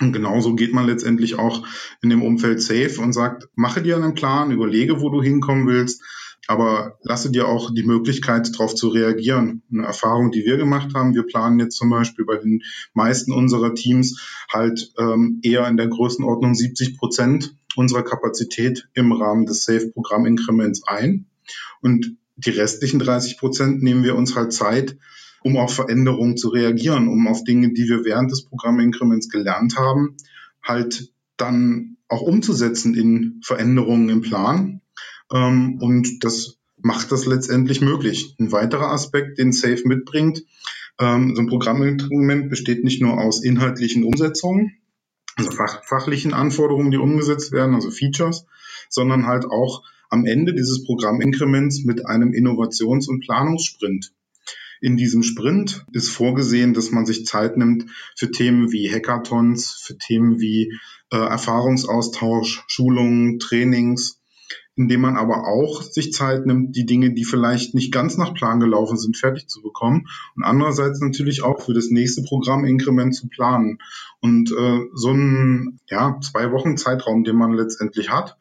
Und 0.01 0.12
genauso 0.12 0.55
geht 0.55 0.72
man 0.72 0.86
letztendlich 0.86 1.38
auch 1.38 1.66
in 2.03 2.11
dem 2.11 2.22
Umfeld 2.22 2.61
safe 2.61 3.01
und 3.01 3.12
sagt, 3.12 3.49
mache 3.55 3.80
dir 3.80 3.97
einen 3.97 4.14
Plan, 4.14 4.51
überlege, 4.51 5.01
wo 5.01 5.09
du 5.09 5.22
hinkommen 5.22 5.68
willst, 5.68 6.03
aber 6.47 6.99
lasse 7.03 7.30
dir 7.30 7.49
auch 7.49 7.72
die 7.72 7.84
Möglichkeit, 7.84 8.53
darauf 8.53 8.74
zu 8.74 8.88
reagieren. 8.88 9.62
Eine 9.72 9.86
Erfahrung, 9.86 10.30
die 10.30 10.45
wir 10.45 10.57
gemacht 10.57 10.95
haben, 10.95 11.14
wir 11.14 11.22
planen 11.22 11.61
jetzt 11.61 11.76
zum 11.76 11.90
Beispiel 11.90 12.24
bei 12.24 12.36
den 12.36 12.62
meisten 12.92 13.32
unserer 13.32 13.74
Teams 13.74 14.20
halt 14.53 14.92
ähm, 14.99 15.40
eher 15.42 15.66
in 15.68 15.76
der 15.76 15.88
Größenordnung 15.88 16.55
70 16.55 16.99
Prozent 16.99 17.55
unserer 17.76 18.03
Kapazität 18.03 18.88
im 18.95 19.12
Rahmen 19.12 19.47
des 19.47 19.64
Safe-Programm-Inkrements 19.64 20.86
ein. 20.86 21.26
Und 21.80 22.16
die 22.36 22.51
restlichen 22.51 22.99
30 22.99 23.38
Prozent 23.38 23.82
nehmen 23.82 24.05
wir 24.05 24.16
uns 24.16 24.36
halt 24.36 24.53
Zeit, 24.53 24.97
um 25.45 25.57
auf 25.59 25.74
Veränderungen 25.74 26.36
zu 26.36 26.49
reagieren, 26.49 27.07
um 27.09 27.28
auf 27.28 27.45
Dinge, 27.45 27.72
die 27.72 27.88
wir 27.88 28.05
während 28.05 28.32
des 28.32 28.47
Programminkrements 28.47 29.28
gelernt 29.28 29.76
haben, 29.76 30.16
halt 30.62 31.12
dann 31.36 31.99
auch 32.09 32.22
umzusetzen 32.22 32.95
in 32.95 33.40
Veränderungen 33.45 34.09
im 34.09 34.22
Plan 34.22 34.80
ähm, 35.32 35.78
und 35.80 36.24
das 36.24 36.59
macht 36.78 37.12
das 37.12 37.26
letztendlich 37.26 37.80
möglich. 37.80 38.34
Ein 38.38 38.53
weiterer 38.53 38.90
Aspekt, 38.90 39.38
den 39.38 39.53
Safe 39.53 39.82
mitbringt, 39.84 40.45
ähm, 40.99 41.34
so 41.34 41.42
ein 41.42 41.49
Programminstrument 41.49 42.49
besteht 42.49 42.84
nicht 42.84 43.03
nur 43.03 43.20
aus 43.20 43.42
inhaltlichen 43.42 44.05
Umsetzungen, 44.05 44.72
also 45.36 45.51
fach, 45.51 45.84
fachlichen 45.84 46.32
Anforderungen, 46.32 46.90
die 46.90 46.99
umgesetzt 46.99 47.53
werden, 47.53 47.74
also 47.74 47.90
Features, 47.90 48.47
sondern 48.88 49.26
halt 49.26 49.45
auch 49.47 49.82
am 50.09 50.26
Ende 50.26 50.55
dieses 50.55 50.84
Programminkrements 50.84 51.84
mit 51.84 52.07
einem 52.07 52.32
Innovations- 52.32 53.09
und 53.09 53.20
Planungssprint. 53.20 54.12
In 54.85 54.99
diesem 54.99 55.22
Sprint 55.22 55.87
ist 55.93 56.11
vorgesehen, 56.11 56.74
dass 56.74 56.91
man 56.91 57.07
sich 57.07 57.24
Zeit 57.24 57.57
nimmt 57.57 57.87
für 58.18 58.30
Themen 58.30 58.70
wie 58.70 58.93
Hackathons, 58.93 59.80
für 59.82 59.97
Themen 59.97 60.41
wie 60.41 60.74
äh, 61.11 61.16
Erfahrungsaustausch, 61.16 62.64
Schulungen, 62.66 63.39
Trainings, 63.39 64.20
indem 64.76 65.01
man 65.01 65.16
aber 65.16 65.49
auch 65.49 65.80
sich 65.80 66.12
Zeit 66.12 66.45
nimmt, 66.45 66.76
die 66.76 66.85
Dinge, 66.85 67.14
die 67.14 67.24
vielleicht 67.24 67.72
nicht 67.72 67.93
ganz 67.93 68.18
nach 68.18 68.35
Plan 68.35 68.61
gelaufen 68.61 68.99
sind, 68.99 69.16
fertig 69.16 69.49
zu 69.49 69.62
bekommen 69.62 70.07
und 70.37 70.45
andererseits 70.45 71.01
natürlich 71.01 71.43
auch 71.43 71.62
für 71.62 71.72
das 71.72 71.89
nächste 71.89 72.22
Programminkrement 72.22 73.14
zu 73.14 73.28
planen. 73.28 73.78
Und 74.20 74.53
äh, 74.53 74.80
so 74.93 75.12
ein 75.12 75.80
ja, 75.89 76.20
zwei 76.20 76.53
Wochen 76.53 76.76
Zeitraum, 76.76 77.24
den 77.24 77.37
man 77.37 77.55
letztendlich 77.55 78.11
hat, 78.11 78.37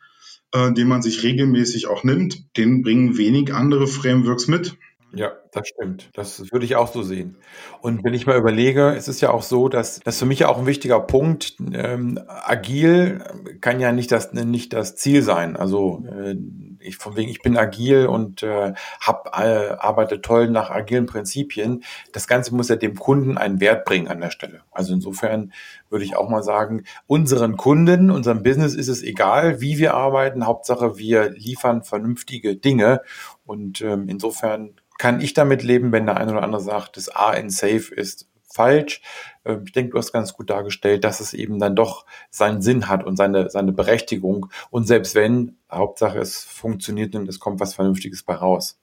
äh, 0.51 0.73
den 0.73 0.89
man 0.89 1.01
sich 1.01 1.23
regelmäßig 1.23 1.87
auch 1.87 2.03
nimmt, 2.03 2.57
den 2.57 2.81
bringen 2.81 3.17
wenig 3.17 3.53
andere 3.53 3.87
Frameworks 3.87 4.49
mit. 4.49 4.75
Ja, 5.15 5.31
das 5.51 5.67
stimmt. 5.67 6.09
Das 6.13 6.51
würde 6.51 6.65
ich 6.65 6.75
auch 6.75 6.87
so 6.87 7.03
sehen. 7.03 7.37
Und 7.81 8.03
wenn 8.03 8.15
ich 8.15 8.25
mal 8.25 8.37
überlege, 8.37 8.95
es 8.95 9.07
ist 9.07 9.21
ja 9.21 9.29
auch 9.29 9.43
so, 9.43 9.69
dass 9.69 9.99
das 9.99 10.17
für 10.17 10.25
mich 10.25 10.39
ja 10.39 10.49
auch 10.49 10.57
ein 10.57 10.65
wichtiger 10.65 10.99
Punkt, 10.99 11.55
ähm, 11.71 12.19
agil 12.27 13.23
kann 13.61 13.79
ja 13.79 13.91
nicht 13.91 14.11
das, 14.11 14.33
nicht 14.33 14.73
das 14.73 14.95
Ziel 14.95 15.21
sein. 15.21 15.55
Also 15.55 16.03
äh, 16.11 16.35
ich 16.79 16.97
von 16.97 17.15
wegen, 17.15 17.29
ich 17.29 17.43
bin 17.43 17.57
agil 17.57 18.07
und 18.07 18.41
äh, 18.41 18.73
hab, 18.99 19.37
äh, 19.37 19.75
arbeite 19.77 20.19
toll 20.19 20.49
nach 20.49 20.71
agilen 20.71 21.05
Prinzipien. 21.05 21.83
Das 22.11 22.27
Ganze 22.27 22.55
muss 22.55 22.69
ja 22.69 22.75
dem 22.75 22.95
Kunden 22.95 23.37
einen 23.37 23.59
Wert 23.59 23.85
bringen 23.85 24.07
an 24.07 24.19
der 24.19 24.31
Stelle. 24.31 24.61
Also 24.71 24.95
insofern 24.95 25.53
würde 25.91 26.05
ich 26.05 26.15
auch 26.15 26.27
mal 26.27 26.41
sagen, 26.41 26.85
unseren 27.05 27.55
Kunden, 27.55 28.09
unserem 28.09 28.41
Business 28.41 28.73
ist 28.73 28.87
es 28.87 29.03
egal, 29.03 29.61
wie 29.61 29.77
wir 29.77 29.93
arbeiten. 29.93 30.47
Hauptsache, 30.47 30.97
wir 30.97 31.29
liefern 31.29 31.83
vernünftige 31.83 32.55
Dinge. 32.55 33.01
Und 33.45 33.81
ähm, 33.81 34.07
insofern 34.07 34.73
kann 34.97 35.21
ich 35.21 35.33
damit 35.33 35.63
leben, 35.63 35.91
wenn 35.91 36.05
der 36.05 36.17
eine 36.17 36.31
oder 36.31 36.43
andere 36.43 36.61
sagt, 36.61 36.97
das 36.97 37.09
A 37.09 37.33
in 37.33 37.49
Safe 37.49 37.93
ist 37.93 38.27
falsch. 38.53 39.01
Ähm, 39.45 39.63
ich 39.65 39.71
denke, 39.73 39.91
du 39.91 39.97
hast 39.97 40.11
ganz 40.11 40.33
gut 40.33 40.49
dargestellt, 40.49 41.03
dass 41.03 41.19
es 41.19 41.33
eben 41.33 41.59
dann 41.59 41.75
doch 41.75 42.05
seinen 42.29 42.61
Sinn 42.61 42.87
hat 42.87 43.03
und 43.03 43.17
seine, 43.17 43.49
seine 43.49 43.73
Berechtigung. 43.73 44.47
Und 44.69 44.87
selbst 44.87 45.15
wenn, 45.15 45.57
Hauptsache 45.71 46.19
es 46.19 46.43
funktioniert 46.43 47.15
und 47.15 47.27
es 47.27 47.39
kommt 47.39 47.59
was 47.59 47.73
Vernünftiges 47.73 48.23
bei 48.23 48.35
raus. 48.35 48.79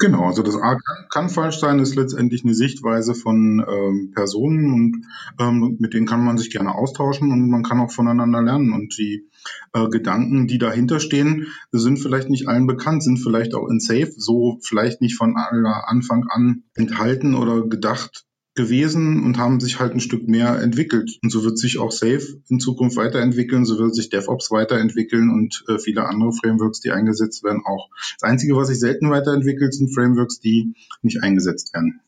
Genau, 0.00 0.26
also 0.26 0.44
das 0.44 0.54
A 0.54 0.76
kann, 0.76 1.06
kann, 1.10 1.28
falsch 1.28 1.58
sein, 1.58 1.80
ist 1.80 1.96
letztendlich 1.96 2.44
eine 2.44 2.54
Sichtweise 2.54 3.16
von 3.16 3.64
ähm, 3.68 4.12
Personen 4.14 4.72
und 4.72 5.06
ähm, 5.40 5.76
mit 5.80 5.92
denen 5.92 6.06
kann 6.06 6.24
man 6.24 6.38
sich 6.38 6.50
gerne 6.50 6.72
austauschen 6.72 7.32
und 7.32 7.50
man 7.50 7.64
kann 7.64 7.80
auch 7.80 7.90
voneinander 7.90 8.40
lernen. 8.40 8.72
Und 8.72 8.96
die 8.96 9.28
äh, 9.72 9.88
Gedanken, 9.88 10.46
die 10.46 10.58
dahinter 10.58 11.00
stehen, 11.00 11.48
sind 11.72 11.98
vielleicht 11.98 12.30
nicht 12.30 12.46
allen 12.46 12.68
bekannt, 12.68 13.02
sind 13.02 13.18
vielleicht 13.18 13.54
auch 13.54 13.68
in 13.68 13.80
Safe 13.80 14.12
so 14.16 14.58
vielleicht 14.62 15.00
nicht 15.00 15.16
von 15.16 15.36
Anfang 15.36 16.26
an 16.28 16.62
enthalten 16.76 17.34
oder 17.34 17.66
gedacht 17.66 18.27
gewesen 18.58 19.24
und 19.24 19.38
haben 19.38 19.60
sich 19.60 19.78
halt 19.78 19.94
ein 19.94 20.00
Stück 20.00 20.28
mehr 20.28 20.60
entwickelt. 20.60 21.18
Und 21.22 21.30
so 21.30 21.44
wird 21.44 21.58
sich 21.58 21.78
auch 21.78 21.92
Safe 21.92 22.40
in 22.48 22.58
Zukunft 22.58 22.96
weiterentwickeln, 22.96 23.64
so 23.64 23.78
wird 23.78 23.94
sich 23.94 24.10
DevOps 24.10 24.50
weiterentwickeln 24.50 25.30
und 25.30 25.64
äh, 25.68 25.78
viele 25.78 26.04
andere 26.04 26.32
Frameworks, 26.32 26.80
die 26.80 26.90
eingesetzt 26.90 27.44
werden, 27.44 27.62
auch. 27.64 27.88
Das 28.20 28.28
Einzige, 28.28 28.56
was 28.56 28.68
sich 28.68 28.80
selten 28.80 29.10
weiterentwickelt, 29.10 29.72
sind 29.72 29.94
Frameworks, 29.94 30.40
die 30.40 30.74
nicht 31.02 31.22
eingesetzt 31.22 31.72
werden. 31.72 32.00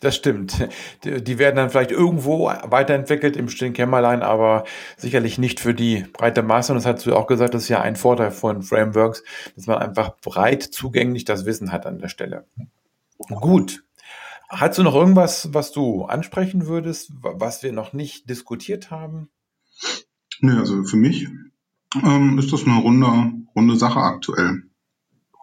Das 0.00 0.14
stimmt. 0.14 0.68
Die 1.04 1.38
werden 1.38 1.56
dann 1.56 1.70
vielleicht 1.70 1.90
irgendwo 1.90 2.46
weiterentwickelt 2.46 3.36
im 3.36 3.48
stillen 3.48 3.72
Kämmerlein, 3.72 4.22
aber 4.22 4.64
sicherlich 4.96 5.38
nicht 5.38 5.58
für 5.58 5.74
die 5.74 6.04
breite 6.12 6.42
Masse. 6.42 6.72
Und 6.72 6.76
das 6.76 6.86
hast 6.86 7.06
du 7.06 7.14
auch 7.14 7.26
gesagt, 7.26 7.54
das 7.54 7.64
ist 7.64 7.68
ja 7.68 7.80
ein 7.80 7.96
Vorteil 7.96 8.30
von 8.30 8.62
Frameworks, 8.62 9.22
dass 9.54 9.66
man 9.66 9.78
einfach 9.78 10.16
breit 10.20 10.62
zugänglich 10.62 11.24
das 11.24 11.46
Wissen 11.46 11.72
hat 11.72 11.86
an 11.86 11.98
der 11.98 12.08
Stelle. 12.08 12.46
Gut. 13.28 13.85
Hast 14.48 14.78
du 14.78 14.82
noch 14.82 14.94
irgendwas, 14.94 15.52
was 15.52 15.72
du 15.72 16.04
ansprechen 16.04 16.66
würdest, 16.66 17.12
was 17.20 17.62
wir 17.62 17.72
noch 17.72 17.92
nicht 17.92 18.30
diskutiert 18.30 18.90
haben? 18.90 19.28
Nö, 20.40 20.58
also 20.58 20.84
für 20.84 20.96
mich 20.96 21.26
ähm, 22.02 22.38
ist 22.38 22.52
das 22.52 22.64
eine 22.64 22.80
runde, 22.80 23.32
runde 23.54 23.76
Sache 23.76 24.00
aktuell. 24.00 24.62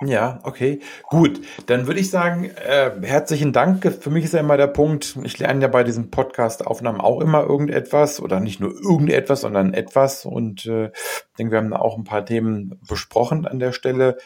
Ja, 0.05 0.39
okay, 0.43 0.79
gut. 1.09 1.41
Dann 1.67 1.87
würde 1.87 1.99
ich 1.99 2.09
sagen, 2.09 2.45
äh, 2.45 2.91
herzlichen 3.03 3.53
Dank. 3.53 3.83
Für 4.01 4.09
mich 4.09 4.25
ist 4.25 4.33
ja 4.33 4.41
immer 4.41 4.57
der 4.57 4.67
Punkt, 4.67 5.17
ich 5.23 5.39
lerne 5.39 5.61
ja 5.61 5.67
bei 5.67 5.83
diesen 5.83 6.11
Podcast-Aufnahmen 6.11 6.99
auch 6.99 7.21
immer 7.21 7.43
irgendetwas 7.43 8.19
oder 8.19 8.39
nicht 8.39 8.59
nur 8.59 8.73
irgendetwas, 8.73 9.41
sondern 9.41 9.73
etwas. 9.73 10.25
Und 10.25 10.65
äh, 10.65 10.87
ich 10.87 11.37
denke, 11.37 11.53
wir 11.53 11.59
haben 11.59 11.73
auch 11.73 11.97
ein 11.97 12.03
paar 12.03 12.25
Themen 12.25 12.79
besprochen 12.87 13.45
an 13.45 13.59
der 13.59 13.71
Stelle. 13.71 14.17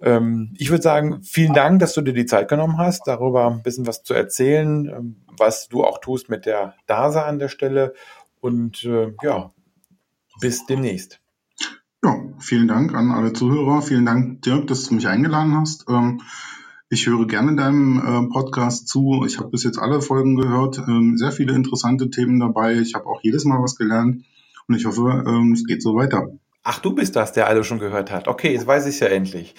Ähm, 0.00 0.54
ich 0.56 0.70
würde 0.70 0.82
sagen, 0.82 1.22
vielen 1.22 1.54
Dank, 1.54 1.80
dass 1.80 1.94
du 1.94 2.02
dir 2.02 2.12
die 2.14 2.26
Zeit 2.26 2.48
genommen 2.48 2.78
hast, 2.78 3.06
darüber 3.06 3.50
ein 3.50 3.62
bisschen 3.62 3.86
was 3.86 4.02
zu 4.02 4.14
erzählen, 4.14 4.86
ähm, 4.86 5.16
was 5.36 5.68
du 5.68 5.84
auch 5.84 5.98
tust 6.00 6.28
mit 6.28 6.46
der 6.46 6.74
DASA 6.86 7.22
an 7.22 7.38
der 7.38 7.48
Stelle. 7.48 7.94
Und 8.40 8.84
äh, 8.84 9.12
ja, 9.22 9.52
bis 10.40 10.66
demnächst. 10.66 11.20
Ja, 12.04 12.16
vielen 12.38 12.68
Dank 12.68 12.94
an 12.94 13.10
alle 13.10 13.32
Zuhörer. 13.32 13.82
Vielen 13.82 14.06
Dank, 14.06 14.42
Dirk, 14.42 14.68
dass 14.68 14.84
du 14.84 14.94
mich 14.94 15.08
eingeladen 15.08 15.56
hast. 15.56 15.86
Ähm, 15.88 16.20
ich 16.90 17.06
höre 17.06 17.26
gerne 17.26 17.56
deinem 17.56 17.98
äh, 17.98 18.32
Podcast 18.32 18.88
zu. 18.88 19.24
Ich 19.26 19.38
habe 19.38 19.50
bis 19.50 19.64
jetzt 19.64 19.78
alle 19.78 20.00
Folgen 20.00 20.36
gehört. 20.36 20.78
Ähm, 20.78 21.18
sehr 21.18 21.32
viele 21.32 21.54
interessante 21.54 22.08
Themen 22.08 22.38
dabei. 22.38 22.76
Ich 22.76 22.94
habe 22.94 23.06
auch 23.06 23.20
jedes 23.22 23.44
Mal 23.44 23.60
was 23.60 23.76
gelernt. 23.76 24.24
Und 24.68 24.74
ich 24.74 24.86
hoffe, 24.86 25.24
ähm, 25.26 25.52
es 25.52 25.64
geht 25.64 25.82
so 25.82 25.96
weiter. 25.96 26.28
Ach, 26.64 26.80
du 26.80 26.94
bist 26.94 27.16
das, 27.16 27.32
der 27.32 27.46
alle 27.46 27.64
schon 27.64 27.78
gehört 27.78 28.10
hat. 28.10 28.28
Okay, 28.28 28.52
jetzt 28.52 28.66
weiß 28.66 28.86
ich 28.86 29.00
ja 29.00 29.06
endlich. 29.06 29.54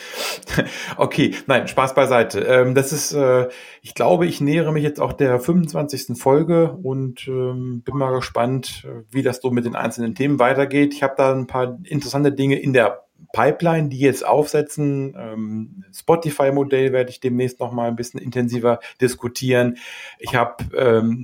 okay, 0.98 1.34
nein, 1.48 1.68
Spaß 1.68 1.96
beiseite. 1.96 2.42
Ähm, 2.42 2.76
das 2.76 2.92
ist, 2.92 3.14
äh, 3.14 3.48
ich 3.82 3.96
glaube, 3.96 4.28
ich 4.28 4.42
nähere 4.42 4.72
mich 4.72 4.84
jetzt 4.84 5.00
auch 5.00 5.14
der 5.14 5.40
25. 5.40 6.20
Folge 6.20 6.72
und 6.84 7.28
ähm, 7.28 7.82
bin 7.84 7.98
mal 7.98 8.12
gespannt, 8.12 8.86
wie 9.10 9.24
das 9.24 9.40
so 9.42 9.50
mit 9.50 9.66
den 9.66 9.76
einzelnen 9.76 10.14
Themen 10.14 10.40
weitergeht. 10.40 10.94
Ich 10.94 11.02
habe 11.02 11.16
da 11.18 11.34
ein 11.34 11.48
paar 11.48 11.80
interessante 11.84 12.32
Dinge 12.32 12.60
in 12.60 12.74
der 12.74 13.06
Pipeline, 13.34 13.90
die 13.90 14.00
jetzt 14.00 14.26
aufsetzen. 14.26 15.16
Ähm, 15.18 15.86
Spotify-Modell 15.94 16.92
werde 16.92 17.10
ich 17.10 17.20
demnächst 17.22 17.60
noch 17.60 17.72
mal 17.72 17.88
ein 17.88 17.96
bisschen 17.96 18.20
intensiver 18.20 18.80
diskutieren. 19.02 19.78
Ich 20.20 20.36
habe 20.36 20.64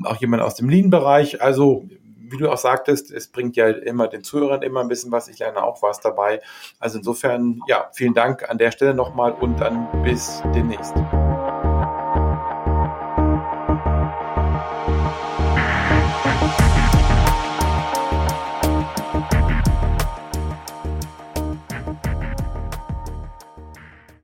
auch 0.06 0.18
jemanden 0.18 0.46
aus 0.46 0.56
dem 0.56 0.70
Lean-Bereich. 0.70 1.42
Also 1.42 1.86
wie 2.30 2.38
du 2.38 2.52
auch 2.52 2.58
sagtest, 2.58 3.12
es 3.12 3.28
bringt 3.28 3.56
ja 3.56 3.68
immer 3.68 4.08
den 4.08 4.24
Zuhörern 4.24 4.62
immer 4.62 4.82
ein 4.82 4.88
bisschen 4.88 5.12
was. 5.12 5.28
Ich 5.28 5.40
lerne 5.40 5.64
auch 5.64 5.82
was 5.82 6.00
dabei. 6.00 6.42
Also 6.80 6.98
insofern, 6.98 7.62
ja, 7.68 7.90
vielen 7.94 8.14
Dank 8.14 8.50
an 8.50 8.58
der 8.58 8.72
Stelle 8.72 8.94
nochmal 8.94 9.34
und 9.34 9.60
dann 9.60 9.88
bis 10.04 10.42
demnächst. 10.54 10.96